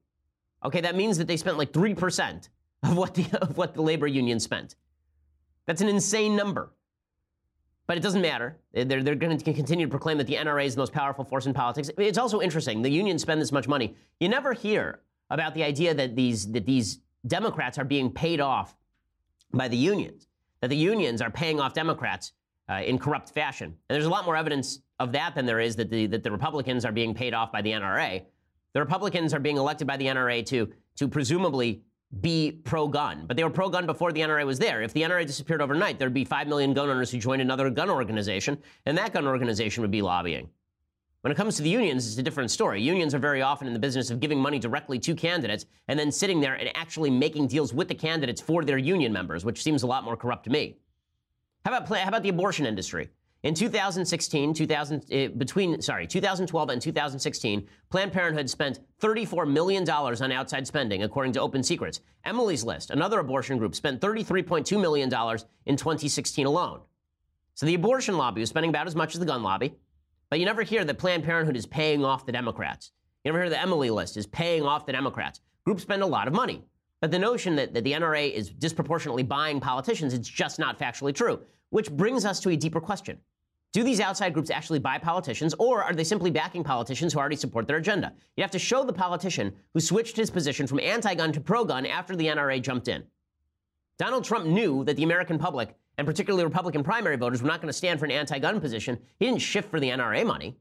Okay, 0.64 0.82
that 0.82 0.96
means 0.96 1.18
that 1.18 1.28
they 1.28 1.38
spent 1.38 1.58
like 1.58 1.72
3% 1.72 2.50
of 2.84 2.98
what 2.98 3.14
the 3.14 3.26
of 3.42 3.58
what 3.58 3.74
the 3.74 3.82
labor 3.82 4.08
union 4.08 4.40
spent. 4.40 4.76
That's 5.66 5.82
an 5.82 5.88
insane 5.88 6.36
number. 6.36 6.72
But 7.86 7.98
it 7.98 8.02
doesn't 8.04 8.22
matter. 8.22 8.56
They're, 8.72 9.02
they're 9.02 9.16
going 9.16 9.36
to 9.36 9.54
continue 9.54 9.88
to 9.88 9.90
proclaim 9.90 10.20
that 10.20 10.28
the 10.28 10.36
NRA 10.36 10.66
is 10.66 10.76
the 10.76 10.82
most 10.82 10.94
powerful 10.94 11.26
force 11.26 11.48
in 11.48 11.56
politics. 11.56 11.90
It's 11.98 12.20
also 12.20 12.40
interesting. 12.40 12.84
The 12.84 12.90
unions 12.90 13.24
spend 13.24 13.42
this 13.42 13.52
much 13.52 13.68
money. 13.68 13.96
You 14.20 14.30
never 14.30 14.54
hear 14.54 15.00
about 15.32 15.56
the 15.56 15.64
idea 15.64 15.96
that 15.96 16.16
these, 16.16 16.52
that 16.52 16.68
these 16.68 17.00
Democrats 17.26 17.80
are 17.80 17.84
being 17.84 18.12
paid 18.12 18.42
off 18.42 18.76
by 19.52 19.68
the 19.68 19.78
unions, 19.78 20.28
that 20.62 20.68
the 20.68 20.76
unions 20.76 21.20
are 21.20 21.32
paying 21.32 21.60
off 21.60 21.74
Democrats 21.74 22.34
uh, 22.70 22.82
in 22.86 23.00
corrupt 23.00 23.30
fashion. 23.30 23.66
And 23.90 23.96
there's 23.96 24.06
a 24.06 24.10
lot 24.10 24.24
more 24.24 24.36
evidence 24.36 24.82
of 25.00 25.12
that 25.14 25.34
than 25.34 25.48
there 25.48 25.60
is 25.60 25.76
that 25.78 25.90
the, 25.90 26.06
that 26.08 26.22
the 26.22 26.32
Republicans 26.32 26.86
are 26.86 26.92
being 26.92 27.16
paid 27.16 27.34
off 27.34 27.52
by 27.52 27.64
the 27.64 27.72
NRA. 27.72 28.24
The 28.74 28.80
Republicans 28.80 29.34
are 29.34 29.40
being 29.40 29.58
elected 29.58 29.88
by 29.88 29.98
the 29.98 30.06
NRA 30.06 30.46
to, 30.48 30.72
to 30.98 31.08
presumably 31.08 31.82
be 32.22 32.52
pro 32.52 32.88
gun. 32.88 33.26
But 33.28 33.38
they 33.38 33.44
were 33.44 33.50
pro 33.50 33.70
gun 33.70 33.86
before 33.86 34.12
the 34.12 34.22
NRA 34.22 34.46
was 34.46 34.60
there. 34.60 34.82
If 34.82 34.94
the 34.94 35.02
NRA 35.02 35.26
disappeared 35.26 35.62
overnight, 35.62 36.00
there'd 36.00 36.14
be 36.14 36.26
5 36.26 36.48
million 36.48 36.74
gun 36.74 36.90
owners 36.90 37.12
who 37.12 37.20
joined 37.20 37.42
another 37.42 37.70
gun 37.70 37.90
organization, 37.90 38.58
and 38.86 38.98
that 38.98 39.14
gun 39.14 39.28
organization 39.28 39.82
would 39.82 39.92
be 39.92 40.02
lobbying. 40.02 40.50
When 41.22 41.32
it 41.32 41.36
comes 41.36 41.58
to 41.58 41.64
the 41.64 41.70
unions, 41.70 42.08
it's 42.08 42.18
a 42.18 42.24
different 42.24 42.50
story. 42.50 42.82
Unions 42.82 43.14
are 43.14 43.20
very 43.20 43.42
often 43.42 43.68
in 43.68 43.74
the 43.74 43.80
business 43.80 44.10
of 44.10 44.22
giving 44.22 44.40
money 44.40 44.58
directly 44.58 44.98
to 45.00 45.14
candidates 45.14 45.66
and 45.90 46.00
then 46.00 46.12
sitting 46.12 46.40
there 46.40 46.54
and 46.54 46.76
actually 46.78 47.10
making 47.10 47.48
deals 47.48 47.74
with 47.74 47.90
the 47.90 47.96
candidates 47.96 48.40
for 48.40 48.64
their 48.64 48.78
union 48.78 49.12
members, 49.12 49.44
which 49.44 49.62
seems 49.62 49.84
a 49.84 49.88
lot 49.88 50.06
more 50.06 50.16
corrupt 50.16 50.46
to 50.46 50.50
me. 50.50 50.78
How 51.66 51.76
about, 51.76 51.90
how 51.90 52.08
about 52.08 52.24
the 52.24 52.30
abortion 52.30 52.66
industry? 52.66 53.10
In 53.42 53.54
2016, 53.54 54.54
2000, 54.54 55.14
uh, 55.14 55.28
between 55.38 55.82
sorry, 55.82 56.06
2012 56.06 56.70
and 56.70 56.82
2016, 56.82 57.68
Planned 57.90 58.12
Parenthood 58.12 58.50
spent 58.50 58.80
34 59.00 59.46
million 59.46 59.86
dollars 59.86 60.22
on 60.22 60.32
outside 60.34 60.68
spending, 60.68 61.04
according 61.04 61.32
to 61.34 61.42
Open 61.42 61.64
Secrets. 61.64 62.02
Emily's 62.26 62.66
List, 62.66 62.90
another 62.90 63.20
abortion 63.20 63.58
group, 63.58 63.76
spent 63.76 64.02
33.2 64.02 64.80
million 64.82 65.08
dollars 65.08 65.46
in 65.66 65.78
2016 65.78 66.46
alone. 66.46 66.82
So 67.54 67.66
the 67.66 67.76
abortion 67.76 68.18
lobby 68.18 68.42
was 68.42 68.50
spending 68.50 68.70
about 68.70 68.88
as 68.88 68.96
much 68.96 69.16
as 69.16 69.20
the 69.22 69.26
gun 69.26 69.42
lobby, 69.42 69.74
but 70.30 70.40
you 70.40 70.46
never 70.46 70.64
hear 70.64 70.84
that 70.84 70.98
Planned 70.98 71.24
Parenthood 71.24 71.56
is 71.56 71.66
paying 71.66 72.04
off 72.04 72.26
the 72.26 72.34
Democrats. 72.34 72.92
You 73.24 73.32
never 73.32 73.44
hear 73.44 73.50
the 73.50 73.62
Emily 73.62 73.90
List 73.90 74.18
is 74.18 74.28
paying 74.28 74.64
off 74.64 74.86
the 74.86 74.92
Democrats. 74.92 75.40
Groups 75.64 75.84
spend 75.84 76.02
a 76.02 76.06
lot 76.06 76.28
of 76.28 76.34
money. 76.34 76.66
But 77.00 77.12
the 77.12 77.20
notion 77.20 77.56
that, 77.56 77.74
that 77.74 77.86
the 77.86 77.94
NRA 77.94 78.34
is 78.34 78.50
disproportionately 78.50 79.24
buying 79.24 79.62
politicians, 79.62 80.14
it's 80.14 80.28
just 80.28 80.60
not 80.60 80.78
factually 80.78 81.16
true. 81.16 81.40
Which 81.70 81.92
brings 81.92 82.26
us 82.26 82.40
to 82.42 82.50
a 82.50 82.56
deeper 82.56 82.82
question. 82.82 83.20
Do 83.72 83.84
these 83.84 84.00
outside 84.00 84.34
groups 84.34 84.50
actually 84.50 84.80
buy 84.80 84.98
politicians, 84.98 85.54
or 85.60 85.84
are 85.84 85.94
they 85.94 86.04
simply 86.04 86.32
backing 86.32 86.64
politicians 86.64 87.14
who 87.14 87.20
already 87.20 87.36
support 87.36 87.68
their 87.68 87.78
agenda? 87.78 88.14
You 88.36 88.44
have 88.44 88.52
to 88.52 88.60
show 88.60 88.84
the 88.84 88.94
politician 88.94 89.54
who 89.74 89.80
switched 89.80 90.18
his 90.18 90.32
position 90.32 90.66
from 90.66 90.80
anti 90.80 91.14
gun 91.14 91.32
to 91.34 91.42
pro 91.42 91.64
gun 91.64 91.86
after 91.86 92.16
the 92.16 92.26
NRA 92.26 92.62
jumped 92.62 92.88
in. 92.88 93.04
Donald 94.00 94.24
Trump 94.24 94.48
knew 94.48 94.84
that 94.86 94.96
the 94.96 95.04
American 95.04 95.38
public, 95.38 95.76
and 95.98 96.08
particularly 96.08 96.44
Republican 96.46 96.84
primary 96.84 97.18
voters, 97.18 97.44
were 97.44 97.48
not 97.48 97.62
going 97.62 97.68
to 97.68 97.78
stand 97.78 98.00
for 98.00 98.06
an 98.06 98.12
anti 98.12 98.40
gun 98.40 98.60
position. 98.60 98.98
He 99.20 99.28
didn't 99.28 99.42
shift 99.42 99.70
for 99.70 99.80
the 99.80 99.90
NRA 99.90 100.26
money. 100.26 100.58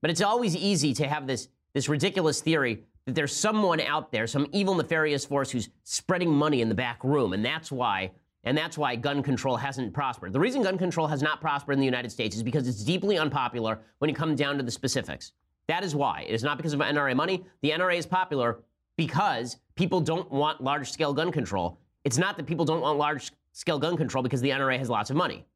But 0.00 0.10
it's 0.10 0.22
always 0.22 0.56
easy 0.56 0.92
to 0.94 1.06
have 1.06 1.28
this, 1.28 1.48
this 1.72 1.88
ridiculous 1.88 2.40
theory 2.40 2.82
that 3.04 3.14
there's 3.14 3.36
someone 3.36 3.80
out 3.80 4.10
there, 4.10 4.26
some 4.26 4.46
evil, 4.52 4.74
nefarious 4.74 5.24
force 5.24 5.50
who's 5.50 5.68
spreading 5.84 6.30
money 6.30 6.62
in 6.62 6.68
the 6.68 6.74
back 6.74 7.04
room, 7.04 7.32
and 7.32 7.44
that's 7.44 7.70
why 7.70 8.10
and 8.44 8.56
that's 8.56 8.78
why 8.78 8.96
gun 8.96 9.22
control 9.22 9.56
hasn't 9.56 9.92
prospered. 9.92 10.32
The 10.32 10.40
reason 10.40 10.62
gun 10.62 10.78
control 10.78 11.06
has 11.06 11.22
not 11.22 11.40
prospered 11.40 11.74
in 11.74 11.80
the 11.80 11.86
United 11.86 12.10
States 12.10 12.36
is 12.36 12.42
because 12.42 12.66
it's 12.66 12.82
deeply 12.82 13.18
unpopular 13.18 13.80
when 13.98 14.08
you 14.08 14.16
come 14.16 14.34
down 14.34 14.56
to 14.56 14.62
the 14.62 14.70
specifics. 14.70 15.32
That 15.68 15.84
is 15.84 15.94
why. 15.94 16.24
It 16.26 16.34
is 16.34 16.42
not 16.42 16.56
because 16.56 16.72
of 16.72 16.80
NRA 16.80 17.14
money. 17.14 17.44
The 17.62 17.70
NRA 17.70 17.96
is 17.96 18.06
popular 18.06 18.60
because 18.96 19.58
people 19.76 20.00
don't 20.00 20.30
want 20.30 20.62
large 20.62 20.90
scale 20.90 21.12
gun 21.12 21.30
control. 21.30 21.78
It's 22.04 22.18
not 22.18 22.36
that 22.36 22.46
people 22.46 22.64
don't 22.64 22.80
want 22.80 22.98
large 22.98 23.30
scale 23.52 23.78
gun 23.78 23.96
control 23.96 24.22
because 24.22 24.40
the 24.40 24.50
NRA 24.50 24.78
has 24.78 24.88
lots 24.88 25.10
of 25.10 25.16
money. 25.16 25.46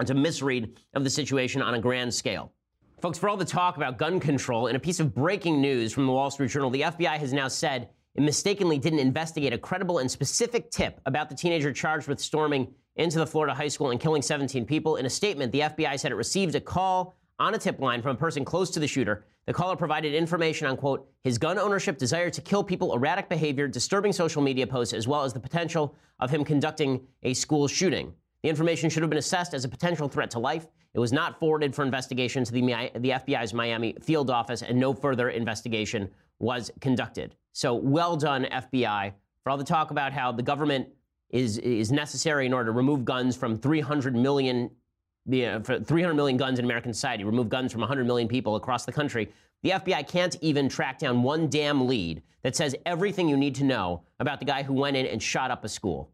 It's 0.00 0.10
a 0.10 0.14
misread 0.14 0.78
of 0.94 1.04
the 1.04 1.10
situation 1.10 1.62
on 1.62 1.74
a 1.74 1.80
grand 1.80 2.12
scale. 2.12 2.52
Folks, 3.00 3.18
for 3.18 3.28
all 3.28 3.36
the 3.36 3.44
talk 3.44 3.76
about 3.76 3.98
gun 3.98 4.20
control, 4.20 4.66
in 4.66 4.76
a 4.76 4.80
piece 4.80 5.00
of 5.00 5.14
breaking 5.14 5.60
news 5.60 5.92
from 5.92 6.06
the 6.06 6.12
Wall 6.12 6.30
Street 6.30 6.50
Journal, 6.50 6.70
the 6.70 6.82
FBI 6.82 7.18
has 7.18 7.32
now 7.32 7.48
said 7.48 7.88
it 8.14 8.22
mistakenly 8.22 8.78
didn't 8.78 8.98
investigate 8.98 9.52
a 9.52 9.58
credible 9.58 9.98
and 9.98 10.10
specific 10.10 10.70
tip 10.70 11.00
about 11.06 11.28
the 11.28 11.34
teenager 11.34 11.72
charged 11.72 12.08
with 12.08 12.20
storming 12.20 12.74
into 12.96 13.18
the 13.18 13.26
Florida 13.26 13.54
high 13.54 13.68
school 13.68 13.90
and 13.90 14.00
killing 14.00 14.20
17 14.20 14.64
people. 14.66 14.96
In 14.96 15.06
a 15.06 15.10
statement, 15.10 15.52
the 15.52 15.60
FBI 15.60 15.98
said 15.98 16.12
it 16.12 16.16
received 16.16 16.54
a 16.54 16.60
call 16.60 17.14
on 17.38 17.54
a 17.54 17.58
tip 17.58 17.78
line 17.78 18.02
from 18.02 18.16
a 18.16 18.18
person 18.18 18.44
close 18.44 18.70
to 18.70 18.80
the 18.80 18.86
shooter. 18.86 19.24
The 19.46 19.54
caller 19.54 19.76
provided 19.76 20.12
information 20.12 20.66
on, 20.66 20.76
quote, 20.76 21.08
his 21.24 21.38
gun 21.38 21.58
ownership, 21.58 21.98
desire 21.98 22.30
to 22.30 22.40
kill 22.42 22.62
people, 22.62 22.94
erratic 22.94 23.28
behavior, 23.28 23.66
disturbing 23.68 24.12
social 24.12 24.42
media 24.42 24.66
posts, 24.66 24.92
as 24.92 25.08
well 25.08 25.24
as 25.24 25.32
the 25.32 25.40
potential 25.40 25.96
of 26.18 26.30
him 26.30 26.44
conducting 26.44 27.06
a 27.22 27.32
school 27.32 27.66
shooting. 27.66 28.12
The 28.42 28.48
information 28.48 28.90
should 28.90 29.02
have 29.02 29.10
been 29.10 29.18
assessed 29.18 29.54
as 29.54 29.64
a 29.64 29.68
potential 29.68 30.08
threat 30.08 30.30
to 30.32 30.38
life. 30.38 30.66
It 30.94 30.98
was 30.98 31.12
not 31.12 31.38
forwarded 31.38 31.74
for 31.74 31.84
investigation 31.84 32.44
to 32.44 32.52
the, 32.52 32.60
the 32.96 33.10
FBI's 33.10 33.54
Miami 33.54 33.96
field 34.02 34.30
office, 34.30 34.62
and 34.62 34.78
no 34.78 34.92
further 34.92 35.30
investigation 35.30 36.10
was 36.38 36.70
conducted. 36.80 37.36
So 37.52 37.74
well 37.74 38.16
done, 38.16 38.44
FBI, 38.44 39.12
for 39.42 39.50
all 39.50 39.56
the 39.56 39.64
talk 39.64 39.90
about 39.90 40.12
how 40.12 40.32
the 40.32 40.42
government 40.42 40.88
is, 41.30 41.58
is 41.58 41.90
necessary 41.90 42.46
in 42.46 42.52
order 42.52 42.66
to 42.66 42.76
remove 42.76 43.04
guns 43.04 43.36
from 43.36 43.58
300 43.58 44.14
million, 44.14 44.70
yeah, 45.26 45.58
300 45.58 46.14
million 46.14 46.36
guns 46.36 46.58
in 46.58 46.64
American 46.64 46.92
society, 46.92 47.24
remove 47.24 47.48
guns 47.48 47.72
from 47.72 47.80
100 47.80 48.06
million 48.06 48.28
people 48.28 48.56
across 48.56 48.84
the 48.84 48.92
country. 48.92 49.32
The 49.62 49.70
FBI 49.70 50.08
can't 50.08 50.36
even 50.40 50.68
track 50.68 50.98
down 50.98 51.22
one 51.22 51.48
damn 51.48 51.86
lead 51.86 52.22
that 52.42 52.56
says 52.56 52.74
everything 52.86 53.28
you 53.28 53.36
need 53.36 53.54
to 53.56 53.64
know 53.64 54.02
about 54.18 54.38
the 54.38 54.46
guy 54.46 54.62
who 54.62 54.72
went 54.72 54.96
in 54.96 55.06
and 55.06 55.22
shot 55.22 55.50
up 55.50 55.64
a 55.64 55.68
school. 55.68 56.10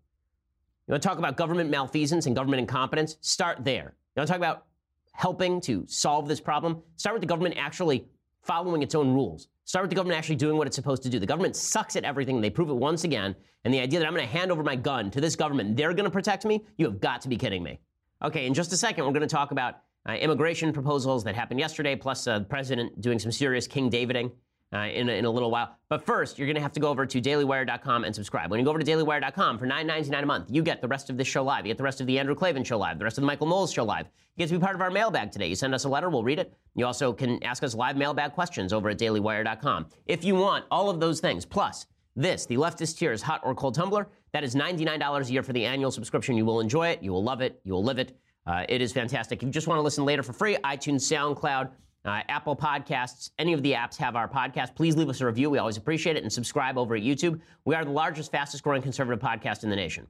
You 0.86 0.92
want 0.92 1.02
to 1.02 1.08
talk 1.08 1.18
about 1.18 1.36
government 1.36 1.70
malfeasance 1.70 2.26
and 2.26 2.34
government 2.34 2.60
incompetence? 2.60 3.16
Start 3.20 3.64
there. 3.64 3.94
You 4.14 4.20
want 4.20 4.28
to 4.28 4.32
talk 4.32 4.38
about 4.38 4.66
helping 5.12 5.60
to 5.62 5.84
solve 5.88 6.28
this 6.28 6.40
problem? 6.40 6.82
Start 6.96 7.14
with 7.14 7.20
the 7.22 7.26
government 7.26 7.56
actually 7.58 8.06
following 8.42 8.82
its 8.82 8.94
own 8.94 9.12
rules. 9.12 9.48
Start 9.66 9.82
with 9.82 9.90
the 9.90 9.96
government 9.96 10.16
actually 10.16 10.36
doing 10.36 10.56
what 10.56 10.68
it's 10.68 10.76
supposed 10.76 11.02
to 11.02 11.08
do. 11.08 11.18
The 11.18 11.26
government 11.26 11.56
sucks 11.56 11.96
at 11.96 12.04
everything. 12.04 12.40
They 12.40 12.50
prove 12.50 12.70
it 12.70 12.74
once 12.74 13.02
again. 13.02 13.34
And 13.64 13.74
the 13.74 13.80
idea 13.80 13.98
that 13.98 14.06
I'm 14.06 14.14
going 14.14 14.24
to 14.24 14.32
hand 14.32 14.52
over 14.52 14.62
my 14.62 14.76
gun 14.76 15.10
to 15.10 15.20
this 15.20 15.34
government, 15.34 15.76
they're 15.76 15.92
going 15.92 16.04
to 16.04 16.10
protect 16.10 16.44
me, 16.44 16.64
you 16.78 16.86
have 16.86 17.00
got 17.00 17.20
to 17.22 17.28
be 17.28 17.36
kidding 17.36 17.64
me. 17.64 17.80
Okay, 18.22 18.46
in 18.46 18.54
just 18.54 18.72
a 18.72 18.76
second, 18.76 19.04
we're 19.04 19.10
going 19.10 19.22
to 19.22 19.26
talk 19.26 19.50
about 19.50 19.80
uh, 20.08 20.12
immigration 20.12 20.72
proposals 20.72 21.24
that 21.24 21.34
happened 21.34 21.58
yesterday, 21.58 21.96
plus 21.96 22.28
uh, 22.28 22.38
the 22.38 22.44
president 22.44 23.00
doing 23.00 23.18
some 23.18 23.32
serious 23.32 23.66
King 23.66 23.90
Daviding 23.90 24.30
uh, 24.72 24.78
in, 24.78 25.08
a, 25.08 25.12
in 25.12 25.24
a 25.24 25.30
little 25.30 25.50
while. 25.50 25.76
But 25.88 26.04
first, 26.04 26.38
you're 26.38 26.46
going 26.46 26.56
to 26.56 26.62
have 26.62 26.72
to 26.72 26.80
go 26.80 26.88
over 26.88 27.06
to 27.06 27.20
dailywire.com 27.20 28.04
and 28.04 28.14
subscribe. 28.14 28.50
When 28.50 28.58
you 28.58 28.64
go 28.64 28.70
over 28.70 28.78
to 28.78 28.84
dailywire.com 28.84 29.58
for 29.58 29.66
$9.99 29.66 30.22
a 30.22 30.26
month, 30.26 30.46
you 30.50 30.62
get 30.62 30.80
the 30.80 30.88
rest 30.88 31.10
of 31.10 31.16
this 31.16 31.28
show 31.28 31.44
live. 31.44 31.64
You 31.64 31.70
get 31.70 31.78
the 31.78 31.84
rest 31.84 32.00
of 32.00 32.06
the 32.06 32.18
Andrew 32.18 32.34
Klavan 32.34 32.64
show 32.64 32.78
live, 32.78 32.98
the 32.98 33.04
rest 33.04 33.18
of 33.18 33.22
the 33.22 33.26
Michael 33.26 33.46
Knowles 33.46 33.72
show 33.72 33.84
live. 33.84 34.06
You 34.36 34.42
get 34.42 34.48
to 34.48 34.58
be 34.58 34.62
part 34.62 34.74
of 34.74 34.82
our 34.82 34.90
mailbag 34.90 35.30
today. 35.30 35.46
You 35.46 35.54
send 35.54 35.74
us 35.74 35.84
a 35.84 35.88
letter, 35.88 36.10
we'll 36.10 36.24
read 36.24 36.38
it. 36.38 36.52
You 36.74 36.84
also 36.84 37.12
can 37.12 37.42
ask 37.42 37.62
us 37.62 37.74
live 37.74 37.96
mailbag 37.96 38.32
questions 38.32 38.72
over 38.72 38.90
at 38.90 38.98
dailywire.com. 38.98 39.86
If 40.06 40.24
you 40.24 40.34
want 40.34 40.64
all 40.70 40.90
of 40.90 41.00
those 41.00 41.20
things, 41.20 41.46
plus 41.46 41.86
this, 42.16 42.46
the 42.46 42.56
leftist 42.56 42.98
tears 42.98 43.22
hot 43.22 43.40
or 43.44 43.54
cold 43.54 43.74
tumbler, 43.74 44.08
that 44.32 44.44
is 44.44 44.54
$99 44.54 45.28
a 45.28 45.32
year 45.32 45.42
for 45.42 45.52
the 45.52 45.64
annual 45.64 45.90
subscription. 45.90 46.36
You 46.36 46.44
will 46.44 46.60
enjoy 46.60 46.88
it, 46.88 47.02
you 47.02 47.12
will 47.12 47.24
love 47.24 47.40
it, 47.40 47.60
you 47.64 47.72
will 47.72 47.84
live 47.84 47.98
it. 47.98 48.18
Uh, 48.46 48.64
it 48.68 48.80
is 48.80 48.92
fantastic. 48.92 49.40
If 49.42 49.46
you 49.46 49.50
just 49.52 49.66
want 49.66 49.78
to 49.78 49.82
listen 49.82 50.04
later 50.04 50.22
for 50.22 50.32
free, 50.32 50.56
iTunes, 50.64 51.00
SoundCloud, 51.02 51.70
uh, 52.06 52.22
Apple 52.28 52.54
Podcasts, 52.54 53.30
any 53.38 53.52
of 53.52 53.62
the 53.62 53.72
apps 53.72 53.96
have 53.96 54.14
our 54.14 54.28
podcast. 54.28 54.74
Please 54.76 54.96
leave 54.96 55.08
us 55.08 55.20
a 55.20 55.26
review. 55.26 55.50
We 55.50 55.58
always 55.58 55.76
appreciate 55.76 56.16
it. 56.16 56.22
And 56.22 56.32
subscribe 56.32 56.78
over 56.78 56.94
at 56.94 57.02
YouTube. 57.02 57.40
We 57.64 57.74
are 57.74 57.84
the 57.84 57.90
largest, 57.90 58.30
fastest 58.30 58.62
growing 58.62 58.80
conservative 58.80 59.20
podcast 59.20 59.64
in 59.64 59.70
the 59.70 59.76
nation. 59.76 60.06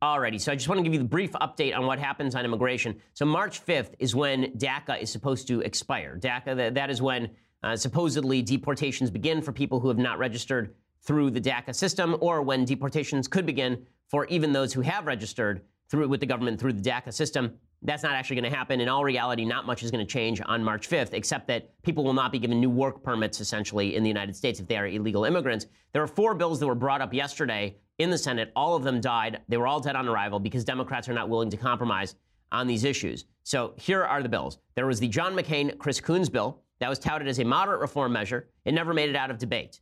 Alrighty, 0.00 0.40
so 0.40 0.52
I 0.52 0.54
just 0.54 0.68
want 0.68 0.78
to 0.78 0.84
give 0.84 0.92
you 0.92 1.00
the 1.00 1.04
brief 1.04 1.32
update 1.32 1.76
on 1.76 1.84
what 1.84 1.98
happens 1.98 2.36
on 2.36 2.44
immigration. 2.44 3.00
So 3.14 3.24
March 3.24 3.64
5th 3.66 3.94
is 3.98 4.14
when 4.14 4.52
DACA 4.52 5.02
is 5.02 5.10
supposed 5.10 5.48
to 5.48 5.60
expire. 5.60 6.16
DACA, 6.16 6.56
that, 6.56 6.74
that 6.74 6.88
is 6.88 7.02
when 7.02 7.30
uh, 7.64 7.74
supposedly 7.74 8.40
deportations 8.40 9.10
begin 9.10 9.42
for 9.42 9.50
people 9.50 9.80
who 9.80 9.88
have 9.88 9.98
not 9.98 10.20
registered 10.20 10.76
through 11.02 11.32
the 11.32 11.40
DACA 11.40 11.74
system, 11.74 12.16
or 12.20 12.42
when 12.42 12.64
deportations 12.64 13.26
could 13.26 13.44
begin 13.44 13.86
for 14.06 14.26
even 14.26 14.52
those 14.52 14.72
who 14.72 14.82
have 14.82 15.06
registered 15.06 15.62
through 15.90 16.08
with 16.08 16.20
the 16.20 16.26
government 16.26 16.60
through 16.60 16.74
the 16.74 16.82
DACA 16.82 17.12
system. 17.12 17.54
That's 17.82 18.02
not 18.02 18.12
actually 18.12 18.36
going 18.36 18.50
to 18.50 18.56
happen. 18.56 18.80
In 18.80 18.88
all 18.88 19.04
reality, 19.04 19.44
not 19.44 19.64
much 19.64 19.82
is 19.82 19.90
going 19.90 20.04
to 20.04 20.12
change 20.12 20.42
on 20.44 20.64
March 20.64 20.88
5th, 20.88 21.14
except 21.14 21.46
that 21.48 21.80
people 21.82 22.02
will 22.04 22.12
not 22.12 22.32
be 22.32 22.38
given 22.38 22.60
new 22.60 22.70
work 22.70 23.02
permits 23.02 23.40
essentially 23.40 23.94
in 23.94 24.02
the 24.02 24.08
United 24.08 24.34
States 24.34 24.58
if 24.58 24.66
they 24.66 24.76
are 24.76 24.86
illegal 24.86 25.24
immigrants. 25.24 25.66
There 25.92 26.02
are 26.02 26.08
four 26.08 26.34
bills 26.34 26.58
that 26.60 26.66
were 26.66 26.74
brought 26.74 27.00
up 27.00 27.14
yesterday 27.14 27.76
in 27.98 28.10
the 28.10 28.18
Senate. 28.18 28.52
All 28.56 28.74
of 28.74 28.82
them 28.82 29.00
died. 29.00 29.40
They 29.48 29.56
were 29.56 29.66
all 29.66 29.80
dead 29.80 29.96
on 29.96 30.08
arrival 30.08 30.40
because 30.40 30.64
Democrats 30.64 31.08
are 31.08 31.12
not 31.14 31.28
willing 31.28 31.50
to 31.50 31.56
compromise 31.56 32.16
on 32.50 32.66
these 32.66 32.84
issues. 32.84 33.24
So 33.44 33.74
here 33.76 34.04
are 34.04 34.22
the 34.22 34.28
bills. 34.28 34.58
There 34.74 34.86
was 34.86 35.00
the 35.00 35.08
John 35.08 35.34
McCain 35.34 35.78
Chris 35.78 36.00
Coons 36.00 36.28
bill 36.28 36.62
that 36.80 36.88
was 36.88 36.98
touted 36.98 37.28
as 37.28 37.38
a 37.38 37.44
moderate 37.44 37.80
reform 37.80 38.12
measure. 38.12 38.48
It 38.64 38.72
never 38.72 38.92
made 38.92 39.10
it 39.10 39.16
out 39.16 39.30
of 39.30 39.38
debate. 39.38 39.80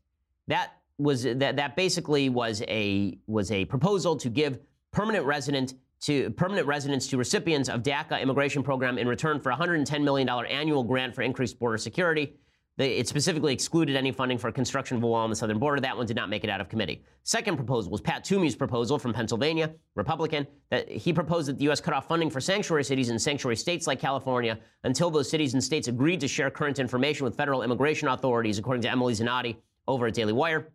That 0.48 0.72
was 0.98 1.24
that 1.24 1.56
that 1.56 1.76
basically 1.76 2.28
was 2.28 2.62
a 2.68 3.18
was 3.26 3.50
a 3.50 3.64
proposal 3.66 4.16
to 4.16 4.30
give 4.30 4.58
permanent 4.92 5.26
resident 5.26 5.74
to 6.02 6.30
permanent 6.30 6.66
residents 6.66 7.06
to 7.08 7.16
recipients 7.16 7.68
of 7.68 7.82
DACA 7.82 8.20
immigration 8.20 8.62
program 8.62 8.98
in 8.98 9.08
return 9.08 9.40
for 9.40 9.50
$110 9.50 10.02
million 10.02 10.28
annual 10.28 10.84
grant 10.84 11.14
for 11.14 11.22
increased 11.22 11.58
border 11.58 11.78
security. 11.78 12.36
it 12.78 13.08
specifically 13.08 13.54
excluded 13.54 13.96
any 13.96 14.12
funding 14.12 14.36
for 14.36 14.52
construction 14.52 14.98
of 14.98 15.02
a 15.02 15.06
wall 15.06 15.24
on 15.24 15.30
the 15.30 15.36
southern 15.36 15.58
border. 15.58 15.80
That 15.80 15.96
one 15.96 16.06
did 16.06 16.16
not 16.16 16.28
make 16.28 16.44
it 16.44 16.50
out 16.50 16.60
of 16.60 16.68
committee. 16.68 17.02
Second 17.22 17.56
proposal 17.56 17.90
was 17.90 18.02
Pat 18.02 18.22
Toomey's 18.22 18.54
proposal 18.54 18.98
from 18.98 19.14
Pennsylvania, 19.14 19.74
Republican, 19.94 20.46
that 20.70 20.90
he 20.90 21.12
proposed 21.12 21.48
that 21.48 21.56
the 21.56 21.64
U.S. 21.64 21.80
cut 21.80 21.94
off 21.94 22.06
funding 22.06 22.28
for 22.28 22.40
sanctuary 22.40 22.84
cities 22.84 23.08
and 23.08 23.20
sanctuary 23.20 23.56
states 23.56 23.86
like 23.86 23.98
California 23.98 24.58
until 24.84 25.10
those 25.10 25.30
cities 25.30 25.54
and 25.54 25.64
states 25.64 25.88
agreed 25.88 26.20
to 26.20 26.28
share 26.28 26.50
current 26.50 26.78
information 26.78 27.24
with 27.24 27.34
federal 27.34 27.62
immigration 27.62 28.08
authorities, 28.08 28.58
according 28.58 28.82
to 28.82 28.90
Emily 28.90 29.14
Zanotti 29.14 29.56
over 29.88 30.06
at 30.08 30.14
Daily 30.14 30.34
Wire. 30.34 30.70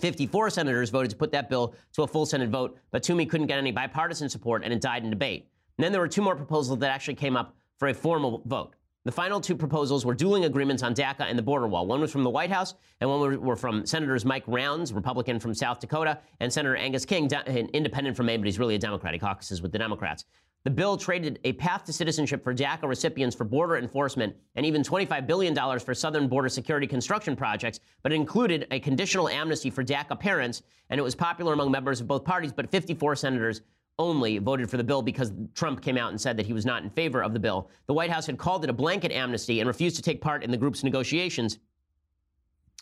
54 0.00 0.50
senators 0.50 0.90
voted 0.90 1.10
to 1.10 1.16
put 1.16 1.32
that 1.32 1.48
bill 1.48 1.74
to 1.92 2.02
a 2.02 2.06
full 2.06 2.26
Senate 2.26 2.50
vote, 2.50 2.78
but 2.90 3.02
Toomey 3.02 3.26
couldn't 3.26 3.46
get 3.46 3.58
any 3.58 3.72
bipartisan 3.72 4.28
support 4.28 4.64
and 4.64 4.72
it 4.72 4.80
died 4.80 5.04
in 5.04 5.10
debate. 5.10 5.48
And 5.78 5.84
then 5.84 5.92
there 5.92 6.00
were 6.00 6.08
two 6.08 6.22
more 6.22 6.36
proposals 6.36 6.78
that 6.78 6.90
actually 6.90 7.14
came 7.14 7.36
up 7.36 7.56
for 7.78 7.88
a 7.88 7.94
formal 7.94 8.42
vote. 8.46 8.74
The 9.04 9.12
final 9.12 9.38
two 9.38 9.54
proposals 9.54 10.06
were 10.06 10.14
dueling 10.14 10.46
agreements 10.46 10.82
on 10.82 10.94
DACA 10.94 11.28
and 11.28 11.38
the 11.38 11.42
border 11.42 11.66
wall. 11.66 11.86
One 11.86 12.00
was 12.00 12.10
from 12.10 12.24
the 12.24 12.30
White 12.30 12.50
House, 12.50 12.74
and 13.02 13.10
one 13.10 13.38
were 13.38 13.54
from 13.54 13.84
Senators 13.84 14.24
Mike 14.24 14.44
Rounds, 14.46 14.94
Republican 14.94 15.38
from 15.38 15.52
South 15.52 15.78
Dakota, 15.78 16.20
and 16.40 16.50
Senator 16.50 16.74
Angus 16.74 17.04
King, 17.04 17.30
an 17.46 17.68
independent 17.74 18.16
from 18.16 18.26
Maine, 18.26 18.40
but 18.40 18.46
he's 18.46 18.58
really 18.58 18.76
a 18.76 18.78
Democrat. 18.78 19.12
He 19.12 19.20
caucuses 19.20 19.60
with 19.60 19.72
the 19.72 19.78
Democrats. 19.78 20.24
The 20.64 20.70
bill 20.70 20.96
traded 20.96 21.40
a 21.44 21.52
path 21.52 21.84
to 21.84 21.92
citizenship 21.92 22.42
for 22.42 22.54
DACA 22.54 22.88
recipients 22.88 23.36
for 23.36 23.44
border 23.44 23.76
enforcement 23.76 24.34
and 24.56 24.64
even 24.64 24.82
$25 24.82 25.26
billion 25.26 25.78
for 25.78 25.94
southern 25.94 26.26
border 26.26 26.48
security 26.48 26.86
construction 26.86 27.36
projects, 27.36 27.80
but 28.02 28.12
it 28.12 28.14
included 28.14 28.66
a 28.70 28.80
conditional 28.80 29.28
amnesty 29.28 29.68
for 29.68 29.84
DACA 29.84 30.18
parents, 30.18 30.62
and 30.88 30.98
it 30.98 31.02
was 31.02 31.14
popular 31.14 31.52
among 31.52 31.70
members 31.70 32.00
of 32.00 32.08
both 32.08 32.24
parties, 32.24 32.50
but 32.50 32.70
54 32.70 33.14
senators 33.14 33.60
only 33.98 34.38
voted 34.38 34.70
for 34.70 34.78
the 34.78 34.84
bill 34.84 35.02
because 35.02 35.32
Trump 35.54 35.82
came 35.82 35.98
out 35.98 36.10
and 36.10 36.20
said 36.20 36.34
that 36.38 36.46
he 36.46 36.54
was 36.54 36.64
not 36.64 36.82
in 36.82 36.88
favor 36.88 37.22
of 37.22 37.34
the 37.34 37.38
bill. 37.38 37.68
The 37.86 37.94
White 37.94 38.10
House 38.10 38.24
had 38.24 38.38
called 38.38 38.64
it 38.64 38.70
a 38.70 38.72
blanket 38.72 39.12
amnesty 39.12 39.60
and 39.60 39.68
refused 39.68 39.96
to 39.96 40.02
take 40.02 40.22
part 40.22 40.42
in 40.42 40.50
the 40.50 40.56
group's 40.56 40.82
negotiations. 40.82 41.58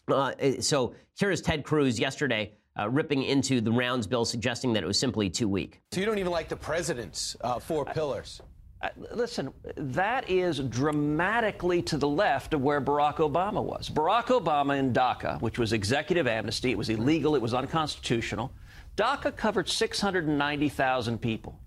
Uh, 0.06 0.32
so 0.60 0.94
here 1.18 1.32
is 1.32 1.40
Ted 1.40 1.64
Cruz 1.64 1.98
yesterday 1.98 2.52
uh, 2.78 2.88
ripping 2.88 3.22
into 3.22 3.60
the 3.60 3.72
rounds 3.72 4.06
bill, 4.06 4.24
suggesting 4.24 4.72
that 4.72 4.82
it 4.82 4.86
was 4.86 4.98
simply 4.98 5.28
too 5.28 5.48
weak. 5.48 5.80
So 5.92 6.00
you 6.00 6.06
don't 6.06 6.18
even 6.18 6.32
like 6.32 6.48
the 6.48 6.56
president's 6.56 7.36
uh, 7.42 7.58
four 7.58 7.84
pillars? 7.84 8.40
Uh, 8.80 8.88
listen, 9.12 9.52
that 9.76 10.28
is 10.28 10.58
dramatically 10.58 11.82
to 11.82 11.96
the 11.96 12.08
left 12.08 12.52
of 12.52 12.62
where 12.62 12.80
Barack 12.80 13.16
Obama 13.16 13.62
was. 13.62 13.88
Barack 13.88 14.26
Obama 14.26 14.78
in 14.78 14.92
DACA, 14.92 15.40
which 15.40 15.58
was 15.58 15.72
executive 15.72 16.26
amnesty, 16.26 16.72
it 16.72 16.78
was 16.78 16.88
illegal, 16.88 17.36
it 17.36 17.42
was 17.42 17.54
unconstitutional. 17.54 18.52
DACA 18.96 19.36
covered 19.36 19.68
690,000 19.68 21.18
people. 21.18 21.58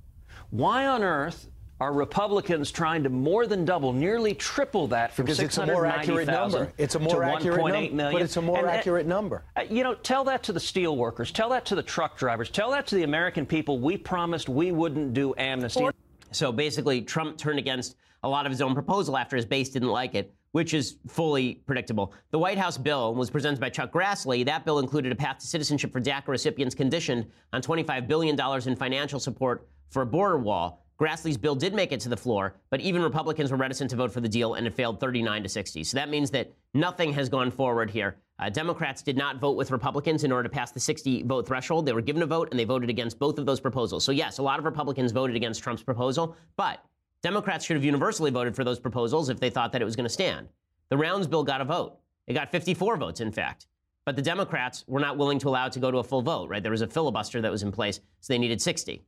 Why 0.49 0.87
on 0.87 1.03
earth 1.03 1.47
are 1.81 1.91
Republicans 1.91 2.71
trying 2.71 3.03
to 3.03 3.09
more 3.09 3.45
than 3.47 3.65
double, 3.65 3.91
nearly 3.91 4.33
triple 4.33 4.87
that 4.87 5.13
from 5.13 5.25
because 5.25 5.39
it's 5.39 5.57
a 5.57 5.65
more 5.65 5.85
accurate 5.85 6.27
number. 6.27 6.71
It's 6.77 6.95
a 6.95 6.99
more 6.99 7.23
accurate 7.23 7.93
number, 7.93 8.11
but 8.13 8.21
it's 8.21 8.37
a 8.37 8.41
more 8.41 8.59
and, 8.59 8.69
accurate 8.69 9.05
number. 9.05 9.43
Uh, 9.57 9.63
you 9.69 9.83
know, 9.83 9.93
tell 9.93 10.23
that 10.25 10.41
to 10.43 10.53
the 10.53 10.59
steel 10.59 10.95
workers, 10.95 11.31
tell 11.31 11.49
that 11.49 11.65
to 11.65 11.75
the 11.75 11.83
truck 11.83 12.17
drivers, 12.17 12.49
tell 12.49 12.71
that 12.71 12.87
to 12.87 12.95
the 12.95 13.03
American 13.03 13.45
people. 13.45 13.79
We 13.79 13.97
promised 13.97 14.47
we 14.47 14.71
wouldn't 14.71 15.13
do 15.13 15.33
amnesty. 15.35 15.89
So 16.31 16.51
basically, 16.51 17.01
Trump 17.01 17.37
turned 17.37 17.59
against 17.59 17.97
a 18.23 18.29
lot 18.29 18.45
of 18.45 18.51
his 18.51 18.61
own 18.61 18.73
proposal 18.73 19.17
after 19.17 19.35
his 19.35 19.45
base 19.45 19.69
didn't 19.69 19.89
like 19.89 20.15
it, 20.15 20.33
which 20.53 20.73
is 20.73 20.97
fully 21.07 21.55
predictable. 21.65 22.13
The 22.31 22.39
White 22.39 22.57
House 22.57 22.77
bill 22.77 23.13
was 23.13 23.29
presented 23.29 23.59
by 23.59 23.69
Chuck 23.69 23.91
Grassley. 23.91 24.45
That 24.45 24.63
bill 24.63 24.79
included 24.79 25.11
a 25.11 25.15
path 25.15 25.39
to 25.39 25.47
citizenship 25.47 25.91
for 25.91 26.01
DACA 26.01 26.29
recipients 26.29 26.73
conditioned 26.73 27.29
on 27.51 27.61
$25 27.61 28.07
billion 28.07 28.39
in 28.65 28.75
financial 28.75 29.19
support 29.19 29.67
for 29.89 30.01
a 30.01 30.05
border 30.05 30.37
wall. 30.37 30.84
Grassley's 30.97 31.37
bill 31.37 31.55
did 31.55 31.73
make 31.73 31.91
it 31.91 31.99
to 32.01 32.09
the 32.09 32.15
floor, 32.15 32.55
but 32.69 32.79
even 32.79 33.01
Republicans 33.01 33.51
were 33.51 33.57
reticent 33.57 33.89
to 33.89 33.97
vote 33.97 34.11
for 34.11 34.21
the 34.21 34.29
deal, 34.29 34.53
and 34.53 34.65
it 34.65 34.73
failed 34.73 34.99
39 34.99 35.43
to 35.43 35.49
60. 35.49 35.83
So 35.83 35.97
that 35.97 36.09
means 36.09 36.31
that 36.31 36.53
nothing 36.73 37.11
has 37.13 37.27
gone 37.27 37.51
forward 37.51 37.89
here. 37.89 38.15
Uh, 38.39 38.49
Democrats 38.49 39.01
did 39.01 39.17
not 39.17 39.39
vote 39.39 39.57
with 39.57 39.71
Republicans 39.71 40.23
in 40.23 40.31
order 40.31 40.43
to 40.43 40.53
pass 40.53 40.71
the 40.71 40.79
60 40.79 41.23
vote 41.23 41.47
threshold. 41.47 41.85
They 41.85 41.91
were 41.91 42.01
given 42.01 42.21
a 42.21 42.25
vote, 42.25 42.47
and 42.51 42.59
they 42.59 42.63
voted 42.63 42.89
against 42.89 43.19
both 43.19 43.37
of 43.37 43.45
those 43.45 43.59
proposals. 43.59 44.05
So, 44.05 44.13
yes, 44.13 44.37
a 44.37 44.43
lot 44.43 44.57
of 44.57 44.63
Republicans 44.63 45.11
voted 45.11 45.35
against 45.35 45.61
Trump's 45.61 45.83
proposal, 45.83 46.35
but 46.55 46.83
Democrats 47.21 47.65
should 47.65 47.75
have 47.75 47.83
universally 47.83 48.31
voted 48.31 48.55
for 48.55 48.63
those 48.63 48.79
proposals 48.79 49.29
if 49.29 49.39
they 49.39 49.49
thought 49.49 49.73
that 49.73 49.81
it 49.81 49.85
was 49.85 49.95
going 49.97 50.05
to 50.05 50.09
stand. 50.09 50.47
The 50.89 50.97
Rounds 50.97 51.27
bill 51.27 51.43
got 51.43 51.59
a 51.59 51.65
vote. 51.65 51.97
It 52.27 52.33
got 52.33 52.51
54 52.51 52.97
votes, 52.97 53.19
in 53.19 53.31
fact. 53.31 53.67
But 54.05 54.15
the 54.15 54.21
Democrats 54.21 54.85
were 54.87 54.99
not 54.99 55.17
willing 55.17 55.39
to 55.39 55.49
allow 55.49 55.65
it 55.65 55.73
to 55.73 55.79
go 55.79 55.91
to 55.91 55.97
a 55.97 56.03
full 56.03 56.21
vote, 56.21 56.49
right? 56.49 56.61
There 56.61 56.71
was 56.71 56.83
a 56.83 56.87
filibuster 56.87 57.41
that 57.41 57.51
was 57.51 57.63
in 57.63 57.71
place, 57.71 57.99
so 58.21 58.33
they 58.33 58.37
needed 58.37 58.61
60. 58.61 59.03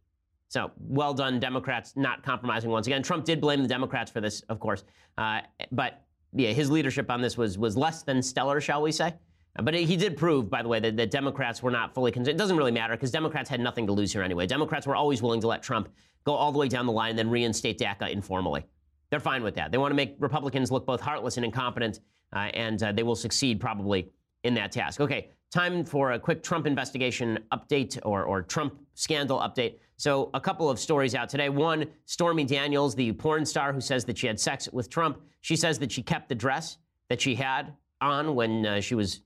So 0.50 0.72
well 0.80 1.14
done, 1.14 1.40
Democrats, 1.40 1.94
not 1.96 2.24
compromising 2.24 2.70
once 2.70 2.88
again. 2.88 3.04
Trump 3.04 3.26
did 3.26 3.42
blame 3.42 3.62
the 3.62 3.68
Democrats 3.68 4.10
for 4.10 4.22
this, 4.22 4.42
of 4.42 4.60
course, 4.60 4.84
uh, 5.18 5.42
but 5.72 6.04
yeah, 6.34 6.52
his 6.52 6.70
leadership 6.70 7.10
on 7.10 7.22
this 7.22 7.38
was 7.38 7.58
was 7.58 7.76
less 7.76 8.04
than 8.04 8.22
stellar, 8.22 8.62
shall 8.62 8.82
we 8.82 8.92
say? 8.92 9.14
But 9.62 9.74
he 9.74 9.98
did 9.98 10.18
prove, 10.18 10.50
by 10.50 10.62
the 10.62 10.70
way, 10.70 10.80
that, 10.80 10.98
that 10.98 11.10
Democrats 11.10 11.64
were 11.64 11.72
not 11.72 11.94
fully 11.94 12.12
concerned. 12.12 12.36
It 12.36 12.38
doesn't 12.38 12.58
really 12.58 12.72
matter 12.72 12.96
because 12.96 13.10
Democrats 13.12 13.50
had 13.50 13.60
nothing 13.60 13.88
to 13.88 13.94
lose 13.94 14.14
here 14.14 14.22
anyway. 14.22 14.46
Democrats 14.46 14.86
were 14.86 14.96
always 14.96 15.24
willing 15.24 15.42
to 15.42 15.48
let 15.48 15.64
Trump 15.64 15.90
go 16.26 16.34
all 16.34 16.52
the 16.52 16.60
way 16.60 16.68
down 16.68 16.86
the 16.86 16.92
line 16.92 17.12
and 17.12 17.20
then 17.20 17.30
reinstate 17.30 17.80
DACA 17.80 18.12
informally. 18.12 18.66
They're 19.10 19.20
fine 19.20 19.42
with 19.42 19.56
that. 19.56 19.72
They 19.72 19.78
want 19.78 19.92
to 19.92 19.96
make 19.96 20.16
Republicans 20.20 20.72
look 20.72 20.86
both 20.86 21.02
heartless 21.02 21.38
and 21.38 21.46
incompetent 21.46 22.02
uh, 22.36 22.50
and 22.54 22.82
uh, 22.84 22.92
they 22.92 23.04
will 23.04 23.16
succeed 23.16 23.60
probably 23.60 24.12
in 24.44 24.54
that 24.56 24.72
task. 24.72 25.02
Okay, 25.02 25.32
time 25.52 25.84
for 25.84 26.14
a 26.14 26.20
quick 26.20 26.44
Trump 26.44 26.68
investigation 26.68 27.40
update 27.52 27.98
or, 28.04 28.24
or 28.24 28.42
Trump 28.42 28.80
scandal 28.94 29.40
update. 29.40 29.76
So, 29.98 30.30
a 30.34 30.40
couple 30.40 30.70
of 30.70 30.80
stories 30.80 31.16
out 31.16 31.28
today. 31.28 31.50
One, 31.50 31.86
Stormy 32.06 32.44
Daniels, 32.44 32.94
the 32.94 33.12
porn 33.14 33.46
star 33.46 33.74
who 33.74 33.82
says 33.82 34.06
that 34.06 34.18
she 34.18 34.28
had 34.28 34.40
sex 34.40 34.70
with 34.72 34.90
Trump, 34.90 35.20
she 35.42 35.56
says 35.56 35.80
that 35.80 35.92
she 35.92 36.04
kept 36.04 36.30
the 36.30 36.36
dress 36.36 36.78
that 37.10 37.20
she 37.20 37.34
had 37.34 37.74
on 38.00 38.36
when 38.36 38.66
uh, 38.66 38.82
she 38.82 38.96
was 38.96 39.22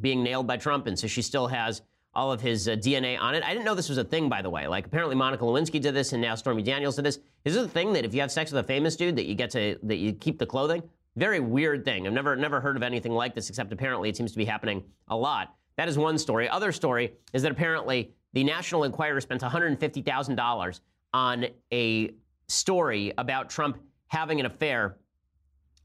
being 0.00 0.22
nailed 0.22 0.46
by 0.46 0.56
Trump, 0.56 0.86
and 0.86 0.98
so 0.98 1.06
she 1.06 1.22
still 1.22 1.46
has 1.46 1.82
all 2.12 2.32
of 2.32 2.40
his 2.40 2.68
uh, 2.68 2.72
DNA 2.72 3.18
on 3.20 3.34
it. 3.34 3.44
I 3.44 3.50
didn't 3.52 3.64
know 3.64 3.74
this 3.74 3.88
was 3.88 3.98
a 3.98 4.04
thing, 4.04 4.28
by 4.28 4.42
the 4.42 4.50
way. 4.50 4.66
Like 4.66 4.86
apparently 4.86 5.14
Monica 5.14 5.44
Lewinsky 5.44 5.80
did 5.80 5.94
this, 5.94 6.12
and 6.12 6.20
now 6.20 6.34
Stormy 6.34 6.62
Daniels 6.62 6.96
did 6.96 7.04
this. 7.04 7.18
Is 7.44 7.54
this 7.54 7.64
a 7.64 7.68
thing 7.68 7.92
that 7.94 8.04
if 8.04 8.14
you 8.14 8.20
have 8.20 8.32
sex 8.32 8.52
with 8.52 8.64
a 8.64 8.66
famous 8.66 8.96
dude, 8.96 9.16
that 9.16 9.26
you 9.26 9.34
get 9.34 9.50
to 9.50 9.78
that 9.82 9.96
you 9.96 10.12
keep 10.12 10.38
the 10.38 10.46
clothing? 10.46 10.82
Very 11.16 11.40
weird 11.40 11.84
thing. 11.84 12.06
I've 12.06 12.12
never 12.12 12.36
never 12.36 12.60
heard 12.60 12.76
of 12.76 12.82
anything 12.82 13.12
like 13.12 13.34
this, 13.34 13.48
except 13.48 13.72
apparently 13.72 14.08
it 14.08 14.16
seems 14.16 14.32
to 14.32 14.38
be 14.38 14.44
happening 14.44 14.82
a 15.08 15.16
lot. 15.16 15.54
That 15.80 15.88
is 15.88 15.96
one 15.96 16.18
story. 16.18 16.46
Other 16.46 16.72
story 16.72 17.14
is 17.32 17.40
that 17.40 17.50
apparently 17.50 18.12
the 18.34 18.44
National 18.44 18.84
Enquirer 18.84 19.18
spent 19.18 19.40
$150,000 19.40 20.80
on 21.14 21.46
a 21.72 22.10
story 22.48 23.14
about 23.16 23.48
Trump 23.48 23.78
having 24.08 24.40
an 24.40 24.44
affair 24.44 24.98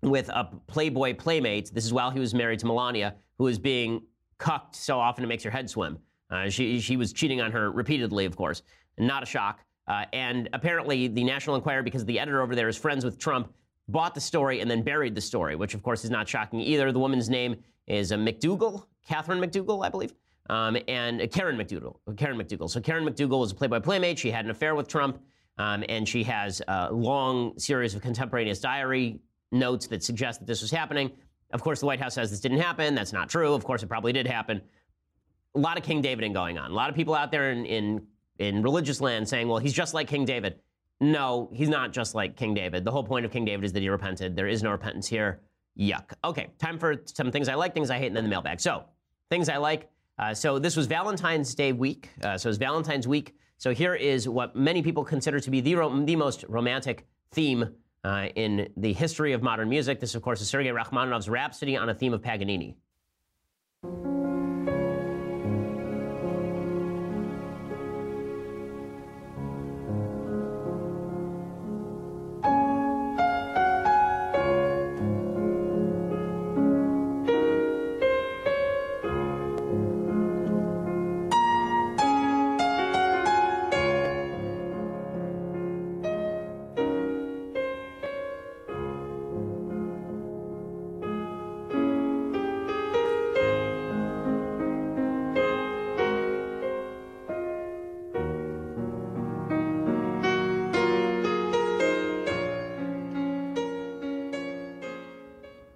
with 0.01 0.27
a 0.27 0.49
Playboy 0.67 1.13
playmate. 1.13 1.73
This 1.73 1.85
is 1.85 1.93
while 1.93 2.11
he 2.11 2.19
was 2.19 2.33
married 2.33 2.59
to 2.59 2.65
Melania, 2.65 3.15
who 3.37 3.47
is 3.47 3.57
being 3.57 4.01
cucked 4.37 4.75
so 4.75 4.99
often 4.99 5.23
it 5.23 5.27
makes 5.27 5.45
your 5.45 5.51
head 5.51 5.69
swim. 5.69 5.97
Uh, 6.29 6.49
she, 6.49 6.81
she 6.81 6.97
was 6.97 7.13
cheating 7.13 7.39
on 7.39 7.53
her 7.53 7.71
repeatedly, 7.71 8.25
of 8.25 8.35
course. 8.35 8.63
Not 8.97 9.23
a 9.23 9.25
shock. 9.25 9.61
Uh, 9.87 10.03
and 10.11 10.49
apparently, 10.51 11.07
the 11.07 11.23
National 11.23 11.55
Enquirer, 11.55 11.83
because 11.83 12.03
the 12.03 12.19
editor 12.19 12.41
over 12.41 12.53
there 12.53 12.67
is 12.67 12.75
friends 12.75 13.05
with 13.05 13.17
Trump, 13.17 13.53
bought 13.87 14.13
the 14.13 14.19
story 14.19 14.59
and 14.59 14.69
then 14.69 14.81
buried 14.81 15.15
the 15.15 15.21
story, 15.21 15.55
which, 15.55 15.73
of 15.73 15.81
course, 15.81 16.03
is 16.03 16.09
not 16.09 16.27
shocking 16.27 16.59
either. 16.59 16.91
The 16.91 16.99
woman's 16.99 17.29
name 17.29 17.55
is 17.87 18.11
uh, 18.11 18.17
McDougal, 18.17 18.87
Catherine 19.07 19.39
McDougal, 19.39 19.85
I 19.85 19.89
believe, 19.89 20.13
um, 20.49 20.77
and 20.87 21.29
Karen 21.31 21.57
McDougal. 21.57 21.97
Karen 22.17 22.37
McDougal. 22.37 22.69
So 22.69 22.81
Karen 22.81 23.05
McDougal 23.05 23.39
was 23.39 23.51
a 23.51 23.55
Playboy 23.55 23.79
playmate. 23.79 24.19
She 24.19 24.31
had 24.31 24.45
an 24.45 24.51
affair 24.51 24.75
with 24.75 24.87
Trump, 24.87 25.19
um, 25.57 25.83
and 25.89 26.07
she 26.07 26.23
has 26.23 26.61
a 26.67 26.91
long 26.91 27.57
series 27.57 27.95
of 27.95 28.01
contemporaneous 28.01 28.59
diary 28.59 29.19
notes 29.51 29.87
that 29.87 30.03
suggest 30.03 30.39
that 30.39 30.45
this 30.45 30.61
was 30.61 30.71
happening. 30.71 31.11
Of 31.51 31.61
course, 31.61 31.79
the 31.79 31.85
White 31.85 32.01
House 32.01 32.15
says 32.15 32.31
this 32.31 32.39
didn't 32.39 32.59
happen. 32.59 32.95
That's 32.95 33.13
not 33.13 33.29
true. 33.29 33.53
Of 33.53 33.63
course, 33.63 33.83
it 33.83 33.87
probably 33.87 34.11
did 34.11 34.27
happen 34.27 34.61
a 35.55 35.59
lot 35.59 35.77
of 35.77 35.83
King 35.83 36.01
Daviding 36.01 36.33
going 36.33 36.57
on. 36.57 36.69
A 36.71 36.73
lot 36.73 36.89
of 36.89 36.95
people 36.95 37.15
out 37.15 37.31
there 37.31 37.51
in, 37.51 37.65
in, 37.65 38.05
in 38.39 38.61
religious 38.61 39.01
land 39.01 39.27
saying, 39.27 39.47
well, 39.47 39.57
he's 39.57 39.73
just 39.73 39.93
like 39.93 40.07
King 40.07 40.25
David. 40.25 40.59
No, 40.99 41.49
he's 41.53 41.69
not 41.69 41.91
just 41.91 42.15
like 42.15 42.35
King 42.35 42.53
David. 42.53 42.83
The 42.83 42.91
whole 42.91 43.03
point 43.03 43.25
of 43.25 43.31
King 43.31 43.45
David 43.45 43.65
is 43.65 43.73
that 43.73 43.81
he 43.81 43.89
repented. 43.89 44.35
There 44.35 44.47
is 44.47 44.63
no 44.63 44.71
repentance 44.71 45.07
here. 45.07 45.41
Yuck. 45.79 46.13
Okay, 46.23 46.47
time 46.57 46.77
for 46.77 46.95
some 47.05 47.31
things 47.31 47.49
I 47.49 47.55
like, 47.55 47.73
things 47.73 47.89
I 47.89 47.97
hate, 47.97 48.07
and 48.07 48.15
then 48.15 48.23
the 48.23 48.29
mailbag. 48.29 48.59
So, 48.59 48.85
things 49.29 49.49
I 49.49 49.57
like. 49.57 49.89
Uh, 50.17 50.33
so, 50.33 50.59
this 50.59 50.75
was 50.75 50.87
Valentine's 50.87 51.53
Day 51.55 51.73
week. 51.73 52.09
Uh, 52.23 52.37
so, 52.37 52.49
it's 52.49 52.57
Valentine's 52.57 53.07
week. 53.07 53.35
So, 53.57 53.73
here 53.73 53.95
is 53.95 54.29
what 54.29 54.55
many 54.55 54.81
people 54.81 55.03
consider 55.03 55.39
to 55.39 55.51
be 55.51 55.61
the, 55.61 55.75
ro- 55.75 56.05
the 56.05 56.15
most 56.15 56.45
romantic 56.47 57.05
theme 57.31 57.75
uh, 58.03 58.27
in 58.35 58.69
the 58.77 58.93
history 58.93 59.33
of 59.33 59.41
modern 59.41 59.67
music. 59.69 59.99
This, 59.99 60.15
of 60.15 60.21
course, 60.21 60.39
is 60.41 60.47
Sergei 60.47 60.69
Rachmaninoff's 60.69 61.27
Rhapsody 61.27 61.75
on 61.75 61.89
a 61.89 61.93
Theme 61.93 62.13
of 62.13 62.21
Paganini. 62.21 62.77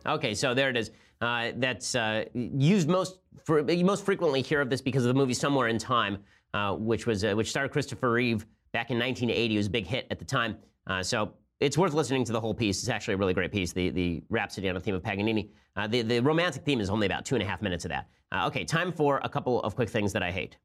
Okay, 0.10 0.34
so 0.34 0.54
there 0.54 0.70
it 0.70 0.78
is. 0.78 0.92
Uh, 1.22 1.52
that's 1.58 1.96
uh, 1.96 2.26
used 2.34 2.90
most 2.90 3.20
for, 3.44 3.64
most 3.64 4.06
frequently 4.06 4.42
hear 4.42 4.62
of 4.62 4.70
this 4.70 4.82
because 4.82 5.04
of 5.04 5.10
the 5.10 5.14
movie 5.14 5.34
Somewhere 5.34 5.68
in 5.68 5.78
Time, 5.78 6.18
uh, 6.54 6.74
which 6.74 7.06
was 7.06 7.24
uh, 7.24 7.34
which 7.34 7.50
starred 7.50 7.72
Christopher 7.72 8.12
Reeve 8.12 8.46
back 8.72 8.90
in 8.90 8.98
1980. 8.98 9.54
It 9.54 9.58
was 9.58 9.68
a 9.68 9.70
big 9.70 9.86
hit 9.86 10.08
at 10.10 10.18
the 10.18 10.26
time. 10.26 10.58
Uh, 10.88 11.04
so 11.04 11.34
it's 11.60 11.78
worth 11.78 11.94
listening 11.94 12.24
to 12.26 12.32
the 12.32 12.40
whole 12.40 12.54
piece. 12.54 12.80
It's 12.80 12.90
actually 12.90 13.16
a 13.16 13.18
really 13.18 13.34
great 13.34 13.52
piece. 13.52 13.72
The 13.72 13.90
the 13.90 14.24
Rhapsody 14.30 14.68
on 14.68 14.76
the 14.76 14.82
theme 14.82 14.96
of 14.96 15.04
Paganini. 15.04 15.52
Uh, 15.76 15.88
the 15.88 16.02
the 16.02 16.20
romantic 16.22 16.64
theme 16.64 16.80
is 16.80 16.90
only 16.90 17.06
about 17.06 17.26
two 17.26 17.36
and 17.36 17.44
a 17.44 17.48
half 17.48 17.62
minutes 17.62 17.86
of 17.86 17.90
that. 17.90 18.08
okay, 18.46 18.64
time 18.64 18.92
for 18.92 19.20
a 19.24 19.30
couple 19.30 19.62
of 19.62 19.76
quick 19.76 19.90
things 19.90 20.12
that 20.14 20.24
I 20.24 20.32
hate. 20.32 20.58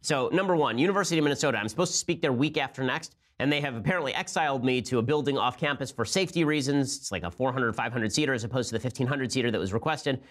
So 0.00 0.28
number 0.32 0.54
one, 0.54 0.78
University 0.78 1.18
of 1.18 1.24
Minnesota. 1.24 1.58
I'm 1.58 1.68
supposed 1.68 1.92
to 1.92 1.98
speak 1.98 2.22
there 2.22 2.32
week 2.32 2.56
after 2.56 2.84
next 2.84 3.16
and 3.38 3.52
they 3.52 3.60
have 3.60 3.76
apparently 3.76 4.14
exiled 4.14 4.64
me 4.64 4.80
to 4.82 4.98
a 4.98 5.02
building 5.02 5.36
off 5.36 5.58
campus 5.58 5.90
for 5.90 6.04
safety 6.04 6.44
reasons. 6.44 6.96
It's 6.96 7.12
like 7.12 7.22
a 7.22 7.30
400, 7.30 7.74
500 7.74 8.12
seater 8.12 8.32
as 8.32 8.44
opposed 8.44 8.70
to 8.70 8.78
the 8.78 8.82
1500 8.82 9.30
seater 9.30 9.50
that 9.50 9.58
was 9.58 9.72
requested. 9.72 10.22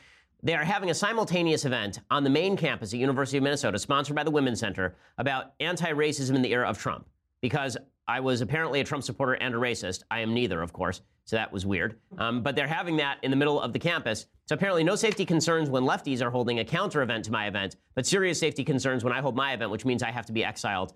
They 0.43 0.55
are 0.55 0.63
having 0.63 0.89
a 0.89 0.93
simultaneous 0.93 1.65
event 1.65 1.99
on 2.11 2.23
the 2.23 2.29
main 2.29 2.57
campus 2.57 2.93
at 2.93 2.99
University 2.99 3.37
of 3.37 3.43
Minnesota, 3.43 3.79
sponsored 3.79 4.15
by 4.15 4.23
the 4.23 4.31
Women's 4.31 4.59
Center, 4.59 4.95
about 5.17 5.53
anti-racism 5.59 6.35
in 6.35 6.41
the 6.41 6.51
era 6.51 6.67
of 6.67 6.77
Trump. 6.77 7.07
Because 7.41 7.77
I 8.07 8.19
was 8.19 8.41
apparently 8.41 8.79
a 8.79 8.83
Trump 8.83 9.03
supporter 9.03 9.33
and 9.33 9.55
a 9.55 9.57
racist. 9.57 10.03
I 10.11 10.19
am 10.19 10.33
neither, 10.33 10.61
of 10.61 10.73
course, 10.73 11.01
so 11.25 11.35
that 11.35 11.51
was 11.51 11.65
weird. 11.65 11.97
Um, 12.17 12.43
but 12.43 12.55
they're 12.55 12.67
having 12.67 12.97
that 12.97 13.17
in 13.23 13.31
the 13.31 13.37
middle 13.37 13.59
of 13.59 13.73
the 13.73 13.79
campus. 13.79 14.27
So 14.45 14.53
apparently, 14.53 14.83
no 14.83 14.95
safety 14.95 15.25
concerns 15.25 15.69
when 15.69 15.83
lefties 15.83 16.21
are 16.21 16.29
holding 16.29 16.59
a 16.59 16.65
counter 16.65 17.01
event 17.01 17.25
to 17.25 17.31
my 17.31 17.47
event, 17.47 17.77
but 17.95 18.05
serious 18.05 18.39
safety 18.39 18.63
concerns 18.63 19.03
when 19.03 19.13
I 19.13 19.21
hold 19.21 19.35
my 19.35 19.53
event, 19.53 19.71
which 19.71 19.85
means 19.85 20.03
I 20.03 20.11
have 20.11 20.27
to 20.27 20.33
be 20.33 20.43
exiled 20.43 20.93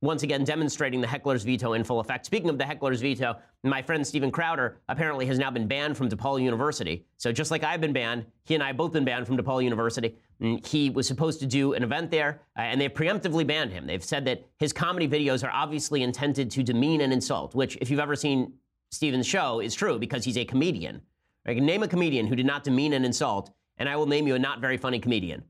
once 0.00 0.22
again 0.22 0.44
demonstrating 0.44 1.00
the 1.00 1.06
heckler's 1.06 1.42
veto 1.42 1.72
in 1.72 1.82
full 1.82 1.98
effect. 2.00 2.24
Speaking 2.24 2.50
of 2.50 2.58
the 2.58 2.64
heckler's 2.64 3.00
veto, 3.00 3.36
my 3.64 3.82
friend 3.82 4.06
Steven 4.06 4.30
Crowder 4.30 4.78
apparently 4.88 5.26
has 5.26 5.38
now 5.38 5.50
been 5.50 5.66
banned 5.66 5.96
from 5.96 6.08
DePaul 6.08 6.40
University. 6.40 7.04
So 7.16 7.32
just 7.32 7.50
like 7.50 7.64
I've 7.64 7.80
been 7.80 7.92
banned, 7.92 8.26
he 8.44 8.54
and 8.54 8.62
I 8.62 8.72
both 8.72 8.92
been 8.92 9.04
banned 9.04 9.26
from 9.26 9.36
DePaul 9.36 9.62
University. 9.64 10.16
He 10.64 10.90
was 10.90 11.08
supposed 11.08 11.40
to 11.40 11.46
do 11.46 11.72
an 11.72 11.82
event 11.82 12.12
there, 12.12 12.40
uh, 12.56 12.62
and 12.62 12.80
they've 12.80 12.94
preemptively 12.94 13.44
banned 13.44 13.72
him. 13.72 13.86
They've 13.86 14.04
said 14.04 14.24
that 14.26 14.46
his 14.58 14.72
comedy 14.72 15.08
videos 15.08 15.42
are 15.42 15.50
obviously 15.50 16.04
intended 16.04 16.50
to 16.52 16.62
demean 16.62 17.00
and 17.00 17.12
insult, 17.12 17.56
which, 17.56 17.76
if 17.80 17.90
you've 17.90 17.98
ever 17.98 18.14
seen 18.14 18.52
Steven's 18.90 19.26
show, 19.26 19.60
is 19.60 19.74
true 19.74 19.98
because 19.98 20.24
he's 20.24 20.38
a 20.38 20.44
comedian. 20.44 21.02
I 21.44 21.54
can 21.54 21.66
name 21.66 21.82
a 21.82 21.88
comedian 21.88 22.26
who 22.26 22.36
did 22.36 22.46
not 22.46 22.62
demean 22.62 22.92
and 22.92 23.04
insult, 23.04 23.50
and 23.78 23.88
I 23.88 23.96
will 23.96 24.06
name 24.06 24.28
you 24.28 24.36
a 24.36 24.38
not 24.38 24.60
very 24.60 24.76
funny 24.76 25.00
comedian. 25.00 25.42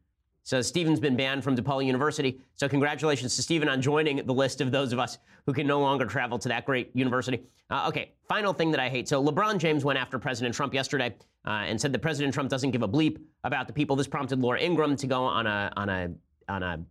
So 0.49 0.63
Steven's 0.63 0.99
been 0.99 1.15
banned 1.15 1.45
from 1.45 1.55
DePaul 1.55 1.85
University. 1.85 2.41
So 2.55 2.71
congratulations 2.71 3.37
to 3.37 3.43
Steven 3.43 3.69
on 3.69 3.83
joining 3.83 4.25
the 4.25 4.33
list 4.33 4.63
of 4.63 4.73
those 4.73 4.95
of 4.95 4.99
us 4.99 5.19
who 5.45 5.53
can 5.53 5.67
no 5.67 5.79
longer 5.79 6.07
travel 6.07 6.39
to 6.39 6.49
that 6.49 6.65
great 6.65 6.91
university. 6.95 7.43
Uh, 7.69 7.85
okay, 7.89 8.13
final 8.27 8.55
thing 8.55 8.71
that 8.71 8.81
I 8.81 8.89
hate. 8.89 9.11
So 9.11 9.23
LeBron 9.23 9.59
James 9.59 9.85
went 9.85 9.99
after 9.99 10.19
President 10.19 10.55
Trump 10.55 10.73
yesterday 10.73 11.15
uh, 11.47 11.51
and 11.51 11.79
said 11.79 11.93
that 11.93 11.99
President 11.99 12.33
Trump 12.33 12.49
doesn't 12.49 12.71
give 12.71 12.81
a 12.81 12.89
bleep 12.89 13.19
about 13.45 13.67
the 13.67 13.75
people. 13.75 13.95
This 13.95 14.09
prompted 14.09 14.39
Laura 14.39 14.59
Ingraham 14.59 14.97
to 14.97 15.07
go 15.07 15.23
on 15.23 15.47
a 15.47 15.71
on 15.77 15.91
a 15.91 16.09
on 16.49 16.63
a 16.63 16.83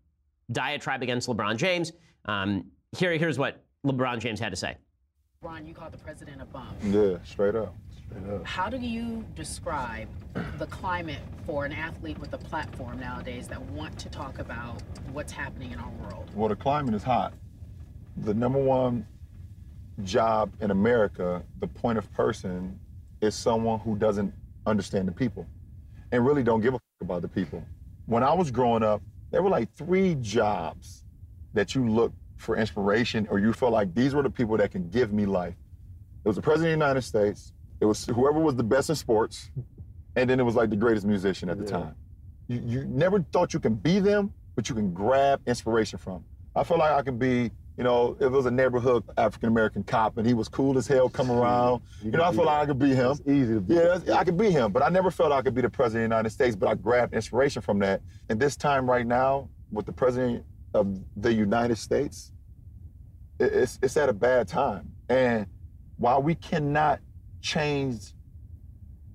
diatribe 0.51 1.01
against 1.01 1.28
LeBron 1.28 1.58
James. 1.58 1.93
Um, 2.26 2.66
here, 2.95 3.18
here's 3.18 3.39
what 3.39 3.66
LeBron 3.84 4.20
James 4.20 4.39
had 4.39 4.51
to 4.51 4.55
say. 4.55 4.78
Ron, 5.41 5.66
you 5.66 5.74
called 5.74 5.93
the 5.93 5.97
president 5.97 6.43
a 6.43 6.45
bum. 6.45 6.76
Yeah, 6.84 7.18
straight 7.24 7.55
up. 7.55 7.74
How 8.43 8.70
do 8.70 8.78
you 8.78 9.26
describe 9.36 10.08
the 10.58 10.66
climate 10.68 11.22
for 11.45 11.66
an 11.66 11.72
athlete 11.72 12.18
with 12.20 12.34
a 12.34 12.38
platform 12.38 12.99
nowadays 12.99 13.47
that 13.47 13.62
want 13.62 13.97
to 13.99 14.10
talk 14.10 14.39
about 14.39 14.82
what's 15.12 15.32
happening 15.32 15.72
in 15.72 15.80
our 15.80 15.91
world? 16.01 16.30
Well, 16.34 16.49
the 16.49 16.55
climate 16.55 16.93
is 16.93 17.03
hot. 17.03 17.34
The 18.18 18.34
number 18.34 18.60
one 18.60 19.05
job 20.03 20.51
in 20.62 20.72
America, 20.72 21.43
the 21.60 21.68
point 21.68 21.97
of 21.97 22.12
person, 22.14 22.80
is 23.22 23.36
someone 23.36 23.80
who 23.80 23.95
doesn't 23.95 24.34
understand 24.66 25.08
the 25.08 25.12
people 25.12 25.45
and 26.12 26.26
really 26.26 26.43
don't 26.43 26.62
give 26.62 26.74
a 26.74 26.78
fuck 26.78 27.01
about 27.01 27.22
the 27.22 27.28
people. 27.28 27.64
When 28.05 28.24
I 28.24 28.34
was 28.34 28.51
growing 28.51 28.84
up, 28.84 29.01
there 29.32 29.41
were 29.41 29.49
like 29.49 29.74
three 29.76 30.16
jobs 30.16 31.03
that 31.53 31.76
you 31.76 31.88
look 31.88 32.14
for 32.38 32.55
inspiration 32.55 33.28
or 33.30 33.39
you 33.39 33.53
felt 33.53 33.74
like 33.74 33.93
these 33.93 34.14
were 34.14 34.24
the 34.24 34.30
people 34.30 34.58
that 34.58 34.72
can 34.72 34.89
give 34.89 35.12
me 35.12 35.26
life. 35.26 35.55
It 36.24 36.28
was 36.28 36.36
the 36.36 36.41
President 36.41 36.74
of 36.74 36.80
the 36.80 36.86
United 36.86 37.01
States, 37.01 37.53
it 37.80 37.86
was 37.86 38.06
whoever 38.06 38.40
was 38.40 38.56
the 38.56 38.64
best 38.64 38.90
in 38.90 38.96
sports, 38.96 39.50
and 40.16 40.30
then 40.30 40.40
it 40.40 40.44
was 40.44 40.56
like 40.56 40.70
the 40.70 40.76
greatest 40.76 41.06
musician 41.06 41.50
at 41.50 41.58
the 41.58 41.66
yeah. 41.66 41.72
time. 41.72 41.96
You, 42.48 42.62
you 42.66 42.86
never 42.86 43.22
thought 43.32 43.54
you 43.54 43.60
can 43.60 43.76
be 43.76 44.00
them, 44.00 44.34
but 44.56 44.70
you 44.70 44.76
can 44.76 44.94
grab 44.94 45.42
inspiration 45.48 46.00
from. 46.00 46.24
I 46.56 46.64
feel 46.64 46.78
like 46.78 46.92
I 46.92 47.02
can 47.02 47.18
be 47.18 47.52
you 47.78 47.84
know, 47.84 48.18
if 48.20 48.24
it 48.24 48.32
was 48.32 48.48
a 48.48 48.52
neighborhood 48.52 49.04
African 49.18 49.50
American 49.50 49.84
cop 49.84 50.18
and 50.18 50.26
he 50.26 50.34
was 50.34 50.50
cool 50.50 50.80
as 50.80 50.88
hell, 50.88 51.10
come 51.10 51.30
around, 51.30 51.84
you, 52.04 52.10
know, 52.10 52.24
I 52.24 52.32
felt 52.32 52.48
like 52.48 52.64
I 52.64 52.66
could 52.66 52.80
be 52.80 52.96
him. 52.96 53.12
It's 53.12 53.22
easy 53.28 53.54
to 53.54 53.62
be. 53.62 53.76
Yeah, 53.76 54.00
I 54.16 54.24
could 54.24 54.38
be 54.38 54.50
him, 54.50 54.72
but 54.72 54.82
I 54.82 54.90
never 54.90 55.12
felt 55.12 55.32
I 55.32 55.44
could 55.44 55.54
be 55.54 55.62
the 55.62 55.70
president 55.70 56.06
of 56.06 56.10
the 56.10 56.16
United 56.16 56.32
States. 56.32 56.56
But 56.56 56.70
I 56.70 56.74
grabbed 56.74 57.14
inspiration 57.14 57.62
from 57.62 57.78
that. 57.80 58.02
And 58.30 58.40
this 58.40 58.56
time 58.56 58.90
right 58.90 59.06
now, 59.06 59.50
with 59.72 59.86
the 59.86 59.92
president 59.92 60.44
of 60.74 61.00
the 61.18 61.32
United 61.32 61.78
States, 61.78 62.34
it's 63.40 63.78
it's 63.84 63.96
at 63.96 64.10
a 64.10 64.14
bad 64.14 64.48
time. 64.48 64.92
And 65.08 65.46
while 65.98 66.24
we 66.24 66.34
cannot 66.34 67.00
change 67.48 68.14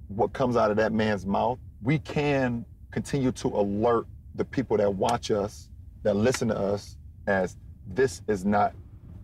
what 0.09 0.33
comes 0.33 0.57
out 0.57 0.71
of 0.71 0.77
that 0.79 0.93
man's 0.93 1.27
mouth, 1.27 1.59
we 1.83 1.99
can 1.99 2.65
continue 2.91 3.33
to 3.33 3.49
alert 3.49 4.07
the 4.37 4.45
people 4.45 4.77
that 4.79 4.93
watch 4.93 5.31
us, 5.31 5.69
that 6.03 6.15
listen 6.15 6.49
to 6.49 6.59
us, 6.59 6.97
as 7.27 7.57
this 7.87 8.23
is 8.29 8.45
not 8.45 8.73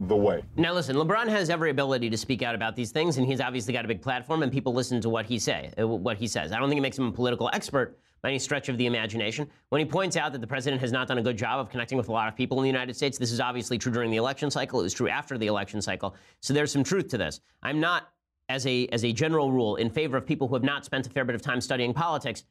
the 0.00 0.16
way. 0.16 0.42
Now, 0.56 0.72
listen, 0.74 0.94
LeBron 0.96 1.28
has 1.28 1.50
every 1.50 1.70
ability 1.70 2.10
to 2.10 2.16
speak 2.16 2.42
out 2.42 2.54
about 2.54 2.76
these 2.76 2.92
things, 2.92 3.16
and 3.16 3.26
he's 3.26 3.40
obviously 3.40 3.72
got 3.72 3.84
a 3.84 3.88
big 3.88 4.02
platform, 4.02 4.42
and 4.42 4.52
people 4.52 4.72
listen 4.74 5.00
to 5.00 5.08
what 5.08 5.26
he 5.26 5.38
say, 5.38 5.72
uh, 5.78 5.88
what 5.88 6.18
he 6.18 6.26
says. 6.26 6.52
I 6.52 6.58
don't 6.58 6.68
think 6.68 6.78
it 6.78 6.82
makes 6.82 6.98
him 6.98 7.06
a 7.06 7.12
political 7.12 7.50
expert 7.52 7.98
by 8.22 8.28
any 8.28 8.38
stretch 8.38 8.68
of 8.68 8.76
the 8.78 8.86
imagination. 8.86 9.48
When 9.70 9.78
he 9.78 9.84
points 9.84 10.16
out 10.16 10.32
that 10.32 10.40
the 10.40 10.46
president 10.46 10.80
has 10.82 10.92
not 10.92 11.08
done 11.08 11.18
a 11.18 11.22
good 11.22 11.38
job 11.38 11.60
of 11.60 11.70
connecting 11.70 11.96
with 11.96 12.08
a 12.08 12.12
lot 12.12 12.28
of 12.28 12.36
people 12.36 12.58
in 12.58 12.62
the 12.62 12.68
United 12.68 12.94
States, 12.94 13.16
this 13.16 13.32
is 13.32 13.40
obviously 13.40 13.78
true 13.78 13.92
during 13.92 14.10
the 14.10 14.16
election 14.16 14.50
cycle. 14.50 14.80
It 14.80 14.84
was 14.84 14.94
true 14.94 15.08
after 15.08 15.38
the 15.38 15.46
election 15.46 15.80
cycle. 15.80 16.14
So 16.40 16.52
there's 16.52 16.72
some 16.72 16.84
truth 16.84 17.08
to 17.08 17.18
this. 17.18 17.40
I'm 17.62 17.80
not, 17.80 18.08
as 18.48 18.66
a 18.66 18.86
as 18.88 19.04
a 19.04 19.12
general 19.12 19.52
rule, 19.52 19.76
in 19.76 19.90
favor 19.90 20.16
of 20.16 20.26
people 20.26 20.48
who 20.48 20.54
have 20.54 20.64
not 20.64 20.84
spent 20.84 21.06
a 21.06 21.10
fair 21.10 21.24
bit 21.24 21.34
of 21.34 21.42
time 21.42 21.60
studying 21.60 21.92
politics, 21.92 22.44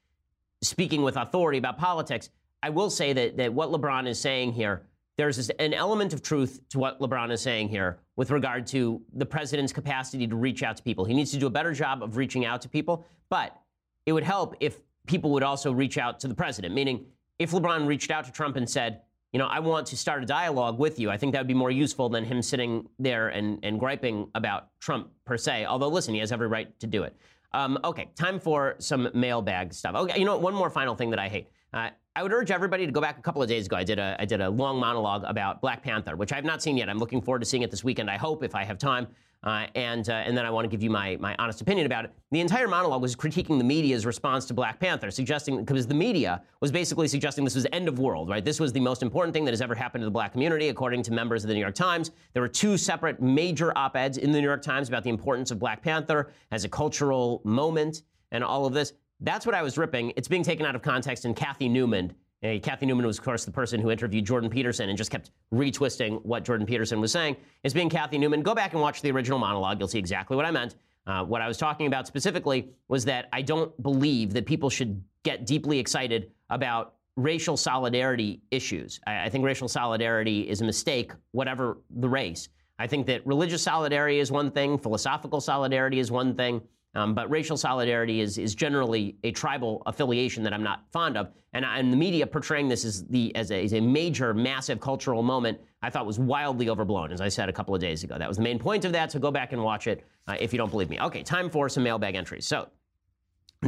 speaking 0.62 1.02
with 1.02 1.18
authority 1.18 1.58
about 1.58 1.78
politics. 1.78 2.30
I 2.64 2.70
will 2.70 2.90
say 2.90 3.14
that 3.14 3.38
that 3.38 3.54
what 3.54 3.70
LeBron 3.70 4.08
is 4.08 4.20
saying 4.20 4.54
here 4.54 4.84
there's 5.18 5.50
an 5.50 5.74
element 5.74 6.14
of 6.14 6.22
truth 6.22 6.62
to 6.70 6.78
what 6.78 7.00
LeBron 7.00 7.32
is 7.32 7.42
saying 7.42 7.70
here 7.70 7.98
with 8.16 8.30
regard 8.30 8.68
to 8.68 9.02
the 9.14 9.26
president's 9.26 9.74
capacity 9.74 10.28
to 10.28 10.36
reach 10.36 10.62
out 10.62 10.78
to 10.78 10.84
people. 10.84 11.06
He 11.06 11.16
needs 11.16 11.32
to 11.32 11.38
do 11.38 11.48
a 11.48 11.50
better 11.50 11.74
job 11.74 12.04
of 12.04 12.18
reaching 12.18 12.46
out 12.46 12.62
to 12.62 12.70
people, 12.70 13.04
but 13.30 13.60
it 14.06 14.14
would 14.14 14.24
help 14.24 14.56
if 14.60 14.80
people 15.08 15.32
would 15.32 15.42
also 15.42 15.72
reach 15.72 15.98
out 15.98 16.20
to 16.20 16.28
the 16.28 16.36
president, 16.36 16.74
meaning 16.74 17.06
if 17.40 17.52
LeBron 17.52 17.88
reached 17.88 18.12
out 18.12 18.26
to 18.26 18.32
Trump 18.32 18.58
and 18.58 18.70
said, 18.70 19.02
you 19.34 19.40
know, 19.40 19.48
I 19.48 19.60
want 19.60 19.88
to 19.88 19.98
start 19.98 20.24
a 20.24 20.26
dialogue 20.26 20.80
with 20.80 21.00
you, 21.00 21.10
I 21.10 21.18
think 21.18 21.34
that 21.34 21.40
would 21.40 21.48
be 21.48 21.54
more 21.54 21.72
useful 21.72 22.10
than 22.10 22.24
him 22.24 22.42
sitting 22.42 22.88
there 22.98 23.30
and, 23.30 23.60
and 23.64 23.80
griping 23.80 24.30
about 24.36 24.70
Trump 24.80 25.10
per 25.26 25.38
se. 25.38 25.66
Although, 25.66 25.90
listen, 25.90 26.14
he 26.14 26.20
has 26.22 26.32
every 26.32 26.48
right 26.48 26.78
to 26.80 26.88
do 26.88 27.04
it. 27.04 27.16
Um, 27.54 27.78
okay, 27.84 28.10
time 28.16 28.40
for 28.40 28.76
some 28.80 29.10
mailbag 29.14 29.74
stuff. 29.74 29.96
Okay, 29.96 30.20
you 30.20 30.26
know, 30.26 30.38
one 30.38 30.54
more 30.54 30.70
final 30.70 30.96
thing 30.96 31.10
that 31.10 31.20
I 31.20 31.28
hate. 31.28 31.50
Uh, 31.74 31.90
I 32.16 32.24
would 32.24 32.34
urge 32.34 32.52
everybody 32.52 32.86
to 32.86 32.92
go 32.92 33.00
back 33.00 33.20
a 33.20 33.22
couple 33.22 33.44
of 33.44 33.50
days 33.50 33.68
ago. 33.68 33.76
I 33.76 33.84
did 33.84 34.00
a 34.00 34.16
I 34.20 34.26
did 34.26 34.42
a 34.42 34.50
long 34.50 34.80
monologue 34.80 35.24
about 35.26 35.62
Black 35.62 35.84
Panther, 35.84 36.16
which 36.16 36.32
I 36.32 36.36
have 36.36 36.46
not 36.46 36.64
seen 36.64 36.78
yet. 36.78 36.90
I'm 36.90 36.98
looking 36.98 37.22
forward 37.22 37.40
to 37.40 37.46
seeing 37.46 37.64
it 37.64 37.70
this 37.70 37.84
weekend. 37.84 38.10
I 38.10 38.18
hope 38.18 38.44
if 38.44 38.56
I 38.56 38.64
have 38.64 38.78
time. 38.78 39.08
Uh, 39.44 39.68
and 39.76 40.10
uh, 40.10 40.14
and 40.14 40.36
then 40.36 40.46
I 40.46 40.50
want 40.50 40.66
to 40.66 40.70
give 40.70 40.82
you 40.82 40.90
my 40.90 41.16
my 41.20 41.36
honest 41.38 41.62
opinion 41.62 41.86
about 41.86 42.06
it. 42.06 42.12
The 42.32 42.40
entire 42.42 42.68
monologue 42.68 43.02
was 43.02 43.16
critiquing 43.16 43.58
the 43.60 43.64
media's 43.64 44.06
response 44.06 44.46
to 44.46 44.54
Black 44.54 44.80
Panther, 44.80 45.12
suggesting 45.12 45.64
because 45.64 45.86
the 45.86 45.94
media 45.94 46.42
was 46.60 46.72
basically 46.72 47.08
suggesting 47.08 47.46
this 47.46 47.56
was 47.56 47.68
end 47.72 47.88
of 47.88 48.00
world, 48.00 48.30
right? 48.30 48.44
This 48.44 48.60
was 48.60 48.74
the 48.74 48.80
most 48.80 49.04
important 49.04 49.34
thing 49.34 49.46
that 49.46 49.52
has 49.52 49.62
ever 49.62 49.76
happened 49.76 50.02
to 50.02 50.06
the 50.06 50.12
Black 50.12 50.32
community, 50.32 50.70
according 50.70 51.04
to 51.04 51.14
members 51.14 51.44
of 51.44 51.50
the 51.50 51.54
New 51.54 51.62
York 51.62 51.76
Times. 51.76 52.12
There 52.34 52.42
were 52.42 52.48
two 52.48 52.78
separate 52.78 53.22
major 53.22 53.78
op-eds 53.78 54.18
in 54.18 54.32
the 54.32 54.40
New 54.40 54.48
York 54.48 54.64
Times 54.64 54.90
about 54.90 55.04
the 55.04 55.10
importance 55.12 55.52
of 55.52 55.60
Black 55.60 55.84
Panther 55.84 56.32
as 56.52 56.64
a 56.66 56.70
cultural 56.70 57.42
moment 57.44 58.02
and 58.32 58.44
all 58.44 58.66
of 58.66 58.74
this. 58.74 58.94
That's 59.20 59.46
what 59.46 59.56
I 59.56 59.62
was 59.62 59.78
ripping. 59.78 60.14
It's 60.16 60.28
being 60.28 60.44
taken 60.44 60.66
out 60.66 60.76
of 60.76 60.82
context, 60.82 61.26
and 61.26 61.36
Cathy 61.36 61.70
Newman 61.70 62.14
uh, 62.44 62.60
Cathy 62.62 62.86
Newman 62.86 63.06
was, 63.06 63.18
of 63.18 63.24
course, 63.24 63.46
the 63.46 63.52
person 63.52 63.80
who 63.80 63.90
interviewed 63.90 64.26
Jordan 64.26 64.50
Peterson 64.50 64.90
and 64.90 64.98
just 64.98 65.10
kept 65.10 65.32
retwisting 65.54 66.24
what 66.24 66.46
Jordan 66.46 66.68
Peterson 66.68 67.02
was 67.02 67.12
saying. 67.12 67.36
It's 67.64 67.74
being 67.74 67.90
Cathy 67.90 68.18
Newman. 68.18 68.44
Go 68.44 68.54
back 68.54 68.74
and 68.74 68.82
watch 68.82 69.02
the 69.02 69.12
original 69.12 69.40
monologue. 69.40 69.80
You'll 69.80 69.88
see 69.88 70.00
exactly 70.00 70.38
what 70.38 70.46
I 70.46 70.52
meant. 70.52 70.76
Uh, 71.08 71.24
what 71.24 71.42
I 71.42 71.48
was 71.48 71.58
talking 71.58 71.88
about 71.88 72.06
specifically 72.06 72.70
was 72.90 73.06
that 73.06 73.30
I 73.32 73.42
don't 73.42 73.82
believe 73.82 74.34
that 74.34 74.46
people 74.46 74.70
should 74.70 75.02
get 75.24 75.46
deeply 75.46 75.80
excited 75.80 76.32
about 76.50 76.96
racial 77.16 77.58
solidarity 77.58 78.42
issues. 78.52 79.00
I, 79.08 79.26
I 79.26 79.30
think 79.30 79.44
racial 79.44 79.68
solidarity 79.68 80.48
is 80.48 80.62
a 80.62 80.66
mistake, 80.66 81.14
whatever 81.32 81.78
the 81.90 82.10
race. 82.10 82.50
I 82.78 82.86
think 82.86 83.08
that 83.08 83.26
religious 83.26 83.64
solidarity 83.64 84.20
is 84.20 84.32
one 84.32 84.52
thing, 84.52 84.78
philosophical 84.78 85.42
solidarity 85.42 86.00
is 86.00 86.12
one 86.12 86.36
thing. 86.36 86.62
Um, 86.96 87.14
but 87.14 87.30
racial 87.30 87.58
solidarity 87.58 88.22
is, 88.22 88.38
is 88.38 88.56
generally 88.56 89.18
a 89.24 89.32
tribal 89.32 89.84
affiliation 89.86 90.42
that 90.44 90.54
I'm 90.54 90.64
not 90.64 90.84
fond 90.92 91.16
of. 91.18 91.30
And, 91.54 91.64
and 91.64 91.92
the 91.94 91.98
media 91.98 92.26
portraying 92.26 92.68
this 92.68 92.86
as, 92.86 93.06
the, 93.06 93.36
as, 93.36 93.52
a, 93.52 93.64
as 93.64 93.74
a 93.74 93.80
major, 93.80 94.34
massive 94.34 94.80
cultural 94.80 95.22
moment, 95.22 95.60
I 95.82 95.90
thought 95.90 96.06
was 96.06 96.18
wildly 96.18 96.70
overblown, 96.70 97.12
as 97.12 97.22
I 97.22 97.28
said 97.28 97.50
a 97.50 97.54
couple 97.54 97.76
of 97.76 97.82
days 97.82 98.04
ago. 98.04 98.18
That 98.18 98.28
was 98.28 98.38
the 98.38 98.44
main 98.44 98.58
point 98.58 98.84
of 98.86 98.92
that, 98.94 99.12
so 99.12 99.20
go 99.20 99.32
back 99.32 99.54
and 99.54 99.64
watch 99.64 99.88
it 99.88 100.04
uh, 100.28 100.38
if 100.40 100.54
you 100.54 100.58
don't 100.58 100.72
believe 100.72 100.90
me. 100.90 101.00
Okay, 101.00 101.24
time 101.24 101.50
for 101.50 101.70
some 101.70 101.84
mailbag 101.84 102.16
entries. 102.16 102.48
So, 102.48 102.68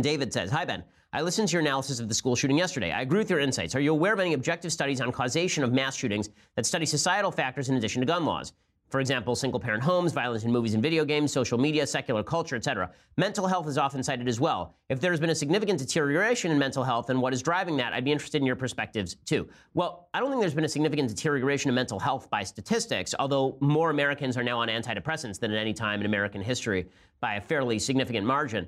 David 0.02 0.34
says, 0.34 0.52
Hi, 0.52 0.66
Ben. 0.66 0.84
I 1.12 1.22
listened 1.22 1.48
to 1.48 1.54
your 1.54 1.62
analysis 1.62 2.00
of 2.00 2.08
the 2.08 2.14
school 2.14 2.36
shooting 2.36 2.58
yesterday. 2.58 2.92
I 2.92 3.02
agree 3.02 3.18
with 3.18 3.32
your 3.32 3.40
insights. 3.40 3.74
Are 3.74 3.80
you 3.80 3.92
aware 3.92 4.14
of 4.14 4.20
any 4.20 4.34
objective 4.34 4.72
studies 4.72 5.02
on 5.02 5.12
causation 5.12 5.64
of 5.64 5.74
mass 5.74 5.96
shootings 5.96 6.30
that 6.56 6.68
study 6.68 6.86
societal 6.86 7.32
factors 7.32 7.70
in 7.70 7.76
addition 7.76 8.00
to 8.02 8.06
gun 8.06 8.26
laws? 8.26 8.54
For 8.90 9.00
example, 9.00 9.36
single 9.36 9.60
parent 9.60 9.84
homes, 9.84 10.14
violence 10.14 10.44
in 10.44 10.52
movies 10.52 10.74
and 10.74 10.82
video 10.82 11.06
games, 11.06 11.32
social 11.32 11.60
media, 11.60 11.86
secular 11.86 12.24
culture, 12.24 12.56
etc. 12.56 12.90
Mental 13.18 13.46
health 13.46 13.68
is 13.68 13.78
often 13.78 14.02
cited 14.02 14.28
as 14.28 14.40
well. 14.40 14.76
If 14.90 15.00
there 15.00 15.12
has 15.12 15.20
been 15.20 15.30
a 15.30 15.36
significant 15.36 15.78
deterioration 15.78 16.52
in 16.52 16.58
mental 16.58 16.84
health 16.84 17.12
and 17.12 17.22
what 17.22 17.32
is 17.32 17.44
driving 17.44 17.78
that, 17.78 17.94
I'd 17.94 18.04
be 18.04 18.12
interested 18.12 18.42
in 18.42 18.48
your 18.48 18.56
perspectives 18.56 19.16
too. 19.26 19.48
Well, 19.76 20.10
I 20.16 20.20
don't 20.20 20.32
think 20.32 20.42
there's 20.42 20.56
been 20.56 20.66
a 20.66 20.70
significant 20.70 21.10
deterioration 21.10 21.70
in 21.70 21.76
mental 21.76 22.00
health 22.00 22.30
by 22.32 22.44
statistics, 22.44 23.14
although 23.20 23.58
more 23.60 23.92
Americans 23.92 24.36
are 24.38 24.44
now 24.44 24.60
on 24.60 24.70
antidepressants 24.70 25.40
than 25.40 25.52
at 25.52 25.58
any 25.58 25.74
time 25.74 26.00
in 26.00 26.08
American 26.08 26.42
history 26.42 26.88
by 27.20 27.36
a 27.36 27.42
fairly 27.42 27.78
significant 27.78 28.26
margin. 28.26 28.68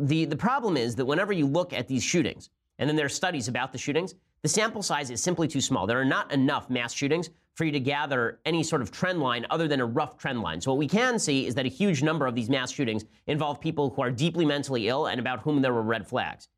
The, 0.00 0.24
the 0.24 0.36
problem 0.36 0.76
is 0.76 0.96
that 0.96 1.04
whenever 1.04 1.32
you 1.32 1.46
look 1.46 1.72
at 1.72 1.86
these 1.86 2.02
shootings, 2.02 2.50
and 2.80 2.88
then 2.88 2.96
there 2.96 3.06
are 3.06 3.10
studies 3.10 3.46
about 3.46 3.70
the 3.70 3.78
shootings, 3.78 4.14
the 4.42 4.48
sample 4.48 4.82
size 4.82 5.10
is 5.10 5.22
simply 5.22 5.46
too 5.46 5.60
small. 5.60 5.86
There 5.86 6.00
are 6.00 6.04
not 6.04 6.32
enough 6.32 6.68
mass 6.68 6.92
shootings 6.92 7.30
for 7.54 7.64
you 7.64 7.72
to 7.72 7.80
gather 7.80 8.40
any 8.44 8.62
sort 8.62 8.82
of 8.82 8.90
trend 8.90 9.20
line 9.20 9.46
other 9.50 9.68
than 9.68 9.80
a 9.80 9.86
rough 9.86 10.18
trend 10.18 10.42
line. 10.42 10.60
So 10.60 10.72
what 10.72 10.78
we 10.78 10.88
can 10.88 11.18
see 11.18 11.46
is 11.46 11.54
that 11.54 11.64
a 11.64 11.68
huge 11.68 12.02
number 12.02 12.26
of 12.26 12.34
these 12.34 12.50
mass 12.50 12.70
shootings 12.70 13.04
involve 13.26 13.60
people 13.60 13.90
who 13.90 14.02
are 14.02 14.10
deeply 14.10 14.44
mentally 14.44 14.88
ill 14.88 15.06
and 15.06 15.20
about 15.20 15.40
whom 15.40 15.62
there 15.62 15.72
were 15.72 15.82
red 15.82 16.06
flags. 16.06 16.48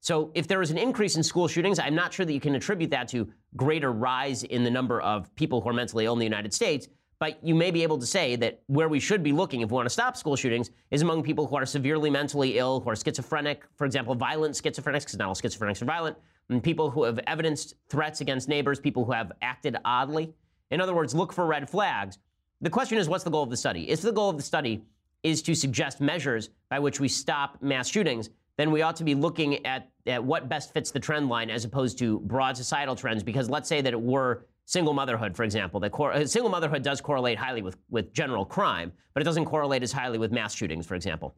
So 0.00 0.30
if 0.34 0.46
there 0.46 0.62
is 0.62 0.70
an 0.70 0.78
increase 0.78 1.16
in 1.16 1.22
school 1.24 1.48
shootings, 1.48 1.80
I'm 1.80 1.96
not 1.96 2.14
sure 2.14 2.24
that 2.24 2.32
you 2.32 2.40
can 2.40 2.54
attribute 2.54 2.90
that 2.90 3.08
to 3.08 3.28
greater 3.56 3.92
rise 3.92 4.44
in 4.44 4.62
the 4.62 4.70
number 4.70 5.00
of 5.00 5.34
people 5.34 5.60
who 5.60 5.68
are 5.68 5.72
mentally 5.72 6.04
ill 6.04 6.12
in 6.12 6.20
the 6.20 6.24
United 6.24 6.54
States. 6.54 6.86
But 7.18 7.38
you 7.42 7.54
may 7.54 7.70
be 7.70 7.82
able 7.82 7.98
to 7.98 8.06
say 8.06 8.36
that 8.36 8.60
where 8.66 8.88
we 8.88 9.00
should 9.00 9.22
be 9.22 9.32
looking 9.32 9.62
if 9.62 9.70
we 9.70 9.74
want 9.74 9.86
to 9.86 9.92
stop 9.92 10.16
school 10.16 10.36
shootings 10.36 10.70
is 10.90 11.02
among 11.02 11.22
people 11.22 11.46
who 11.46 11.56
are 11.56 11.66
severely 11.66 12.10
mentally 12.10 12.58
ill, 12.58 12.80
who 12.80 12.90
are 12.90 12.94
schizophrenic, 12.94 13.64
for 13.74 13.86
example, 13.86 14.14
violent 14.14 14.54
schizophrenics, 14.54 15.00
because 15.00 15.16
not 15.16 15.28
all 15.28 15.34
schizophrenics 15.34 15.80
are 15.80 15.86
violent, 15.86 16.16
people 16.62 16.90
who 16.90 17.04
have 17.04 17.18
evidenced 17.26 17.74
threats 17.88 18.20
against 18.20 18.48
neighbors, 18.48 18.78
people 18.78 19.04
who 19.04 19.12
have 19.12 19.32
acted 19.42 19.76
oddly. 19.84 20.32
In 20.70 20.80
other 20.80 20.94
words, 20.94 21.14
look 21.14 21.32
for 21.32 21.46
red 21.46 21.68
flags. 21.68 22.18
The 22.60 22.70
question 22.70 22.98
is, 22.98 23.08
what's 23.08 23.24
the 23.24 23.30
goal 23.30 23.42
of 23.42 23.50
the 23.50 23.56
study? 23.56 23.90
If 23.90 24.00
the 24.00 24.12
goal 24.12 24.30
of 24.30 24.36
the 24.36 24.42
study 24.42 24.84
is 25.22 25.42
to 25.42 25.54
suggest 25.54 26.00
measures 26.00 26.50
by 26.70 26.78
which 26.78 27.00
we 27.00 27.08
stop 27.08 27.60
mass 27.60 27.88
shootings, 27.88 28.30
then 28.56 28.70
we 28.70 28.82
ought 28.82 28.96
to 28.96 29.04
be 29.04 29.14
looking 29.14 29.64
at, 29.66 29.90
at 30.06 30.22
what 30.22 30.48
best 30.48 30.72
fits 30.72 30.90
the 30.90 31.00
trend 31.00 31.28
line 31.28 31.50
as 31.50 31.64
opposed 31.64 31.98
to 31.98 32.20
broad 32.20 32.56
societal 32.56 32.96
trends. 32.96 33.22
Because 33.22 33.50
let's 33.50 33.68
say 33.68 33.80
that 33.82 33.92
it 33.92 34.00
were 34.00 34.46
single 34.64 34.94
motherhood, 34.94 35.36
for 35.36 35.44
example, 35.44 35.78
that 35.80 35.90
cor- 35.90 36.26
single 36.26 36.50
motherhood 36.50 36.82
does 36.82 37.00
correlate 37.00 37.38
highly 37.38 37.62
with, 37.62 37.76
with 37.90 38.12
general 38.12 38.44
crime, 38.44 38.92
but 39.14 39.20
it 39.20 39.24
doesn't 39.24 39.44
correlate 39.44 39.82
as 39.82 39.92
highly 39.92 40.18
with 40.18 40.32
mass 40.32 40.54
shootings, 40.54 40.86
for 40.86 40.94
example. 40.94 41.34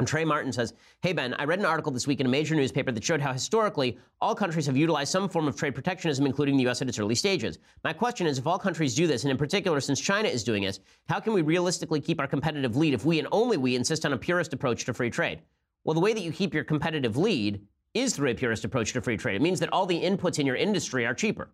And 0.00 0.08
Trey 0.08 0.24
Martin 0.24 0.50
says, 0.50 0.72
Hey 1.02 1.12
Ben, 1.12 1.34
I 1.34 1.44
read 1.44 1.58
an 1.58 1.66
article 1.66 1.92
this 1.92 2.06
week 2.06 2.20
in 2.20 2.26
a 2.26 2.28
major 2.30 2.54
newspaper 2.54 2.90
that 2.90 3.04
showed 3.04 3.20
how 3.20 3.34
historically 3.34 3.98
all 4.22 4.34
countries 4.34 4.64
have 4.64 4.74
utilized 4.74 5.12
some 5.12 5.28
form 5.28 5.46
of 5.46 5.56
trade 5.56 5.74
protectionism, 5.74 6.24
including 6.24 6.56
the 6.56 6.62
U.S. 6.62 6.80
at 6.80 6.88
its 6.88 6.98
early 6.98 7.14
stages. 7.14 7.58
My 7.84 7.92
question 7.92 8.26
is 8.26 8.38
if 8.38 8.46
all 8.46 8.58
countries 8.58 8.94
do 8.94 9.06
this, 9.06 9.24
and 9.24 9.30
in 9.30 9.36
particular 9.36 9.78
since 9.78 10.00
China 10.00 10.26
is 10.26 10.42
doing 10.42 10.62
it, 10.62 10.78
how 11.10 11.20
can 11.20 11.34
we 11.34 11.42
realistically 11.42 12.00
keep 12.00 12.18
our 12.18 12.26
competitive 12.26 12.76
lead 12.76 12.94
if 12.94 13.04
we 13.04 13.18
and 13.18 13.28
only 13.30 13.58
we 13.58 13.76
insist 13.76 14.06
on 14.06 14.14
a 14.14 14.16
purist 14.16 14.54
approach 14.54 14.86
to 14.86 14.94
free 14.94 15.10
trade? 15.10 15.42
Well, 15.84 15.92
the 15.92 16.00
way 16.00 16.14
that 16.14 16.22
you 16.22 16.32
keep 16.32 16.54
your 16.54 16.64
competitive 16.64 17.18
lead 17.18 17.60
is 17.92 18.16
through 18.16 18.30
a 18.30 18.34
purist 18.34 18.64
approach 18.64 18.94
to 18.94 19.02
free 19.02 19.18
trade. 19.18 19.36
It 19.36 19.42
means 19.42 19.60
that 19.60 19.70
all 19.70 19.84
the 19.84 20.00
inputs 20.00 20.38
in 20.38 20.46
your 20.46 20.56
industry 20.56 21.04
are 21.04 21.12
cheaper. 21.12 21.50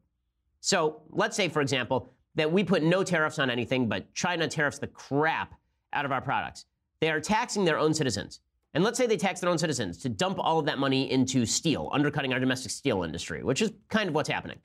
So 0.60 1.02
let's 1.10 1.34
say, 1.34 1.48
for 1.48 1.62
example, 1.62 2.12
that 2.36 2.52
we 2.52 2.62
put 2.62 2.84
no 2.84 3.02
tariffs 3.02 3.40
on 3.40 3.50
anything, 3.50 3.88
but 3.88 4.14
China 4.14 4.46
tariffs 4.46 4.78
the 4.78 4.86
crap 4.86 5.52
out 5.92 6.04
of 6.04 6.12
our 6.12 6.20
products. 6.20 6.66
They 7.00 7.10
are 7.10 7.20
taxing 7.20 7.64
their 7.64 7.78
own 7.78 7.94
citizens. 7.94 8.40
And 8.74 8.84
let's 8.84 8.98
say 8.98 9.06
they 9.06 9.16
tax 9.16 9.40
their 9.40 9.50
own 9.50 9.58
citizens 9.58 9.98
to 9.98 10.08
dump 10.08 10.38
all 10.38 10.58
of 10.58 10.66
that 10.66 10.78
money 10.78 11.10
into 11.10 11.46
steel, 11.46 11.88
undercutting 11.92 12.32
our 12.32 12.40
domestic 12.40 12.70
steel 12.70 13.04
industry, 13.04 13.42
which 13.42 13.62
is 13.62 13.72
kind 13.88 14.08
of 14.08 14.14
what's 14.14 14.28
happening. 14.28 14.58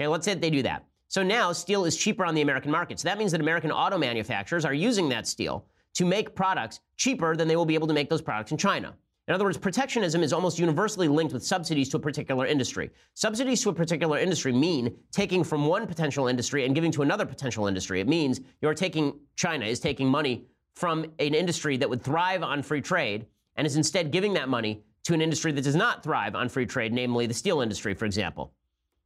Okay, 0.00 0.06
let's 0.06 0.24
say 0.24 0.34
they 0.34 0.50
do 0.50 0.62
that. 0.62 0.86
So 1.08 1.22
now 1.22 1.52
steel 1.52 1.84
is 1.84 1.96
cheaper 1.96 2.24
on 2.24 2.34
the 2.34 2.40
American 2.40 2.70
market. 2.70 3.00
So 3.00 3.08
that 3.08 3.18
means 3.18 3.32
that 3.32 3.40
American 3.40 3.70
auto 3.70 3.98
manufacturers 3.98 4.64
are 4.64 4.72
using 4.72 5.08
that 5.10 5.26
steel 5.26 5.66
to 5.94 6.04
make 6.04 6.34
products 6.34 6.80
cheaper 6.96 7.36
than 7.36 7.48
they 7.48 7.56
will 7.56 7.66
be 7.66 7.74
able 7.74 7.88
to 7.88 7.94
make 7.94 8.08
those 8.08 8.22
products 8.22 8.52
in 8.52 8.56
China. 8.56 8.94
In 9.28 9.34
other 9.34 9.44
words, 9.44 9.58
protectionism 9.58 10.22
is 10.22 10.32
almost 10.32 10.58
universally 10.58 11.06
linked 11.06 11.32
with 11.32 11.44
subsidies 11.44 11.88
to 11.90 11.98
a 11.98 12.00
particular 12.00 12.46
industry. 12.46 12.90
Subsidies 13.14 13.62
to 13.62 13.70
a 13.70 13.72
particular 13.72 14.18
industry 14.18 14.52
mean 14.52 14.96
taking 15.12 15.44
from 15.44 15.66
one 15.66 15.86
potential 15.86 16.28
industry 16.28 16.64
and 16.64 16.74
giving 16.74 16.90
to 16.92 17.02
another 17.02 17.26
potential 17.26 17.66
industry. 17.66 18.00
It 18.00 18.08
means 18.08 18.40
you're 18.60 18.74
taking, 18.74 19.18
China 19.36 19.66
is 19.66 19.80
taking 19.80 20.08
money 20.08 20.46
from 20.74 21.04
an 21.18 21.34
industry 21.34 21.76
that 21.76 21.88
would 21.88 22.02
thrive 22.02 22.42
on 22.42 22.62
free 22.62 22.80
trade 22.80 23.26
and 23.56 23.66
is 23.66 23.76
instead 23.76 24.10
giving 24.10 24.32
that 24.34 24.48
money 24.48 24.82
to 25.04 25.14
an 25.14 25.20
industry 25.20 25.52
that 25.52 25.64
does 25.64 25.76
not 25.76 26.02
thrive 26.02 26.34
on 26.34 26.48
free 26.48 26.66
trade, 26.66 26.92
namely 26.92 27.26
the 27.26 27.34
steel 27.34 27.60
industry, 27.60 27.94
for 27.94 28.04
example. 28.04 28.52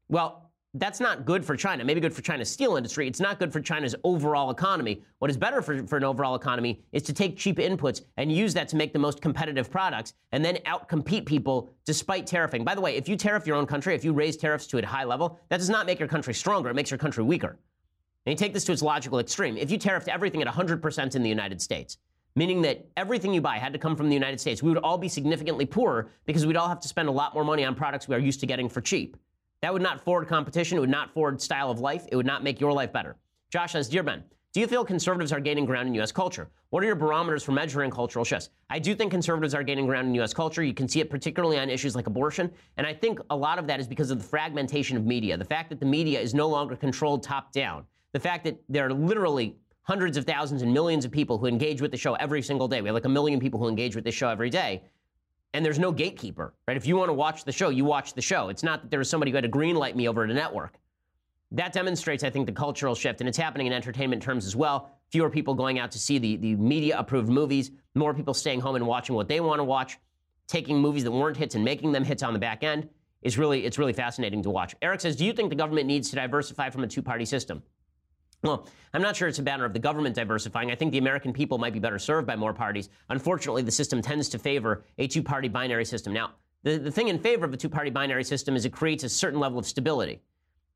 Well, 0.08 0.50
that's 0.76 0.98
not 0.98 1.24
good 1.24 1.44
for 1.44 1.56
China. 1.56 1.84
Maybe 1.84 2.00
good 2.00 2.12
for 2.12 2.22
China's 2.22 2.50
steel 2.50 2.76
industry. 2.76 3.06
It's 3.06 3.20
not 3.20 3.38
good 3.38 3.52
for 3.52 3.60
China's 3.60 3.94
overall 4.02 4.50
economy. 4.50 5.02
What 5.20 5.30
is 5.30 5.36
better 5.36 5.62
for, 5.62 5.86
for 5.86 5.96
an 5.96 6.04
overall 6.04 6.34
economy 6.34 6.82
is 6.92 7.02
to 7.04 7.12
take 7.12 7.36
cheap 7.36 7.58
inputs 7.58 8.02
and 8.16 8.30
use 8.30 8.52
that 8.54 8.68
to 8.68 8.76
make 8.76 8.92
the 8.92 8.98
most 8.98 9.22
competitive 9.22 9.70
products 9.70 10.14
and 10.32 10.44
then 10.44 10.56
outcompete 10.66 11.26
people 11.26 11.70
despite 11.84 12.26
tariffing. 12.26 12.64
By 12.64 12.74
the 12.74 12.80
way, 12.80 12.96
if 12.96 13.08
you 13.08 13.16
tariff 13.16 13.46
your 13.46 13.56
own 13.56 13.66
country, 13.66 13.94
if 13.94 14.04
you 14.04 14.12
raise 14.12 14.36
tariffs 14.36 14.66
to 14.68 14.78
a 14.78 14.84
high 14.84 15.04
level, 15.04 15.38
that 15.48 15.58
does 15.58 15.70
not 15.70 15.86
make 15.86 16.00
your 16.00 16.08
country 16.08 16.34
stronger. 16.34 16.70
It 16.70 16.74
makes 16.74 16.90
your 16.90 16.98
country 16.98 17.22
weaker. 17.22 17.56
And 18.26 18.32
you 18.32 18.36
take 18.36 18.54
this 18.54 18.64
to 18.64 18.72
its 18.72 18.82
logical 18.82 19.18
extreme. 19.18 19.56
If 19.56 19.70
you 19.70 19.78
tariffed 19.78 20.08
everything 20.08 20.40
at 20.40 20.48
100% 20.48 21.14
in 21.14 21.22
the 21.22 21.28
United 21.28 21.60
States, 21.60 21.98
meaning 22.36 22.62
that 22.62 22.86
everything 22.96 23.34
you 23.34 23.40
buy 23.40 23.58
had 23.58 23.72
to 23.74 23.78
come 23.78 23.94
from 23.94 24.08
the 24.08 24.14
United 24.14 24.40
States, 24.40 24.62
we 24.62 24.70
would 24.70 24.82
all 24.82 24.98
be 24.98 25.08
significantly 25.08 25.66
poorer 25.66 26.08
because 26.24 26.46
we'd 26.46 26.56
all 26.56 26.68
have 26.68 26.80
to 26.80 26.88
spend 26.88 27.08
a 27.08 27.12
lot 27.12 27.34
more 27.34 27.44
money 27.44 27.64
on 27.64 27.74
products 27.74 28.08
we 28.08 28.14
are 28.14 28.20
used 28.20 28.40
to 28.40 28.46
getting 28.46 28.68
for 28.68 28.80
cheap. 28.80 29.16
That 29.60 29.72
would 29.72 29.82
not 29.82 30.00
forward 30.00 30.26
competition. 30.28 30.78
It 30.78 30.80
would 30.80 30.90
not 30.90 31.12
forward 31.12 31.40
style 31.40 31.70
of 31.70 31.80
life. 31.80 32.06
It 32.10 32.16
would 32.16 32.26
not 32.26 32.42
make 32.42 32.60
your 32.60 32.72
life 32.72 32.92
better. 32.92 33.16
Josh 33.50 33.72
says, 33.72 33.88
Dear 33.88 34.02
Ben, 34.02 34.24
do 34.52 34.60
you 34.60 34.66
feel 34.66 34.84
conservatives 34.84 35.32
are 35.32 35.40
gaining 35.40 35.64
ground 35.64 35.88
in 35.88 35.94
U.S. 35.94 36.12
culture? 36.12 36.48
What 36.70 36.82
are 36.82 36.86
your 36.86 36.96
barometers 36.96 37.42
for 37.42 37.52
measuring 37.52 37.90
cultural 37.90 38.24
shifts? 38.24 38.50
I 38.70 38.78
do 38.78 38.94
think 38.94 39.10
conservatives 39.10 39.54
are 39.54 39.62
gaining 39.62 39.86
ground 39.86 40.08
in 40.08 40.14
U.S. 40.16 40.32
culture. 40.32 40.62
You 40.62 40.74
can 40.74 40.88
see 40.88 41.00
it 41.00 41.10
particularly 41.10 41.58
on 41.58 41.70
issues 41.70 41.96
like 41.96 42.06
abortion. 42.06 42.50
And 42.76 42.86
I 42.86 42.94
think 42.94 43.20
a 43.30 43.36
lot 43.36 43.58
of 43.58 43.66
that 43.66 43.80
is 43.80 43.86
because 43.86 44.10
of 44.10 44.18
the 44.18 44.24
fragmentation 44.24 44.96
of 44.96 45.04
media, 45.04 45.36
the 45.36 45.44
fact 45.44 45.70
that 45.70 45.80
the 45.80 45.86
media 45.86 46.20
is 46.20 46.34
no 46.34 46.48
longer 46.48 46.76
controlled 46.76 47.22
top 47.22 47.52
down, 47.52 47.84
the 48.14 48.20
fact 48.20 48.44
that 48.44 48.58
there 48.70 48.86
are 48.86 48.92
literally 48.94 49.56
hundreds 49.82 50.16
of 50.16 50.24
thousands 50.24 50.62
and 50.62 50.72
millions 50.72 51.04
of 51.04 51.10
people 51.10 51.36
who 51.36 51.44
engage 51.44 51.82
with 51.82 51.90
the 51.90 51.96
show 51.98 52.14
every 52.14 52.40
single 52.40 52.68
day. 52.68 52.80
We 52.80 52.88
have 52.88 52.94
like 52.94 53.04
a 53.04 53.10
million 53.10 53.38
people 53.38 53.60
who 53.60 53.68
engage 53.68 53.94
with 53.94 54.04
this 54.04 54.14
show 54.14 54.30
every 54.30 54.48
day 54.48 54.82
and 55.54 55.64
there's 55.64 55.78
no 55.78 55.92
gatekeeper, 55.92 56.52
right? 56.66 56.76
If 56.76 56.86
you 56.86 56.96
want 56.96 57.10
to 57.10 57.14
watch 57.14 57.44
the 57.44 57.52
show, 57.52 57.68
you 57.68 57.84
watch 57.84 58.14
the 58.14 58.20
show. 58.20 58.48
It's 58.48 58.64
not 58.64 58.82
that 58.82 58.90
there 58.90 58.98
was 58.98 59.08
somebody 59.08 59.30
who 59.30 59.36
had 59.36 59.44
to 59.44 59.48
green 59.48 59.76
light 59.76 59.96
me 59.96 60.08
over 60.08 60.24
at 60.24 60.30
a 60.30 60.34
network. 60.34 60.78
That 61.52 61.72
demonstrates, 61.72 62.24
I 62.24 62.30
think, 62.30 62.46
the 62.46 62.52
cultural 62.52 62.96
shift, 62.96 63.20
and 63.20 63.28
it's 63.28 63.38
happening 63.38 63.68
in 63.68 63.72
entertainment 63.72 64.20
terms 64.20 64.46
as 64.46 64.56
well. 64.56 64.90
Fewer 65.10 65.30
people 65.30 65.54
going 65.54 65.78
out 65.78 65.92
to 65.92 65.98
see 65.98 66.18
the, 66.18 66.36
the 66.36 66.56
media 66.56 66.98
approved 66.98 67.28
movies, 67.28 67.70
more 67.94 68.12
people 68.12 68.34
staying 68.34 68.60
home 68.60 68.74
and 68.74 68.84
watching 68.84 69.14
what 69.14 69.28
they 69.28 69.38
want 69.38 69.60
to 69.60 69.64
watch, 69.64 69.96
taking 70.48 70.80
movies 70.80 71.04
that 71.04 71.12
weren't 71.12 71.36
hits 71.36 71.54
and 71.54 71.64
making 71.64 71.92
them 71.92 72.02
hits 72.02 72.24
on 72.24 72.32
the 72.32 72.38
back 72.40 72.64
end 72.64 72.88
is 73.22 73.38
really 73.38 73.64
it's 73.64 73.78
really 73.78 73.92
fascinating 73.92 74.42
to 74.42 74.50
watch. 74.50 74.74
Eric 74.82 75.00
says, 75.00 75.14
Do 75.14 75.24
you 75.24 75.32
think 75.32 75.50
the 75.50 75.56
government 75.56 75.86
needs 75.86 76.10
to 76.10 76.16
diversify 76.16 76.68
from 76.70 76.82
a 76.82 76.88
two 76.88 77.02
party 77.02 77.24
system? 77.24 77.62
Well, 78.44 78.68
I'm 78.92 79.00
not 79.00 79.16
sure 79.16 79.26
it's 79.26 79.38
a 79.38 79.42
matter 79.42 79.64
of 79.64 79.72
the 79.72 79.78
government 79.78 80.14
diversifying. 80.14 80.70
I 80.70 80.74
think 80.74 80.92
the 80.92 80.98
American 80.98 81.32
people 81.32 81.56
might 81.56 81.72
be 81.72 81.78
better 81.78 81.98
served 81.98 82.26
by 82.26 82.36
more 82.36 82.52
parties. 82.52 82.90
Unfortunately, 83.08 83.62
the 83.62 83.70
system 83.70 84.02
tends 84.02 84.28
to 84.28 84.38
favor 84.38 84.84
a 84.98 85.06
two 85.06 85.22
party 85.22 85.48
binary 85.48 85.86
system. 85.86 86.12
Now, 86.12 86.32
the, 86.62 86.76
the 86.76 86.90
thing 86.90 87.08
in 87.08 87.18
favor 87.18 87.46
of 87.46 87.54
a 87.54 87.56
two 87.56 87.70
party 87.70 87.88
binary 87.88 88.22
system 88.22 88.54
is 88.54 88.66
it 88.66 88.72
creates 88.72 89.02
a 89.02 89.08
certain 89.08 89.40
level 89.40 89.58
of 89.58 89.66
stability. 89.66 90.20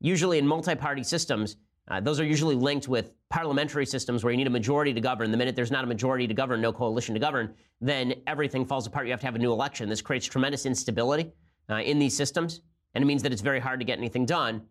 Usually, 0.01 0.39
in 0.39 0.47
multi 0.47 0.73
party 0.73 1.03
systems, 1.03 1.57
uh, 1.87 1.99
those 1.99 2.19
are 2.19 2.25
usually 2.25 2.55
linked 2.55 2.87
with 2.87 3.13
parliamentary 3.29 3.85
systems 3.85 4.23
where 4.23 4.31
you 4.31 4.37
need 4.37 4.47
a 4.47 4.51
majority 4.51 4.91
to 4.91 5.01
govern. 5.01 5.29
The 5.29 5.37
minute 5.37 5.55
there's 5.55 5.71
not 5.71 5.83
a 5.83 5.87
majority 5.87 6.25
to 6.25 6.33
govern, 6.33 6.61
no 6.61 6.73
coalition 6.73 7.13
to 7.13 7.19
govern, 7.19 7.53
then 7.81 8.15
everything 8.25 8.65
falls 8.65 8.87
apart. 8.87 9.05
You 9.05 9.11
have 9.11 9.19
to 9.19 9.27
have 9.27 9.35
a 9.35 9.39
new 9.39 9.51
election. 9.51 9.89
This 9.89 10.01
creates 10.01 10.25
tremendous 10.25 10.65
instability 10.65 11.33
uh, 11.69 11.75
in 11.75 11.99
these 11.99 12.17
systems, 12.17 12.61
and 12.95 13.03
it 13.03 13.05
means 13.05 13.21
that 13.21 13.31
it's 13.31 13.43
very 13.43 13.59
hard 13.59 13.79
to 13.79 13.85
get 13.85 13.99
anything 13.99 14.25
done. 14.25 14.63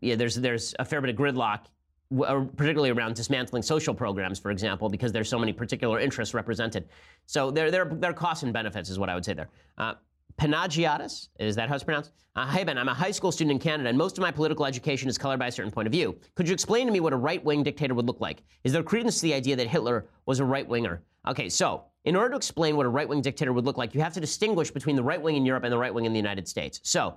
Yeah, 0.00 0.16
there's 0.16 0.34
there's 0.34 0.74
a 0.80 0.84
fair 0.84 1.00
bit 1.00 1.10
of 1.10 1.16
gridlock 1.16 1.66
particularly 2.10 2.90
around 2.90 3.14
dismantling 3.14 3.62
social 3.62 3.94
programs, 3.94 4.38
for 4.38 4.50
example, 4.50 4.88
because 4.88 5.12
there's 5.12 5.28
so 5.28 5.38
many 5.38 5.52
particular 5.52 6.00
interests 6.00 6.34
represented. 6.34 6.88
So 7.26 7.50
there, 7.50 7.70
there, 7.70 7.84
there 7.84 8.10
are 8.10 8.14
costs 8.14 8.42
and 8.42 8.52
benefits, 8.52 8.90
is 8.90 8.98
what 8.98 9.08
I 9.08 9.14
would 9.14 9.24
say 9.24 9.34
there. 9.34 9.48
Uh, 9.78 9.94
Panagiatis, 10.36 11.28
is 11.38 11.54
that 11.56 11.68
how 11.68 11.74
it's 11.74 11.84
pronounced? 11.84 12.12
Uh, 12.34 12.46
hey, 12.46 12.64
Ben, 12.64 12.78
I'm 12.78 12.88
a 12.88 12.94
high 12.94 13.10
school 13.10 13.30
student 13.30 13.52
in 13.52 13.58
Canada, 13.58 13.88
and 13.88 13.98
most 13.98 14.16
of 14.16 14.22
my 14.22 14.30
political 14.30 14.64
education 14.64 15.08
is 15.08 15.18
colored 15.18 15.38
by 15.38 15.48
a 15.48 15.52
certain 15.52 15.70
point 15.70 15.86
of 15.86 15.92
view. 15.92 16.16
Could 16.34 16.48
you 16.48 16.54
explain 16.54 16.86
to 16.86 16.92
me 16.92 17.00
what 17.00 17.12
a 17.12 17.16
right 17.16 17.44
wing 17.44 17.62
dictator 17.62 17.94
would 17.94 18.06
look 18.06 18.20
like? 18.20 18.42
Is 18.64 18.72
there 18.72 18.82
credence 18.82 19.16
to 19.16 19.22
the 19.22 19.34
idea 19.34 19.56
that 19.56 19.66
Hitler 19.66 20.06
was 20.26 20.40
a 20.40 20.44
right 20.44 20.66
winger? 20.66 21.02
Okay, 21.28 21.48
so 21.48 21.84
in 22.04 22.16
order 22.16 22.30
to 22.30 22.36
explain 22.36 22.76
what 22.76 22.86
a 22.86 22.88
right 22.88 23.08
wing 23.08 23.20
dictator 23.20 23.52
would 23.52 23.64
look 23.64 23.76
like, 23.76 23.94
you 23.94 24.00
have 24.00 24.14
to 24.14 24.20
distinguish 24.20 24.70
between 24.70 24.96
the 24.96 25.02
right 25.02 25.20
wing 25.20 25.36
in 25.36 25.44
Europe 25.44 25.64
and 25.64 25.72
the 25.72 25.78
right 25.78 25.92
wing 25.92 26.06
in 26.06 26.12
the 26.12 26.18
United 26.18 26.48
States. 26.48 26.80
So, 26.82 27.16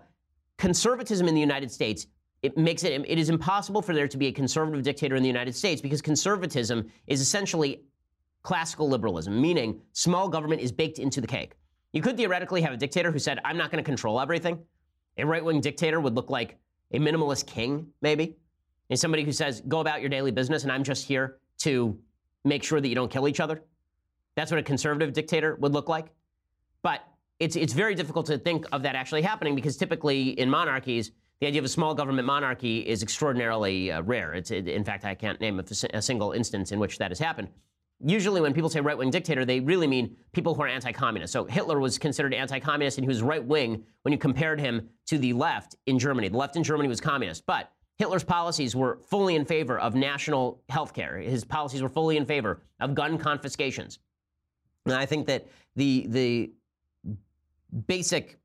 conservatism 0.58 1.28
in 1.28 1.34
the 1.36 1.42
United 1.42 1.72
States 1.72 2.08
it 2.44 2.58
makes 2.58 2.84
it 2.84 2.92
it 3.08 3.18
is 3.18 3.30
impossible 3.30 3.82
for 3.82 3.96
there 3.96 4.08
to 4.08 4.18
be 4.18 4.28
a 4.28 4.32
conservative 4.32 4.84
dictator 4.84 5.16
in 5.16 5.24
the 5.24 5.28
United 5.28 5.56
States 5.56 5.82
because 5.82 6.02
conservatism 6.02 6.92
is 7.08 7.22
essentially 7.22 7.84
classical 8.44 8.90
liberalism, 8.90 9.42
meaning 9.42 9.82
small 9.94 10.28
government 10.28 10.62
is 10.62 10.72
baked 10.72 11.00
into 11.00 11.22
the 11.22 11.28
cake. 11.28 11.54
You 11.94 12.02
could 12.02 12.18
theoretically 12.18 12.62
have 12.62 12.74
a 12.74 12.78
dictator 12.78 13.12
who 13.12 13.20
said, 13.20 13.40
"I'm 13.46 13.58
not 13.58 13.72
going 13.72 13.82
to 13.82 13.90
control 13.90 14.20
everything." 14.20 14.60
A 15.18 15.26
right-wing 15.26 15.62
dictator 15.62 16.02
would 16.02 16.16
look 16.16 16.30
like 16.30 16.58
a 16.92 17.00
minimalist 17.00 17.48
king, 17.48 17.88
maybe, 18.02 18.36
and 18.90 19.00
somebody 19.00 19.24
who 19.24 19.32
says, 19.32 19.62
"Go 19.62 19.80
about 19.80 20.02
your 20.02 20.10
daily 20.10 20.32
business, 20.32 20.64
and 20.64 20.72
I'm 20.72 20.84
just 20.84 21.08
here 21.08 21.38
to 21.60 21.98
make 22.44 22.64
sure 22.64 22.82
that 22.82 22.88
you 22.88 22.96
don't 22.96 23.10
kill 23.10 23.28
each 23.28 23.40
other." 23.40 23.64
That's 24.36 24.52
what 24.52 24.60
a 24.60 24.64
conservative 24.64 25.14
dictator 25.14 25.56
would 25.56 25.72
look 25.72 25.88
like. 25.88 26.08
But 26.82 27.08
it's 27.40 27.56
it's 27.56 27.74
very 27.74 27.96
difficult 27.96 28.26
to 28.26 28.38
think 28.38 28.66
of 28.74 28.84
that 28.84 28.96
actually 28.96 29.22
happening 29.22 29.56
because 29.56 29.78
typically 29.78 30.32
in 30.32 30.50
monarchies 30.50 31.12
the 31.44 31.48
idea 31.48 31.60
of 31.60 31.66
a 31.66 31.70
small 31.70 31.94
government 31.94 32.26
monarchy 32.26 32.80
is 32.80 33.04
extraordinarily 33.04 33.92
uh, 33.92 34.02
rare. 34.04 34.34
It's, 34.34 34.50
it, 34.50 34.66
in 34.66 34.86
fact, 34.86 35.04
I 35.04 35.14
can't 35.14 35.42
name 35.42 35.60
a, 35.60 35.64
a, 35.94 36.02
single 36.02 36.32
instance 36.32 36.72
in 36.72 36.80
which 36.80 36.98
that 37.00 37.12
has 37.12 37.20
happened. 37.20 37.50
Usually, 38.00 38.40
when 38.40 38.54
people 38.54 38.70
say 38.70 38.80
right 38.80 38.98
wing 38.98 39.10
dictator, 39.10 39.44
they 39.44 39.60
really 39.60 39.86
mean 39.86 40.16
people 40.32 40.56
who 40.56 40.62
are 40.62 40.70
anti 40.70 40.94
communist. 40.94 41.34
So 41.34 41.44
Hitler 41.44 41.82
was 41.82 41.98
considered 41.98 42.34
anti 42.34 42.60
communist 42.60 42.98
and 42.98 43.04
he 43.04 43.10
was 43.10 43.22
right 43.22 43.44
wing 43.44 43.84
when 44.04 44.14
you 44.14 44.18
compared 44.18 44.62
him 44.62 44.88
to 45.08 45.18
the 45.18 45.34
left 45.34 45.76
in 45.86 46.00
Germany. 46.00 46.30
The 46.30 46.38
left 46.38 46.56
in 46.56 46.64
Germany 46.64 46.88
was 46.88 47.02
communist. 47.02 47.46
But 47.46 47.70
Hitler's 47.98 48.24
policies 48.24 48.74
were 48.74 49.00
fully 49.10 49.36
in 49.36 49.44
favor 49.44 49.78
of 49.78 49.96
national 49.96 50.62
health 50.70 50.94
care. 50.94 51.18
His 51.18 51.44
policies 51.44 51.82
were 51.82 51.90
fully 51.90 52.16
in 52.16 52.26
favor 52.26 52.62
of 52.80 52.96
gun 52.96 53.18
confiscations. 53.18 54.00
And 54.86 54.96
I 54.96 55.06
think 55.06 55.28
that 55.28 55.46
the, 55.76 56.06
the 56.08 56.52
basic 57.86 58.40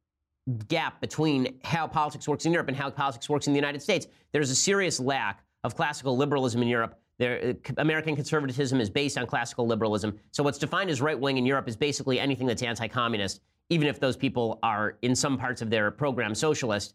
gap 0.69 1.01
between 1.01 1.59
how 1.63 1.87
politics 1.87 2.27
works 2.27 2.47
in 2.47 2.53
Europe 2.53 2.69
and 2.69 2.77
how 2.77 2.91
politics 2.91 3.29
works 3.29 3.47
in 3.47 3.53
the 3.53 3.59
United 3.59 3.83
States. 3.83 4.07
There's 4.33 4.51
a 4.51 4.55
serious 4.55 4.99
lack 4.99 5.45
of 5.65 5.75
classical 5.75 6.17
liberalism 6.17 6.63
in 6.63 6.69
Europe. 6.69 6.99
There, 7.19 7.55
uh, 7.69 7.73
American 7.79 8.15
conservatism 8.15 8.81
is 8.81 8.89
based 8.89 9.19
on 9.19 9.27
classical 9.27 9.67
liberalism. 9.67 10.19
So 10.31 10.43
what's 10.43 10.59
defined 10.59 10.89
as 10.89 11.01
right 11.01 11.19
wing 11.19 11.37
in 11.37 11.45
Europe 11.45 11.69
is 11.69 11.77
basically 11.77 12.21
anything 12.21 12.47
that's 12.47 12.63
anti-communist, 12.63 13.41
even 13.69 13.89
if 13.89 13.99
those 14.01 14.17
people 14.17 14.59
are 14.63 14.97
in 15.03 15.15
some 15.15 15.37
parts 15.37 15.61
of 15.61 15.69
their 15.69 15.91
program 15.91 16.35
socialist. 16.35 16.95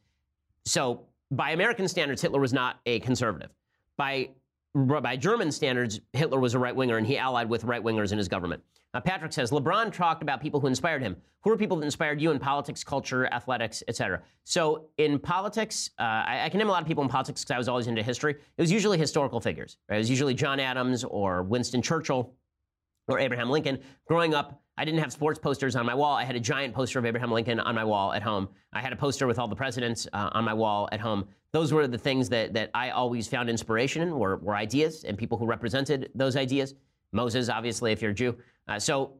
So 0.66 1.08
by 1.30 1.52
American 1.52 1.88
standards, 1.88 2.22
Hitler 2.22 2.40
was 2.40 2.54
not 2.54 2.80
a 2.86 3.00
conservative. 3.02 3.52
By 3.98 4.30
by 4.76 5.16
German 5.16 5.52
standards, 5.52 6.00
Hitler 6.14 6.40
was 6.40 6.56
a 6.56 6.60
right 6.60 6.76
winger 6.76 6.98
and 6.98 7.06
he 7.06 7.18
allied 7.18 7.50
with 7.50 7.64
right 7.64 7.84
wingers 7.84 8.12
in 8.12 8.18
his 8.18 8.28
government. 8.28 8.64
Uh, 8.94 9.02
Patrick 9.02 9.34
says 9.34 9.52
LeBron 9.52 9.92
talked 9.92 10.22
about 10.22 10.42
people 10.42 10.60
who 10.60 10.68
inspired 10.68 11.02
him. 11.02 11.16
Who 11.42 11.52
are 11.52 11.58
people 11.58 11.78
that 11.78 11.86
inspired 11.86 12.22
you 12.22 12.32
in 12.32 12.40
politics, 12.40 12.84
culture, 12.84 13.26
athletics, 13.28 13.84
etc.? 13.88 14.22
So 14.44 14.86
in 14.98 15.20
politics, 15.20 15.90
uh, 16.00 16.04
I, 16.04 16.46
I, 16.46 16.50
can 16.50 16.60
name 16.60 16.70
a 16.70 16.72
lot 16.72 16.82
of 16.82 16.88
people 16.88 17.04
in 17.04 17.10
politics 17.10 17.42
because 17.44 17.56
I 17.56 17.58
was 17.58 17.68
always 17.68 17.88
into 17.88 18.04
history. 18.04 18.34
It 18.34 18.62
was 18.62 18.72
usually 18.72 18.98
historical 18.98 19.40
figures. 19.40 19.78
Right? 19.90 19.96
It 19.96 20.00
was 20.00 20.10
usually 20.10 20.36
John 20.36 20.60
Adams 20.60 21.04
or 21.04 21.44
Winston 21.44 21.82
Churchill 21.82 22.34
or 23.08 23.20
Abraham 23.20 23.50
Lincoln. 23.50 23.80
Growing 24.08 24.34
up, 24.34 24.62
I 24.78 24.86
didn't 24.86 25.02
have 25.02 25.12
sports 25.12 25.38
posters 25.40 25.76
on 25.76 25.86
my 25.86 25.94
wall. 25.94 26.16
I 26.16 26.24
had 26.24 26.36
a 26.36 26.40
giant 26.40 26.74
poster 26.74 26.98
of 27.00 27.06
Abraham 27.06 27.32
Lincoln 27.32 27.60
on 27.60 27.76
my 27.76 27.84
wall 27.84 28.14
at 28.14 28.24
home. 28.24 28.50
I 28.72 28.82
had 28.82 28.92
a 28.92 28.96
poster 28.96 29.28
with 29.28 29.38
all 29.38 29.48
the 29.48 29.56
presidents 29.56 30.08
uh, 30.14 30.30
on 30.34 30.44
my 30.44 30.54
wall 30.54 30.90
at 30.92 31.00
home. 31.00 31.28
Those 31.52 31.72
were 31.72 31.88
the 31.88 31.98
things 31.98 32.30
that, 32.30 32.54
that 32.54 32.72
I 32.74 32.90
always 32.90 33.28
found 33.28 33.50
inspiration 33.50 34.02
in, 34.02 34.18
were, 34.18 34.38
were 34.38 34.56
ideas 34.56 35.04
and 35.04 35.18
people 35.18 35.38
who 35.38 35.46
represented 35.46 36.10
those 36.16 36.36
ideas. 36.36 36.74
Moses, 37.12 37.50
obviously, 37.50 37.92
if 37.92 38.02
you're 38.02 38.12
a 38.12 38.16
Jew. 38.16 38.36
Uh, 38.68 38.80
so 38.80 39.14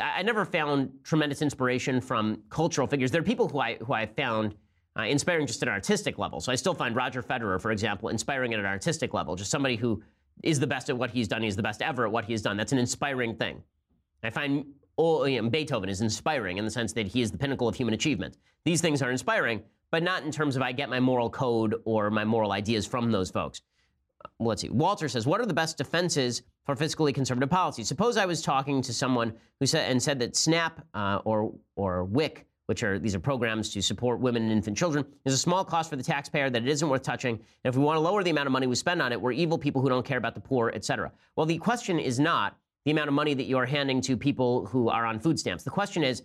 I 0.00 0.22
never 0.22 0.44
found 0.44 0.90
tremendous 1.02 1.42
inspiration 1.42 2.00
from 2.00 2.42
cultural 2.48 2.86
figures. 2.86 3.10
There 3.10 3.20
are 3.20 3.24
people 3.24 3.48
who 3.48 3.58
I 3.58 3.76
who 3.76 3.92
I 3.92 4.06
found 4.06 4.54
uh, 4.96 5.02
inspiring 5.02 5.46
just 5.46 5.62
at 5.62 5.68
an 5.68 5.74
artistic 5.74 6.18
level. 6.18 6.38
So 6.40 6.52
I 6.52 6.54
still 6.54 6.74
find 6.74 6.94
Roger 6.94 7.22
Federer, 7.22 7.60
for 7.60 7.72
example, 7.72 8.10
inspiring 8.10 8.52
at 8.52 8.60
an 8.60 8.66
artistic 8.66 9.14
level. 9.14 9.34
Just 9.34 9.50
somebody 9.50 9.76
who 9.76 10.02
is 10.42 10.60
the 10.60 10.66
best 10.66 10.90
at 10.90 10.96
what 10.96 11.10
he's 11.10 11.28
done. 11.28 11.42
He's 11.42 11.56
the 11.56 11.62
best 11.62 11.82
ever 11.82 12.06
at 12.06 12.12
what 12.12 12.24
he's 12.24 12.42
done. 12.42 12.56
That's 12.56 12.72
an 12.72 12.78
inspiring 12.78 13.34
thing. 13.36 13.62
I 14.22 14.30
find 14.30 14.64
oh, 14.98 15.24
know, 15.26 15.48
Beethoven 15.48 15.88
is 15.88 16.00
inspiring 16.00 16.58
in 16.58 16.64
the 16.64 16.70
sense 16.70 16.92
that 16.92 17.06
he 17.06 17.22
is 17.22 17.30
the 17.32 17.38
pinnacle 17.38 17.66
of 17.66 17.74
human 17.74 17.94
achievement. 17.94 18.36
These 18.64 18.80
things 18.80 19.02
are 19.02 19.10
inspiring, 19.10 19.62
but 19.90 20.02
not 20.02 20.22
in 20.22 20.30
terms 20.30 20.54
of 20.54 20.62
I 20.62 20.72
get 20.72 20.88
my 20.90 21.00
moral 21.00 21.30
code 21.30 21.74
or 21.84 22.10
my 22.10 22.24
moral 22.24 22.52
ideas 22.52 22.86
from 22.86 23.10
those 23.10 23.30
folks. 23.30 23.62
Let's 24.38 24.62
see. 24.62 24.68
Walter 24.68 25.08
says, 25.08 25.26
"What 25.26 25.40
are 25.40 25.46
the 25.46 25.54
best 25.54 25.76
defenses 25.76 26.42
for 26.64 26.76
fiscally 26.76 27.14
conservative 27.14 27.50
policy. 27.50 27.84
Suppose 27.84 28.16
I 28.16 28.26
was 28.26 28.42
talking 28.42 28.82
to 28.82 28.92
someone 28.92 29.34
who 29.58 29.66
said 29.66 29.90
and 29.90 30.02
said 30.02 30.18
that 30.20 30.36
SNAP 30.36 30.80
uh, 30.94 31.20
or 31.24 31.52
or 31.76 32.04
WIC, 32.04 32.46
which 32.66 32.82
are 32.82 32.98
these 32.98 33.14
are 33.14 33.20
programs 33.20 33.70
to 33.70 33.82
support 33.82 34.20
women 34.20 34.42
and 34.42 34.52
infant 34.52 34.76
children, 34.76 35.04
is 35.24 35.34
a 35.34 35.38
small 35.38 35.64
cost 35.64 35.90
for 35.90 35.96
the 35.96 36.02
taxpayer 36.02 36.48
that 36.50 36.62
it 36.62 36.68
isn't 36.68 36.88
worth 36.88 37.02
touching. 37.02 37.34
And 37.34 37.72
if 37.72 37.76
we 37.76 37.82
want 37.82 37.96
to 37.96 38.00
lower 38.00 38.22
the 38.22 38.30
amount 38.30 38.46
of 38.46 38.52
money 38.52 38.66
we 38.66 38.74
spend 38.74 39.02
on 39.02 39.12
it, 39.12 39.20
we're 39.20 39.32
evil 39.32 39.58
people 39.58 39.82
who 39.82 39.88
don't 39.88 40.06
care 40.06 40.18
about 40.18 40.34
the 40.34 40.40
poor, 40.40 40.70
et 40.74 40.84
cetera. 40.84 41.10
Well, 41.36 41.46
the 41.46 41.58
question 41.58 41.98
is 41.98 42.20
not 42.20 42.56
the 42.84 42.90
amount 42.90 43.08
of 43.08 43.14
money 43.14 43.34
that 43.34 43.44
you 43.44 43.58
are 43.58 43.66
handing 43.66 44.00
to 44.02 44.16
people 44.16 44.66
who 44.66 44.88
are 44.88 45.06
on 45.06 45.18
food 45.18 45.38
stamps. 45.38 45.64
The 45.64 45.70
question 45.70 46.02
is, 46.02 46.22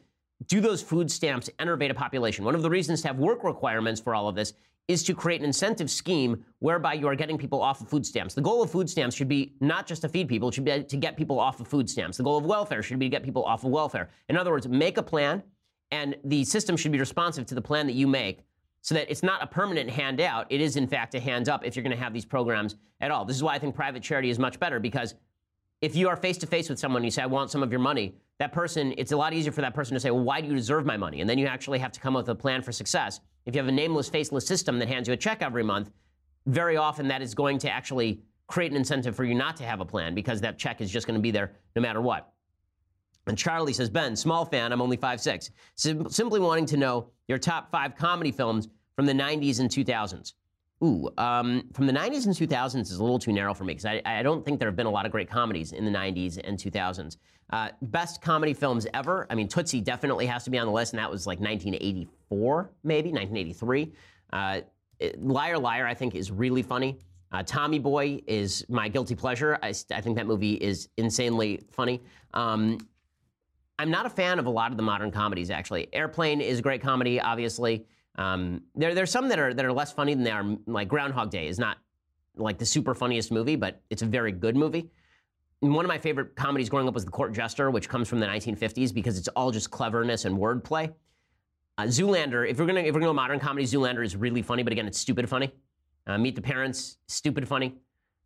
do 0.48 0.62
those 0.62 0.82
food 0.82 1.10
stamps 1.10 1.50
enervate 1.60 1.92
a 1.92 1.96
population? 1.96 2.46
One 2.46 2.56
of 2.56 2.62
the 2.62 2.70
reasons 2.70 3.02
to 3.02 3.08
have 3.08 3.18
work 3.18 3.44
requirements 3.44 4.00
for 4.00 4.14
all 4.14 4.28
of 4.28 4.36
this 4.36 4.54
is 4.88 5.04
to 5.04 5.14
create 5.14 5.42
an 5.42 5.46
incentive 5.46 5.92
scheme 5.92 6.46
whereby 6.60 6.94
you 6.94 7.08
are 7.08 7.16
getting 7.16 7.38
people 7.38 7.62
off 7.62 7.82
of 7.82 7.90
food 7.90 8.06
stamps. 8.06 8.34
The 8.34 8.42
goal 8.42 8.64
of 8.64 8.72
food 8.72 8.90
stamps 8.90 9.16
should 9.16 9.28
be 9.28 9.54
not 9.60 9.86
just 9.86 10.02
to 10.04 10.10
feed 10.10 10.30
people, 10.30 10.48
it 10.48 10.54
should 10.54 10.64
be 10.64 10.84
to 10.84 10.98
get 10.98 11.18
people 11.18 11.40
off 11.40 11.60
of 11.60 11.68
food 11.68 11.90
stamps. 11.90 12.18
The 12.18 12.24
goal 12.24 12.38
of 12.38 12.46
welfare 12.46 12.82
should 12.82 12.98
be 12.98 13.08
to 13.08 13.10
get 13.10 13.24
people 13.24 13.44
off 13.44 13.66
of 13.66 13.72
welfare. 13.72 14.10
In 14.30 14.38
other 14.38 14.52
words, 14.52 14.68
make 14.68 14.98
a 14.98 15.04
plan, 15.04 15.44
and 15.92 16.16
the 16.24 16.44
system 16.44 16.76
should 16.76 16.92
be 16.92 17.00
responsive 17.00 17.46
to 17.48 17.56
the 17.56 17.62
plan 17.62 17.88
that 17.88 17.94
you 17.94 18.08
make 18.08 18.40
so 18.82 18.96
that 18.96 19.10
it's 19.10 19.24
not 19.24 19.44
a 19.44 19.48
permanent 19.48 19.90
handout. 19.90 20.46
It 20.50 20.62
is, 20.62 20.76
in 20.76 20.88
fact, 20.88 21.16
a 21.16 21.20
hands 21.20 21.50
up 21.50 21.66
if 21.66 21.76
you're 21.76 21.84
going 21.84 21.96
to 21.96 22.02
have 22.02 22.14
these 22.14 22.26
programs 22.26 22.76
at 23.02 23.12
all. 23.12 23.26
This 23.26 23.36
is 23.36 23.44
why 23.44 23.56
I 23.56 23.60
think 23.60 23.76
private 23.76 24.04
charity 24.04 24.30
is 24.30 24.40
much 24.40 24.60
better 24.60 24.80
because 24.80 25.16
if 25.82 25.96
you 25.96 26.10
are 26.10 26.16
face 26.16 26.38
to 26.40 26.48
face 26.48 26.70
with 26.70 26.80
someone 26.80 27.02
and 27.02 27.06
you 27.06 27.12
say, 27.12 27.22
I 27.22 27.28
want 27.28 27.52
some 27.52 27.64
of 27.64 27.72
your 27.72 27.80
money, 27.80 28.16
that 28.40 28.52
person, 28.52 28.94
it's 28.98 29.12
a 29.12 29.18
lot 29.18 29.34
easier 29.34 29.52
for 29.52 29.62
that 29.62 29.74
person 29.74 29.94
to 29.94 30.00
say, 30.00 30.12
Well, 30.12 30.24
why 30.24 30.42
do 30.42 30.48
you 30.48 30.56
deserve 30.56 30.86
my 30.86 30.98
money? 30.98 31.22
And 31.22 31.30
then 31.30 31.38
you 31.38 31.48
actually 31.48 31.80
have 31.80 31.92
to 31.94 32.00
come 32.00 32.16
up 32.16 32.28
with 32.28 32.30
a 32.30 32.36
plan 32.36 32.62
for 32.62 32.72
success. 32.72 33.20
If 33.46 33.56
you 33.56 33.62
have 33.62 33.68
a 33.68 33.72
nameless, 33.72 34.10
faceless 34.10 34.46
system 34.46 34.80
that 34.80 34.88
hands 34.88 35.08
you 35.08 35.14
a 35.14 35.18
check 35.18 35.42
every 35.42 35.64
month, 35.64 35.92
very 36.46 36.78
often 36.78 37.08
that 37.10 37.22
is 37.22 37.34
going 37.34 37.60
to 37.60 37.70
actually 37.70 38.22
create 38.48 38.72
an 38.72 38.78
incentive 38.78 39.16
for 39.16 39.24
you 39.24 39.36
not 39.36 39.58
to 39.58 39.64
have 39.64 39.82
a 39.82 39.86
plan 39.86 40.16
because 40.16 40.42
that 40.42 40.58
check 40.58 40.82
is 40.82 40.90
just 40.90 41.06
going 41.06 41.20
to 41.20 41.22
be 41.22 41.32
there 41.32 41.54
no 41.76 41.82
matter 41.82 42.02
what. 42.02 42.32
And 43.28 43.38
Charlie 43.38 43.74
says, 43.74 43.90
Ben, 43.90 44.16
small 44.16 44.46
fan, 44.46 44.72
I'm 44.72 44.82
only 44.82 44.98
5'6. 44.98 45.52
Sim- 45.76 46.10
simply 46.10 46.40
wanting 46.40 46.66
to 46.68 46.78
know 46.78 47.10
your 47.28 47.38
top 47.38 47.72
five 47.72 47.96
comedy 47.96 48.32
films 48.32 48.70
from 48.96 49.06
the 49.06 49.14
90s 49.14 49.60
and 49.60 49.70
2000s. 49.70 50.34
Ooh, 50.84 51.10
um, 51.18 51.64
from 51.74 51.88
the 51.88 51.94
90s 51.94 52.26
and 52.26 52.36
2000s 52.36 52.82
is 52.82 53.00
a 53.00 53.04
little 53.04 53.18
too 53.18 53.34
narrow 53.34 53.54
for 53.54 53.64
me 53.64 53.74
because 53.74 53.86
I, 53.86 54.02
I, 54.06 54.22
don't 54.22 54.46
think 54.46 54.60
there 54.60 54.68
have 54.68 54.76
been 54.76 54.86
a 54.86 54.92
lot 54.92 55.08
of 55.08 55.12
great 55.12 55.28
comedies 55.28 55.72
in 55.72 55.86
the 55.86 55.92
90s 55.92 56.40
and 56.44 56.58
2000s. 56.58 57.18
Uh, 57.52 57.70
best 57.82 58.22
comedy 58.22 58.54
films 58.54 58.86
ever. 58.94 59.26
I 59.30 59.36
mean, 59.36 59.48
Tootsie 59.48 59.82
definitely 59.82 60.28
has 60.28 60.44
to 60.44 60.52
be 60.52 60.58
on 60.60 60.68
the 60.68 60.74
list, 60.74 60.94
and 60.94 61.00
that 61.00 61.10
was 61.10 61.26
like 61.26 61.40
1984, 61.40 62.72
maybe 62.84 63.10
1983. 63.10 63.92
Uh, 64.34 64.62
Liar 65.18 65.58
Liar, 65.58 65.88
I 65.88 65.94
think, 65.94 66.14
is 66.14 66.32
really 66.32 66.62
funny. 66.62 67.00
Uh, 67.32 67.44
Tommy 67.44 67.80
Boy 67.80 68.22
is 68.28 68.66
my 68.70 68.88
guilty 68.88 69.16
pleasure. 69.16 69.58
I, 69.64 69.74
I 69.92 70.02
think 70.02 70.16
that 70.18 70.28
movie 70.28 70.54
is 70.54 70.90
insanely 70.98 71.62
funny. 71.72 72.02
Um, 72.34 72.78
I'm 73.80 73.92
not 73.92 74.06
a 74.06 74.10
fan 74.10 74.40
of 74.40 74.48
a 74.48 74.50
lot 74.50 74.72
of 74.72 74.78
the 74.78 74.84
modern 74.84 75.12
comedies, 75.12 75.52
actually. 75.52 75.88
Airplane 75.94 76.42
is 76.42 76.60
a 76.60 76.62
great 76.62 76.82
comedy, 76.82 77.22
obviously. 77.22 77.86
Um, 78.16 78.62
there, 78.74 78.96
there's 78.96 79.12
some 79.12 79.28
that 79.30 79.38
are 79.38 79.54
that 79.54 79.64
are 79.64 79.72
less 79.72 79.92
funny 79.92 80.16
than 80.16 80.24
they 80.24 80.32
are. 80.32 80.58
Like 80.66 80.88
Groundhog 80.88 81.30
Day 81.30 81.48
is 81.48 81.60
not 81.60 81.78
like 82.36 82.58
the 82.58 82.66
super 82.66 82.96
funniest 82.96 83.32
movie, 83.32 83.56
but 83.56 83.82
it's 83.90 84.02
a 84.02 84.06
very 84.06 84.32
good 84.32 84.56
movie. 84.56 84.90
And 85.62 85.74
one 85.74 85.86
of 85.86 85.90
my 85.90 85.98
favorite 85.98 86.36
comedies 86.36 86.70
growing 86.70 86.88
up 86.88 86.94
was 86.94 87.06
The 87.06 87.12
Court 87.12 87.34
Jester, 87.34 87.72
which 87.72 87.90
comes 87.90 88.08
from 88.08 88.20
the 88.20 88.28
1950s 88.28 88.94
because 88.94 89.18
it's 89.18 89.28
all 89.30 89.52
just 89.52 89.72
cleverness 89.72 90.26
and 90.26 90.38
wordplay. 90.38 90.94
Uh, 91.80 91.84
Zoolander, 91.84 92.48
if 92.50 92.60
we're 92.60 92.66
gonna 92.66 92.82
if 92.82 92.94
we're 92.96 93.00
gonna 93.00 93.12
go 93.12 93.14
modern 93.14 93.40
comedy, 93.40 93.66
Zoolander 93.66 94.04
is 94.04 94.16
really 94.16 94.42
funny, 94.42 94.64
but 94.64 94.74
again, 94.74 94.88
it's 94.88 94.98
stupid 94.98 95.30
funny. 95.30 95.52
Uh, 96.08 96.18
Meet 96.18 96.36
the 96.36 96.42
Parents, 96.42 96.98
stupid 97.08 97.48
funny. 97.48 97.76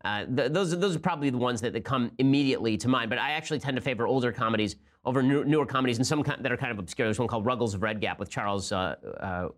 Uh, 0.04 0.24
th- 0.24 0.52
those 0.52 0.78
those 0.78 0.96
are 0.96 1.00
probably 1.00 1.28
the 1.28 1.38
ones 1.38 1.60
that, 1.60 1.74
that 1.74 1.84
come 1.84 2.10
immediately 2.18 2.78
to 2.78 2.88
mind. 2.88 3.10
But 3.10 3.18
I 3.18 3.32
actually 3.32 3.58
tend 3.58 3.76
to 3.76 3.82
favor 3.82 4.06
older 4.06 4.32
comedies 4.32 4.76
over 5.04 5.22
new, 5.22 5.44
newer 5.44 5.66
comedies, 5.66 5.98
and 5.98 6.06
some 6.06 6.22
that 6.22 6.52
are 6.52 6.56
kind 6.56 6.72
of 6.72 6.78
obscure. 6.78 7.06
There's 7.06 7.18
one 7.18 7.28
called 7.28 7.44
Ruggles 7.46 7.74
of 7.74 7.82
Red 7.82 8.00
Gap 8.00 8.18
with 8.18 8.30
Charles 8.30 8.72
uh, 8.72 9.48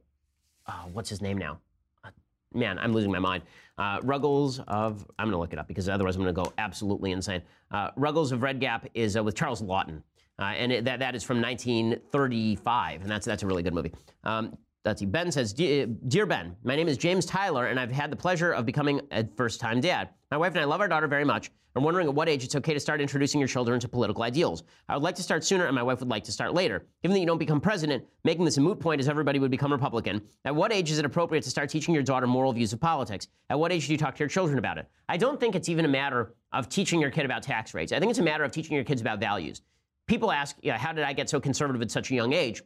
uh, 0.67 0.73
what's 0.93 1.09
his 1.09 1.21
name 1.21 1.39
now? 1.39 1.59
Uh, 2.05 2.11
man, 2.53 2.79
I'm 2.79 2.93
losing 2.93 3.11
my 3.11 3.19
mind. 3.19 3.43
Uh, 3.77 3.99
Ruggles 4.03 4.61
of, 4.61 5.07
I'm 5.19 5.27
going 5.27 5.33
to 5.33 5.39
look 5.39 5.53
it 5.53 5.59
up 5.59 5.69
because 5.69 5.89
otherwise 5.89 6.17
I'm 6.17 6.23
going 6.23 6.35
to 6.35 6.43
go 6.43 6.53
absolutely 6.59 7.13
insane. 7.13 7.43
Uh, 7.71 7.91
Ruggles 7.97 8.33
of 8.33 8.43
Red 8.43 8.61
Gap 8.61 8.87
is 8.95 9.17
uh, 9.17 9.23
with 9.23 9.35
Charles 9.35 9.63
Laughton. 9.63 10.03
And 10.39 10.73
it, 10.73 10.85
that, 10.85 10.99
that 10.99 11.15
is 11.15 11.23
from 11.23 11.41
1935, 11.41 13.03
and 13.03 13.11
that's, 13.11 13.25
that's 13.25 13.45
a 13.45 13.47
really 13.47 13.63
good 13.63 13.75
movie. 13.75 13.93
Um, 14.25 14.59
See. 14.97 15.07
Ben 15.07 15.33
says, 15.33 15.55
Dear 15.55 16.27
Ben, 16.27 16.57
my 16.63 16.77
name 16.77 16.89
is 16.89 16.99
James 16.99 17.25
Tyler, 17.25 17.69
and 17.69 17.81
I've 17.81 17.91
had 17.91 18.13
the 18.13 18.17
pleasure 18.17 18.53
of 18.53 18.67
becoming 18.67 19.01
a 19.13 19.27
first 19.35 19.59
time 19.59 19.81
dad. 19.81 20.11
My 20.31 20.37
wife 20.37 20.53
and 20.53 20.61
I 20.61 20.65
love 20.65 20.83
our 20.83 20.89
daughter 20.89 21.09
very 21.09 21.25
much. 21.25 21.51
I'm 21.75 21.83
wondering 21.83 22.07
at 22.07 22.15
what 22.15 22.29
age 22.29 22.45
it's 22.45 22.55
okay 22.55 22.75
to 22.75 22.79
start 22.79 23.01
introducing 23.01 23.41
your 23.41 23.49
children 23.49 23.81
to 23.81 23.89
political 23.89 24.23
ideals. 24.23 24.63
I 24.91 24.95
would 24.95 25.03
like 25.03 25.15
to 25.15 25.23
start 25.23 25.43
sooner, 25.43 25.65
and 25.65 25.75
my 25.75 25.83
wife 25.83 26.01
would 26.01 26.11
like 26.11 26.23
to 26.25 26.33
start 26.33 26.53
later. 26.53 26.85
Given 27.03 27.15
that 27.15 27.21
you 27.21 27.27
don't 27.27 27.39
become 27.39 27.63
president, 27.63 28.05
making 28.25 28.45
this 28.45 28.59
a 28.59 28.61
moot 28.61 28.79
point 28.79 29.01
as 29.01 29.09
everybody 29.09 29.39
would 29.39 29.51
become 29.51 29.73
Republican, 29.73 30.21
at 30.45 30.55
what 30.55 30.71
age 30.71 30.91
is 30.91 30.99
it 30.99 31.07
appropriate 31.07 31.43
to 31.45 31.51
start 31.51 31.71
teaching 31.71 31.95
your 31.95 32.03
daughter 32.03 32.27
moral 32.27 32.53
views 32.53 32.75
of 32.75 32.81
politics? 32.81 33.29
At 33.49 33.59
what 33.59 33.73
age 33.73 33.87
do 33.87 33.93
you 33.93 33.99
talk 33.99 34.15
to 34.17 34.21
your 34.21 34.29
children 34.29 34.59
about 34.59 34.77
it? 34.77 34.87
I 35.09 35.17
don't 35.17 35.41
think 35.41 35.55
it's 35.55 35.71
even 35.71 35.87
a 35.87 35.89
matter 35.89 36.35
of 36.53 36.69
teaching 36.69 37.01
your 37.01 37.11
kid 37.11 37.25
about 37.25 37.43
tax 37.43 37.73
rates. 37.73 37.91
I 37.91 37.99
think 38.01 38.11
it's 38.11 38.19
a 38.19 38.23
matter 38.23 38.45
of 38.45 38.53
teaching 38.53 38.75
your 38.75 38.85
kids 38.85 39.01
about 39.01 39.19
values. 39.19 39.63
People 40.07 40.31
ask, 40.31 40.57
yeah, 40.63 40.77
how 40.77 40.93
did 40.93 41.05
I 41.05 41.15
get 41.15 41.31
so 41.31 41.41
conservative 41.41 41.81
at 41.81 41.91
such 41.91 42.11
a 42.11 42.15
young 42.15 42.35
age? 42.35 42.63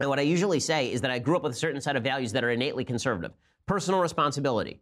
And 0.00 0.08
what 0.08 0.18
I 0.18 0.22
usually 0.22 0.60
say 0.60 0.92
is 0.92 1.00
that 1.00 1.10
I 1.10 1.18
grew 1.18 1.36
up 1.36 1.42
with 1.42 1.52
a 1.52 1.56
certain 1.56 1.80
set 1.80 1.96
of 1.96 2.04
values 2.04 2.32
that 2.32 2.44
are 2.44 2.50
innately 2.50 2.84
conservative. 2.84 3.32
Personal 3.66 4.00
responsibility. 4.00 4.80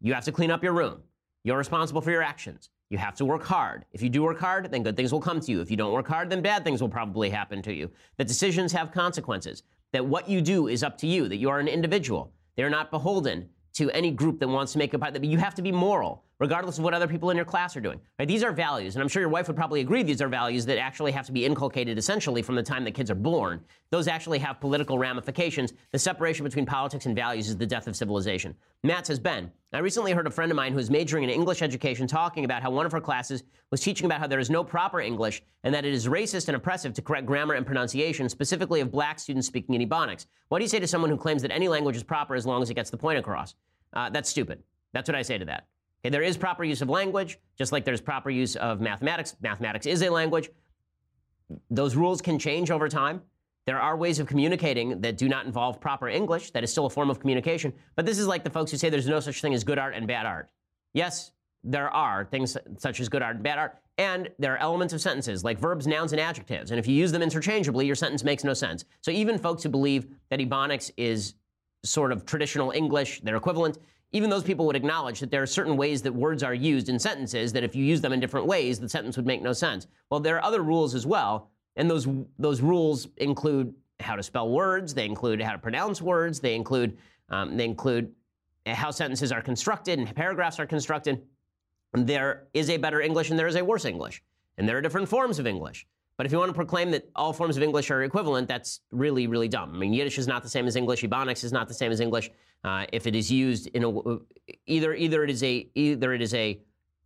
You 0.00 0.12
have 0.12 0.24
to 0.24 0.32
clean 0.32 0.50
up 0.50 0.62
your 0.62 0.72
room. 0.72 1.02
You're 1.44 1.56
responsible 1.56 2.00
for 2.00 2.10
your 2.10 2.22
actions. 2.22 2.70
You 2.90 2.98
have 2.98 3.14
to 3.16 3.24
work 3.24 3.44
hard. 3.44 3.84
If 3.92 4.02
you 4.02 4.08
do 4.08 4.22
work 4.22 4.38
hard, 4.38 4.70
then 4.70 4.82
good 4.82 4.96
things 4.96 5.12
will 5.12 5.20
come 5.20 5.40
to 5.40 5.52
you. 5.52 5.60
If 5.60 5.70
you 5.70 5.76
don't 5.76 5.92
work 5.92 6.08
hard, 6.08 6.28
then 6.28 6.42
bad 6.42 6.64
things 6.64 6.80
will 6.80 6.88
probably 6.88 7.30
happen 7.30 7.62
to 7.62 7.72
you. 7.72 7.90
That 8.16 8.26
decisions 8.26 8.72
have 8.72 8.92
consequences. 8.92 9.62
That 9.92 10.04
what 10.04 10.28
you 10.28 10.40
do 10.40 10.66
is 10.66 10.82
up 10.82 10.98
to 10.98 11.06
you. 11.06 11.28
That 11.28 11.36
you 11.36 11.48
are 11.48 11.60
an 11.60 11.68
individual. 11.68 12.32
They're 12.56 12.70
not 12.70 12.90
beholden 12.90 13.48
to 13.74 13.90
any 13.90 14.10
group 14.10 14.40
that 14.40 14.48
wants 14.48 14.72
to 14.72 14.78
make 14.78 14.94
a 14.94 14.98
part. 14.98 15.14
That 15.14 15.24
you 15.24 15.38
have 15.38 15.54
to 15.54 15.62
be 15.62 15.72
moral 15.72 16.24
regardless 16.38 16.78
of 16.78 16.84
what 16.84 16.94
other 16.94 17.08
people 17.08 17.30
in 17.30 17.36
your 17.36 17.46
class 17.46 17.76
are 17.76 17.80
doing. 17.80 18.00
Right? 18.18 18.28
These 18.28 18.42
are 18.42 18.52
values, 18.52 18.94
and 18.94 19.02
I'm 19.02 19.08
sure 19.08 19.20
your 19.20 19.30
wife 19.30 19.46
would 19.46 19.56
probably 19.56 19.80
agree 19.80 20.02
these 20.02 20.20
are 20.20 20.28
values 20.28 20.66
that 20.66 20.78
actually 20.78 21.12
have 21.12 21.26
to 21.26 21.32
be 21.32 21.44
inculcated 21.44 21.98
essentially 21.98 22.42
from 22.42 22.54
the 22.54 22.62
time 22.62 22.84
that 22.84 22.92
kids 22.92 23.10
are 23.10 23.16
born. 23.16 23.60
Those 23.90 24.08
actually 24.08 24.38
have 24.40 24.60
political 24.60 24.98
ramifications. 24.98 25.72
The 25.92 25.98
separation 25.98 26.44
between 26.44 26.66
politics 26.66 27.06
and 27.06 27.14
values 27.14 27.48
is 27.48 27.56
the 27.56 27.66
death 27.66 27.86
of 27.86 27.96
civilization. 27.96 28.54
Matt 28.82 29.06
says, 29.06 29.18
Ben, 29.18 29.50
I 29.72 29.78
recently 29.78 30.12
heard 30.12 30.26
a 30.26 30.30
friend 30.30 30.50
of 30.50 30.56
mine 30.56 30.72
who 30.72 30.78
is 30.78 30.90
majoring 30.90 31.24
in 31.24 31.30
English 31.30 31.62
education 31.62 32.06
talking 32.06 32.44
about 32.44 32.62
how 32.62 32.70
one 32.70 32.86
of 32.86 32.92
her 32.92 33.00
classes 33.00 33.42
was 33.70 33.80
teaching 33.80 34.06
about 34.06 34.20
how 34.20 34.26
there 34.26 34.38
is 34.38 34.50
no 34.50 34.64
proper 34.64 35.00
English 35.00 35.42
and 35.64 35.74
that 35.74 35.84
it 35.84 35.92
is 35.92 36.06
racist 36.06 36.48
and 36.48 36.56
oppressive 36.56 36.94
to 36.94 37.02
correct 37.02 37.26
grammar 37.26 37.54
and 37.54 37.66
pronunciation, 37.66 38.28
specifically 38.28 38.80
of 38.80 38.90
black 38.90 39.18
students 39.18 39.46
speaking 39.46 39.74
in 39.74 39.88
Ebonics. 39.88 40.26
What 40.48 40.58
do 40.58 40.64
you 40.64 40.68
say 40.68 40.80
to 40.80 40.86
someone 40.86 41.10
who 41.10 41.16
claims 41.16 41.42
that 41.42 41.50
any 41.50 41.68
language 41.68 41.96
is 41.96 42.02
proper 42.02 42.34
as 42.34 42.46
long 42.46 42.62
as 42.62 42.70
it 42.70 42.74
gets 42.74 42.90
the 42.90 42.96
point 42.96 43.18
across? 43.18 43.54
Uh, 43.92 44.10
that's 44.10 44.28
stupid. 44.28 44.62
That's 44.92 45.08
what 45.08 45.16
I 45.16 45.22
say 45.22 45.38
to 45.38 45.44
that. 45.46 45.66
Okay, 46.06 46.12
there 46.12 46.22
is 46.22 46.36
proper 46.36 46.62
use 46.62 46.82
of 46.82 46.88
language, 46.88 47.40
just 47.58 47.72
like 47.72 47.84
there's 47.84 48.00
proper 48.00 48.30
use 48.30 48.54
of 48.54 48.80
mathematics. 48.80 49.34
Mathematics 49.40 49.86
is 49.86 50.02
a 50.02 50.08
language. 50.08 50.50
Those 51.68 51.96
rules 51.96 52.22
can 52.22 52.38
change 52.38 52.70
over 52.70 52.88
time. 52.88 53.22
There 53.66 53.80
are 53.80 53.96
ways 53.96 54.20
of 54.20 54.28
communicating 54.28 55.00
that 55.00 55.18
do 55.18 55.28
not 55.28 55.46
involve 55.46 55.80
proper 55.80 56.08
English. 56.08 56.52
That 56.52 56.62
is 56.62 56.70
still 56.70 56.86
a 56.86 56.90
form 56.90 57.10
of 57.10 57.18
communication. 57.18 57.72
But 57.96 58.06
this 58.06 58.20
is 58.20 58.28
like 58.28 58.44
the 58.44 58.50
folks 58.50 58.70
who 58.70 58.76
say 58.76 58.88
there's 58.88 59.08
no 59.08 59.18
such 59.18 59.40
thing 59.40 59.52
as 59.52 59.64
good 59.64 59.80
art 59.80 59.96
and 59.96 60.06
bad 60.06 60.26
art. 60.26 60.48
Yes, 60.94 61.32
there 61.64 61.90
are 61.90 62.24
things 62.24 62.56
such 62.78 63.00
as 63.00 63.08
good 63.08 63.22
art 63.22 63.34
and 63.34 63.42
bad 63.42 63.58
art. 63.58 63.76
And 63.98 64.28
there 64.38 64.54
are 64.54 64.58
elements 64.58 64.94
of 64.94 65.00
sentences 65.00 65.42
like 65.42 65.58
verbs, 65.58 65.88
nouns, 65.88 66.12
and 66.12 66.20
adjectives. 66.20 66.70
And 66.70 66.78
if 66.78 66.86
you 66.86 66.94
use 66.94 67.10
them 67.10 67.22
interchangeably, 67.22 67.84
your 67.84 67.96
sentence 67.96 68.22
makes 68.22 68.44
no 68.44 68.54
sense. 68.54 68.84
So 69.00 69.10
even 69.10 69.38
folks 69.38 69.64
who 69.64 69.70
believe 69.70 70.06
that 70.30 70.38
Ebonics 70.38 70.92
is 70.96 71.34
sort 71.84 72.12
of 72.12 72.24
traditional 72.26 72.70
English, 72.70 73.22
their 73.22 73.34
equivalent, 73.34 73.78
even 74.12 74.30
those 74.30 74.44
people 74.44 74.66
would 74.66 74.76
acknowledge 74.76 75.20
that 75.20 75.30
there 75.30 75.42
are 75.42 75.46
certain 75.46 75.76
ways 75.76 76.02
that 76.02 76.12
words 76.12 76.42
are 76.42 76.54
used 76.54 76.88
in 76.88 76.98
sentences 76.98 77.52
that 77.52 77.64
if 77.64 77.74
you 77.74 77.84
use 77.84 78.00
them 78.00 78.12
in 78.12 78.20
different 78.20 78.46
ways, 78.46 78.78
the 78.78 78.88
sentence 78.88 79.16
would 79.16 79.26
make 79.26 79.42
no 79.42 79.52
sense. 79.52 79.86
Well, 80.10 80.20
there 80.20 80.36
are 80.36 80.44
other 80.44 80.62
rules 80.62 80.94
as 80.94 81.06
well, 81.06 81.50
and 81.74 81.90
those 81.90 82.06
those 82.38 82.60
rules 82.60 83.08
include 83.16 83.74
how 84.00 84.16
to 84.16 84.22
spell 84.22 84.50
words, 84.50 84.94
they 84.94 85.06
include 85.06 85.40
how 85.42 85.52
to 85.52 85.58
pronounce 85.58 86.00
words, 86.00 86.40
they 86.40 86.54
include 86.54 86.96
um, 87.30 87.56
they 87.56 87.64
include 87.64 88.12
how 88.66 88.90
sentences 88.90 89.32
are 89.32 89.42
constructed 89.42 89.98
and 89.98 90.14
paragraphs 90.14 90.58
are 90.58 90.66
constructed. 90.66 91.22
There 91.92 92.48
is 92.52 92.68
a 92.70 92.76
better 92.76 93.00
English 93.00 93.30
and 93.30 93.38
there 93.38 93.46
is 93.46 93.56
a 93.56 93.64
worse 93.64 93.84
English, 93.84 94.22
and 94.58 94.68
there 94.68 94.76
are 94.76 94.82
different 94.82 95.08
forms 95.08 95.38
of 95.38 95.46
English. 95.46 95.86
But 96.16 96.26
if 96.26 96.32
you 96.32 96.38
want 96.38 96.48
to 96.48 96.54
proclaim 96.54 96.90
that 96.92 97.08
all 97.14 97.32
forms 97.32 97.56
of 97.56 97.62
English 97.62 97.90
are 97.90 98.02
equivalent, 98.02 98.48
that's 98.48 98.80
really, 98.90 99.26
really 99.26 99.48
dumb. 99.48 99.74
I 99.74 99.78
mean, 99.78 99.92
Yiddish 99.92 100.18
is 100.18 100.26
not 100.26 100.42
the 100.42 100.48
same 100.48 100.66
as 100.66 100.74
English. 100.74 101.02
Ebonics 101.02 101.44
is 101.44 101.52
not 101.52 101.68
the 101.68 101.74
same 101.74 101.92
as 101.92 102.00
English. 102.00 102.30
Uh, 102.64 102.86
if 102.92 103.06
it 103.06 103.14
is 103.14 103.30
used 103.30 103.68
in 103.68 103.84
a 103.84 104.18
either 104.66 104.94
either 104.94 105.22
it 105.22 105.30
is 105.30 105.42
a 105.42 105.68
either 105.74 106.14
it 106.14 106.22
is 106.22 106.34
a 106.34 106.58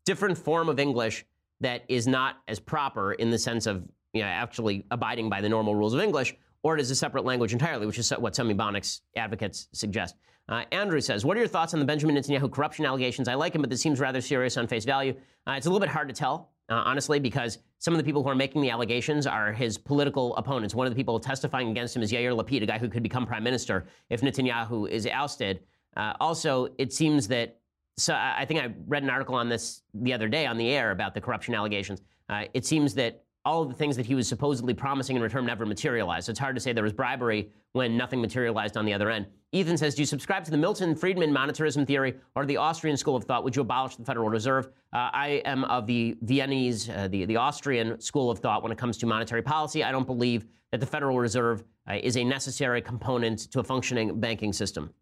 different 0.05 0.39
form 0.39 0.69
of 0.69 0.79
English 0.79 1.27
that 1.61 1.85
is 1.89 2.07
not 2.07 2.37
as 2.49 2.59
proper 2.59 3.13
in 3.15 3.31
the 3.31 3.39
sense 3.39 3.67
of 3.67 3.85
you 4.13 4.23
know 4.23 4.29
actually 4.29 4.87
abiding 4.91 5.29
by 5.29 5.41
the 5.41 5.49
normal 5.49 5.75
rules 5.75 5.93
of 5.93 6.01
English, 6.01 6.35
or 6.63 6.77
it 6.77 6.81
is 6.81 6.91
a 6.91 6.95
separate 6.95 7.25
language 7.25 7.53
entirely, 7.53 7.87
which 7.87 7.99
is 7.99 8.11
what 8.11 8.35
some 8.35 8.49
Ebonics 8.49 9.01
advocates 9.17 9.69
suggest. 9.73 10.15
Uh, 10.49 10.65
Andrew 10.73 11.01
says, 11.01 11.25
"What 11.25 11.37
are 11.37 11.41
your 11.41 11.49
thoughts 11.49 11.75
on 11.75 11.81
the 11.81 11.87
Benjamin 11.87 12.17
Netanyahu 12.17 12.51
corruption 12.51 12.87
allegations? 12.87 13.29
I 13.29 13.35
like 13.35 13.55
him, 13.55 13.61
but 13.61 13.71
this 13.71 13.83
seems 13.83 14.01
rather 14.01 14.21
serious 14.21 14.57
on 14.57 14.67
face 14.69 14.85
value. 14.85 15.15
Uh, 15.47 15.53
it's 15.53 15.67
a 15.67 15.69
little 15.69 15.81
bit 15.81 15.91
hard 15.91 16.09
to 16.09 16.15
tell 16.15 16.53
uh, 16.71 16.83
honestly, 16.85 17.19
because 17.19 17.59
some 17.79 17.93
of 17.93 17.99
the 17.99 18.05
people 18.05 18.23
who 18.23 18.29
are 18.29 18.35
making 18.35 18.63
the 18.63 18.71
allegations 18.71 19.27
are 19.27 19.53
his 19.53 19.77
political 19.77 20.37
opponents. 20.37 20.75
One 20.75 20.87
of 20.87 20.93
the 20.93 20.97
people 20.97 21.19
testifying 21.19 21.71
against 21.71 21.97
him 21.97 22.03
is 22.03 22.13
Yair 22.13 22.37
Lapid, 22.37 22.63
a 22.63 22.67
guy 22.67 22.79
who 22.79 22.89
could 22.89 23.03
become 23.03 23.27
prime 23.27 23.43
minister 23.43 23.87
if 24.09 24.21
Netanyahu 24.21 24.89
is 24.89 25.07
ousted. 25.07 25.61
Uh, 25.97 26.15
also, 26.21 26.69
it 26.79 26.93
seems 26.93 27.27
that 27.29 27.57
so 27.97 28.15
I 28.15 28.47
think 28.47 28.61
I 28.61 28.73
read 28.87 29.03
an 29.03 29.11
article 29.11 29.35
on 29.35 29.49
this 29.49 29.83
the 29.93 30.15
other 30.15 30.29
day 30.29 30.47
on 30.47 30.57
the 30.57 30.71
air 30.71 30.91
about 30.91 31.13
the 31.13 31.21
corruption 31.21 31.55
allegations. 31.55 32.01
Uh, 32.31 32.45
it 32.55 32.65
seems 32.65 32.95
that 32.95 33.25
all 33.45 33.63
of 33.63 33.69
the 33.69 33.75
things 33.75 33.97
that 33.97 34.07
he 34.07 34.15
was 34.15 34.29
supposedly 34.29 34.73
promising 34.73 35.17
in 35.17 35.23
return 35.23 35.45
never 35.45 35.67
materialized. 35.67 36.27
So 36.27 36.31
it's 36.31 36.39
hard 36.39 36.55
to 36.57 36.61
say 36.61 36.73
there 36.73 36.85
was 36.85 36.93
bribery 36.93 37.51
when 37.73 37.97
nothing 37.97 38.21
materialized 38.21 38.77
on 38.77 38.85
the 38.85 38.95
other 38.95 39.11
end. 39.11 39.27
Ethan 39.53 39.77
says, 39.77 39.95
Do 39.95 40.03
you 40.03 40.07
subscribe 40.07 40.45
to 40.45 40.51
the 40.51 40.57
Milton 40.57 40.95
Friedman 40.95 41.33
monetarism 41.33 41.87
theory 41.87 42.15
or 42.37 42.47
the 42.47 42.57
Austrian 42.57 42.97
school 42.97 43.17
of 43.17 43.25
thought? 43.25 43.43
Would 43.43 43.57
you 43.57 43.63
abolish 43.63 43.97
the 43.97 44.05
Federal 44.05 44.29
Reserve? 44.29 44.67
Uh, 44.93 45.11
I 45.13 45.43
am 45.45 45.65
of 45.65 45.87
the 45.87 46.17
Viennese, 46.23 46.89
uh, 46.89 47.09
the, 47.09 47.25
the 47.25 47.37
Austrian 47.37 48.01
school 48.01 48.31
of 48.31 48.39
thought 48.39 48.63
when 48.63 48.71
it 48.71 48.79
comes 48.79 48.97
to 48.99 49.07
monetary 49.07 49.43
policy. 49.43 49.83
I 49.83 49.91
don't 49.91 50.07
believe 50.07 50.47
that 50.71 50.79
the 50.79 50.87
Federal 50.87 51.19
Reserve 51.19 51.65
uh, 51.89 51.95
is 51.95 52.17
a 52.17 52.23
necessary 52.23 52.81
component 52.81 53.51
to 53.51 53.59
a 53.59 53.65
functioning 53.65 54.21
banking 54.21 54.53
system. 54.53 54.95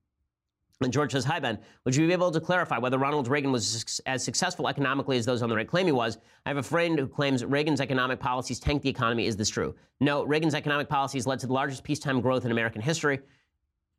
And 0.81 0.93
George 0.93 1.13
says, 1.13 1.25
Hi, 1.25 1.41
Ben. 1.41 1.59
Would 1.85 1.97
you 1.97 2.07
be 2.07 2.13
able 2.13 2.31
to 2.31 2.41
clarify 2.41 2.79
whether 2.79 2.97
Ronald 2.97 3.29
Reagan 3.29 3.53
was 3.53 4.01
as 4.07 4.25
successful 4.25 4.69
economically 4.69 5.19
as 5.19 5.27
those 5.27 5.43
on 5.43 5.51
the 5.51 5.57
right 5.57 5.69
claim 5.69 5.87
he 5.87 5.93
was? 5.93 6.19
I 6.47 6.51
have 6.51 6.57
a 6.57 6.63
friend 6.63 6.99
who 6.99 7.07
claims 7.07 7.45
Reagan's 7.45 7.83
economic 7.83 8.19
policies 8.21 8.61
tanked 8.61 8.85
the 8.85 8.89
economy. 8.89 9.27
Is 9.27 9.37
this 9.37 9.49
true? 9.51 9.75
No, 10.01 10.23
Reagan's 10.23 10.55
economic 10.55 10.89
policies 10.89 11.27
led 11.27 11.41
to 11.41 11.49
the 11.49 11.53
largest 11.53 11.83
peacetime 11.83 12.21
growth 12.21 12.45
in 12.47 12.53
American 12.53 12.81
history. 12.81 13.19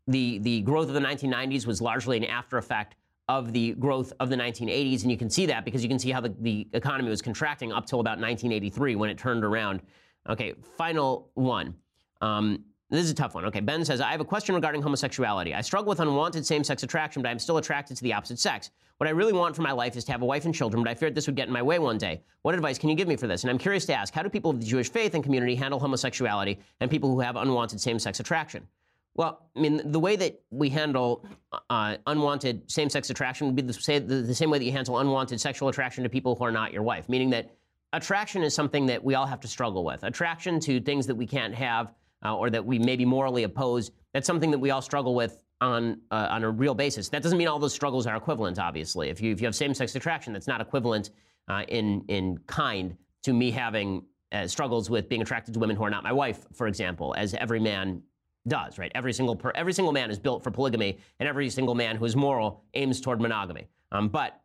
The, 0.07 0.39
the 0.39 0.61
growth 0.61 0.87
of 0.87 0.93
the 0.93 0.99
1990s 0.99 1.65
was 1.67 1.81
largely 1.81 2.17
an 2.17 2.23
after 2.23 2.57
effect 2.57 2.95
of 3.27 3.53
the 3.53 3.73
growth 3.73 4.11
of 4.19 4.29
the 4.29 4.35
1980s. 4.35 5.03
And 5.03 5.11
you 5.11 5.17
can 5.17 5.29
see 5.29 5.45
that 5.45 5.63
because 5.63 5.83
you 5.83 5.89
can 5.89 5.99
see 5.99 6.09
how 6.09 6.19
the, 6.19 6.33
the 6.39 6.67
economy 6.73 7.09
was 7.09 7.21
contracting 7.21 7.71
up 7.71 7.85
till 7.85 7.99
about 7.99 8.19
1983 8.19 8.95
when 8.95 9.09
it 9.09 9.19
turned 9.19 9.45
around. 9.45 9.81
Okay, 10.27 10.55
final 10.77 11.29
one. 11.35 11.75
Um, 12.21 12.65
this 12.89 13.03
is 13.03 13.11
a 13.11 13.15
tough 13.15 13.35
one. 13.35 13.45
Okay, 13.45 13.59
Ben 13.59 13.85
says, 13.85 14.01
I 14.01 14.11
have 14.11 14.19
a 14.19 14.25
question 14.25 14.55
regarding 14.55 14.81
homosexuality. 14.81 15.53
I 15.53 15.61
struggle 15.61 15.89
with 15.89 15.99
unwanted 15.99 16.43
same 16.43 16.63
sex 16.63 16.81
attraction, 16.81 17.21
but 17.21 17.29
I'm 17.29 17.37
still 17.37 17.57
attracted 17.57 17.95
to 17.97 18.03
the 18.03 18.13
opposite 18.13 18.39
sex. 18.39 18.71
What 18.97 19.07
I 19.07 19.11
really 19.11 19.31
want 19.31 19.55
for 19.55 19.61
my 19.61 19.71
life 19.71 19.95
is 19.95 20.03
to 20.05 20.11
have 20.11 20.23
a 20.23 20.25
wife 20.25 20.45
and 20.45 20.53
children, 20.53 20.83
but 20.83 20.89
I 20.89 20.95
feared 20.95 21.13
this 21.13 21.27
would 21.27 21.35
get 21.35 21.47
in 21.47 21.53
my 21.53 21.61
way 21.61 21.77
one 21.77 21.99
day. 21.99 22.23
What 22.41 22.55
advice 22.55 22.79
can 22.79 22.89
you 22.89 22.95
give 22.95 23.07
me 23.07 23.15
for 23.15 23.27
this? 23.27 23.43
And 23.43 23.51
I'm 23.51 23.59
curious 23.59 23.85
to 23.85 23.93
ask, 23.93 24.11
how 24.11 24.23
do 24.23 24.29
people 24.29 24.49
of 24.49 24.59
the 24.59 24.65
Jewish 24.65 24.89
faith 24.89 25.13
and 25.13 25.23
community 25.23 25.53
handle 25.53 25.79
homosexuality 25.79 26.59
and 26.79 26.89
people 26.89 27.09
who 27.11 27.19
have 27.19 27.35
unwanted 27.35 27.79
same 27.79 27.99
sex 27.99 28.19
attraction? 28.19 28.67
Well, 29.15 29.49
I 29.55 29.59
mean, 29.59 29.81
the 29.91 29.99
way 29.99 30.15
that 30.15 30.41
we 30.49 30.69
handle 30.69 31.25
uh, 31.69 31.97
unwanted 32.07 32.69
same 32.71 32.89
sex 32.89 33.09
attraction 33.09 33.47
would 33.47 33.55
be 33.55 33.61
the, 33.61 33.73
say, 33.73 33.99
the, 33.99 34.15
the 34.15 34.35
same 34.35 34.49
way 34.49 34.59
that 34.59 34.65
you 34.65 34.71
handle 34.71 34.99
unwanted 34.99 35.41
sexual 35.41 35.67
attraction 35.67 36.03
to 36.03 36.09
people 36.09 36.35
who 36.35 36.43
are 36.45 36.51
not 36.51 36.71
your 36.71 36.83
wife, 36.83 37.09
meaning 37.09 37.29
that 37.31 37.51
attraction 37.91 38.43
is 38.43 38.53
something 38.53 38.85
that 38.85 39.03
we 39.03 39.15
all 39.15 39.25
have 39.25 39.39
to 39.41 39.47
struggle 39.47 39.83
with. 39.83 40.03
Attraction 40.03 40.59
to 40.61 40.79
things 40.79 41.05
that 41.07 41.15
we 41.15 41.27
can't 41.27 41.53
have 41.53 41.93
uh, 42.23 42.35
or 42.35 42.49
that 42.49 42.65
we 42.65 42.79
maybe 42.79 43.05
morally 43.05 43.43
oppose, 43.43 43.91
that's 44.13 44.27
something 44.27 44.51
that 44.51 44.59
we 44.59 44.71
all 44.71 44.81
struggle 44.81 45.15
with 45.15 45.43
on 45.61 45.99
uh, 46.11 46.27
on 46.29 46.43
a 46.43 46.49
real 46.49 46.73
basis. 46.73 47.09
That 47.09 47.21
doesn't 47.23 47.37
mean 47.37 47.47
all 47.47 47.59
those 47.59 47.73
struggles 47.73 48.07
are 48.07 48.15
equivalent. 48.15 48.59
Obviously, 48.59 49.09
if 49.09 49.21
you 49.21 49.33
if 49.33 49.41
you 49.41 49.47
have 49.47 49.55
same-sex 49.55 49.95
attraction, 49.95 50.33
that's 50.33 50.47
not 50.47 50.61
equivalent 50.61 51.09
uh, 51.47 51.63
in 51.67 52.03
in 52.07 52.37
kind 52.47 52.95
to 53.23 53.33
me 53.33 53.51
having 53.51 54.03
uh, 54.31 54.47
struggles 54.47 54.89
with 54.89 55.09
being 55.09 55.21
attracted 55.21 55.53
to 55.53 55.59
women 55.59 55.75
who 55.75 55.83
are 55.83 55.89
not 55.89 56.03
my 56.03 56.13
wife, 56.13 56.45
for 56.53 56.67
example, 56.67 57.13
as 57.17 57.33
every 57.33 57.59
man 57.59 58.01
does. 58.47 58.77
Right? 58.77 58.91
Every 58.95 59.13
single 59.13 59.35
per, 59.35 59.51
every 59.55 59.73
single 59.73 59.93
man 59.93 60.09
is 60.09 60.19
built 60.19 60.43
for 60.43 60.51
polygamy, 60.51 60.99
and 61.19 61.27
every 61.27 61.49
single 61.49 61.75
man 61.75 61.95
who 61.95 62.05
is 62.05 62.15
moral 62.15 62.63
aims 62.73 63.01
toward 63.01 63.21
monogamy. 63.21 63.67
Um, 63.91 64.09
but 64.09 64.41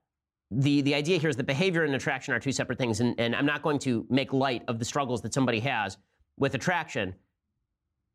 the, 0.51 0.83
the 0.83 0.95
idea 0.95 1.19
here 1.19 1.31
is 1.31 1.37
that 1.37 1.47
behavior 1.47 1.85
and 1.85 1.95
attraction 1.95 2.35
are 2.35 2.41
two 2.41 2.53
separate 2.53 2.79
things, 2.79 3.01
and, 3.01 3.19
and 3.19 3.35
I'm 3.35 3.47
not 3.47 3.63
going 3.63 3.79
to 3.81 4.07
make 4.11 4.33
light 4.33 4.63
of 4.69 4.79
the 4.79 4.85
struggles 4.85 5.23
that 5.23 5.35
somebody 5.35 5.61
has 5.61 5.97
with 6.37 6.55
attraction 6.55 7.15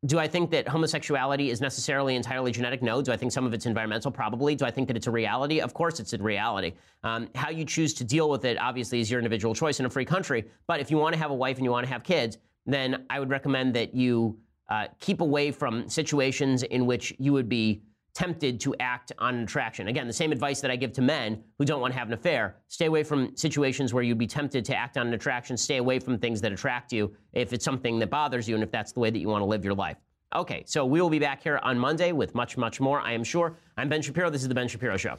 do 0.06 0.18
I 0.18 0.26
think 0.26 0.50
that 0.52 0.66
homosexuality 0.66 1.50
is 1.50 1.60
necessarily 1.60 2.16
entirely 2.16 2.52
genetic? 2.52 2.82
No. 2.82 3.02
Do 3.02 3.12
I 3.12 3.18
think 3.18 3.32
some 3.32 3.44
of 3.44 3.52
it's 3.52 3.66
environmental? 3.66 4.10
Probably. 4.10 4.54
Do 4.54 4.64
I 4.64 4.70
think 4.70 4.88
that 4.88 4.96
it's 4.96 5.06
a 5.06 5.10
reality? 5.10 5.60
Of 5.60 5.74
course, 5.74 6.00
it's 6.00 6.14
a 6.14 6.18
reality. 6.18 6.72
Um, 7.02 7.28
how 7.34 7.50
you 7.50 7.66
choose 7.66 7.92
to 7.94 8.04
deal 8.04 8.30
with 8.30 8.46
it, 8.46 8.58
obviously, 8.58 9.00
is 9.00 9.10
your 9.10 9.20
individual 9.20 9.54
choice 9.54 9.78
in 9.78 9.84
a 9.84 9.90
free 9.90 10.06
country. 10.06 10.46
But 10.66 10.80
if 10.80 10.90
you 10.90 10.96
want 10.96 11.12
to 11.12 11.18
have 11.18 11.30
a 11.30 11.34
wife 11.34 11.56
and 11.56 11.64
you 11.64 11.70
want 11.70 11.86
to 11.86 11.92
have 11.92 12.02
kids, 12.02 12.38
then 12.64 13.04
I 13.10 13.20
would 13.20 13.28
recommend 13.28 13.74
that 13.74 13.94
you 13.94 14.38
uh, 14.70 14.86
keep 15.00 15.20
away 15.20 15.50
from 15.50 15.88
situations 15.88 16.62
in 16.62 16.86
which 16.86 17.12
you 17.18 17.32
would 17.32 17.48
be 17.48 17.82
tempted 18.14 18.58
to 18.60 18.74
act 18.80 19.12
on 19.18 19.36
attraction. 19.36 19.88
Again, 19.88 20.06
the 20.06 20.12
same 20.12 20.32
advice 20.32 20.60
that 20.60 20.70
I 20.70 20.76
give 20.76 20.92
to 20.94 21.02
men 21.02 21.42
who 21.58 21.64
don't 21.64 21.80
want 21.80 21.92
to 21.92 21.98
have 21.98 22.08
an 22.08 22.14
affair. 22.14 22.56
Stay 22.68 22.86
away 22.86 23.02
from 23.02 23.36
situations 23.36 23.94
where 23.94 24.02
you'd 24.02 24.18
be 24.18 24.26
tempted 24.26 24.64
to 24.64 24.76
act 24.76 24.96
on 24.96 25.06
an 25.06 25.14
attraction. 25.14 25.56
Stay 25.56 25.76
away 25.76 25.98
from 25.98 26.18
things 26.18 26.40
that 26.40 26.52
attract 26.52 26.92
you 26.92 27.14
if 27.32 27.52
it's 27.52 27.64
something 27.64 27.98
that 28.00 28.10
bothers 28.10 28.48
you 28.48 28.54
and 28.54 28.64
if 28.64 28.70
that's 28.70 28.92
the 28.92 29.00
way 29.00 29.10
that 29.10 29.18
you 29.18 29.28
want 29.28 29.42
to 29.42 29.46
live 29.46 29.64
your 29.64 29.74
life. 29.74 29.96
Okay, 30.34 30.62
so 30.66 30.86
we 30.86 31.00
will 31.00 31.10
be 31.10 31.18
back 31.18 31.42
here 31.42 31.58
on 31.62 31.78
Monday 31.78 32.12
with 32.12 32.34
much, 32.34 32.56
much 32.56 32.80
more, 32.80 33.00
I 33.00 33.12
am 33.12 33.24
sure. 33.24 33.56
I'm 33.76 33.88
Ben 33.88 34.00
Shapiro. 34.00 34.30
This 34.30 34.42
is 34.42 34.48
The 34.48 34.54
Ben 34.54 34.68
Shapiro 34.68 34.96
Show. 34.96 35.18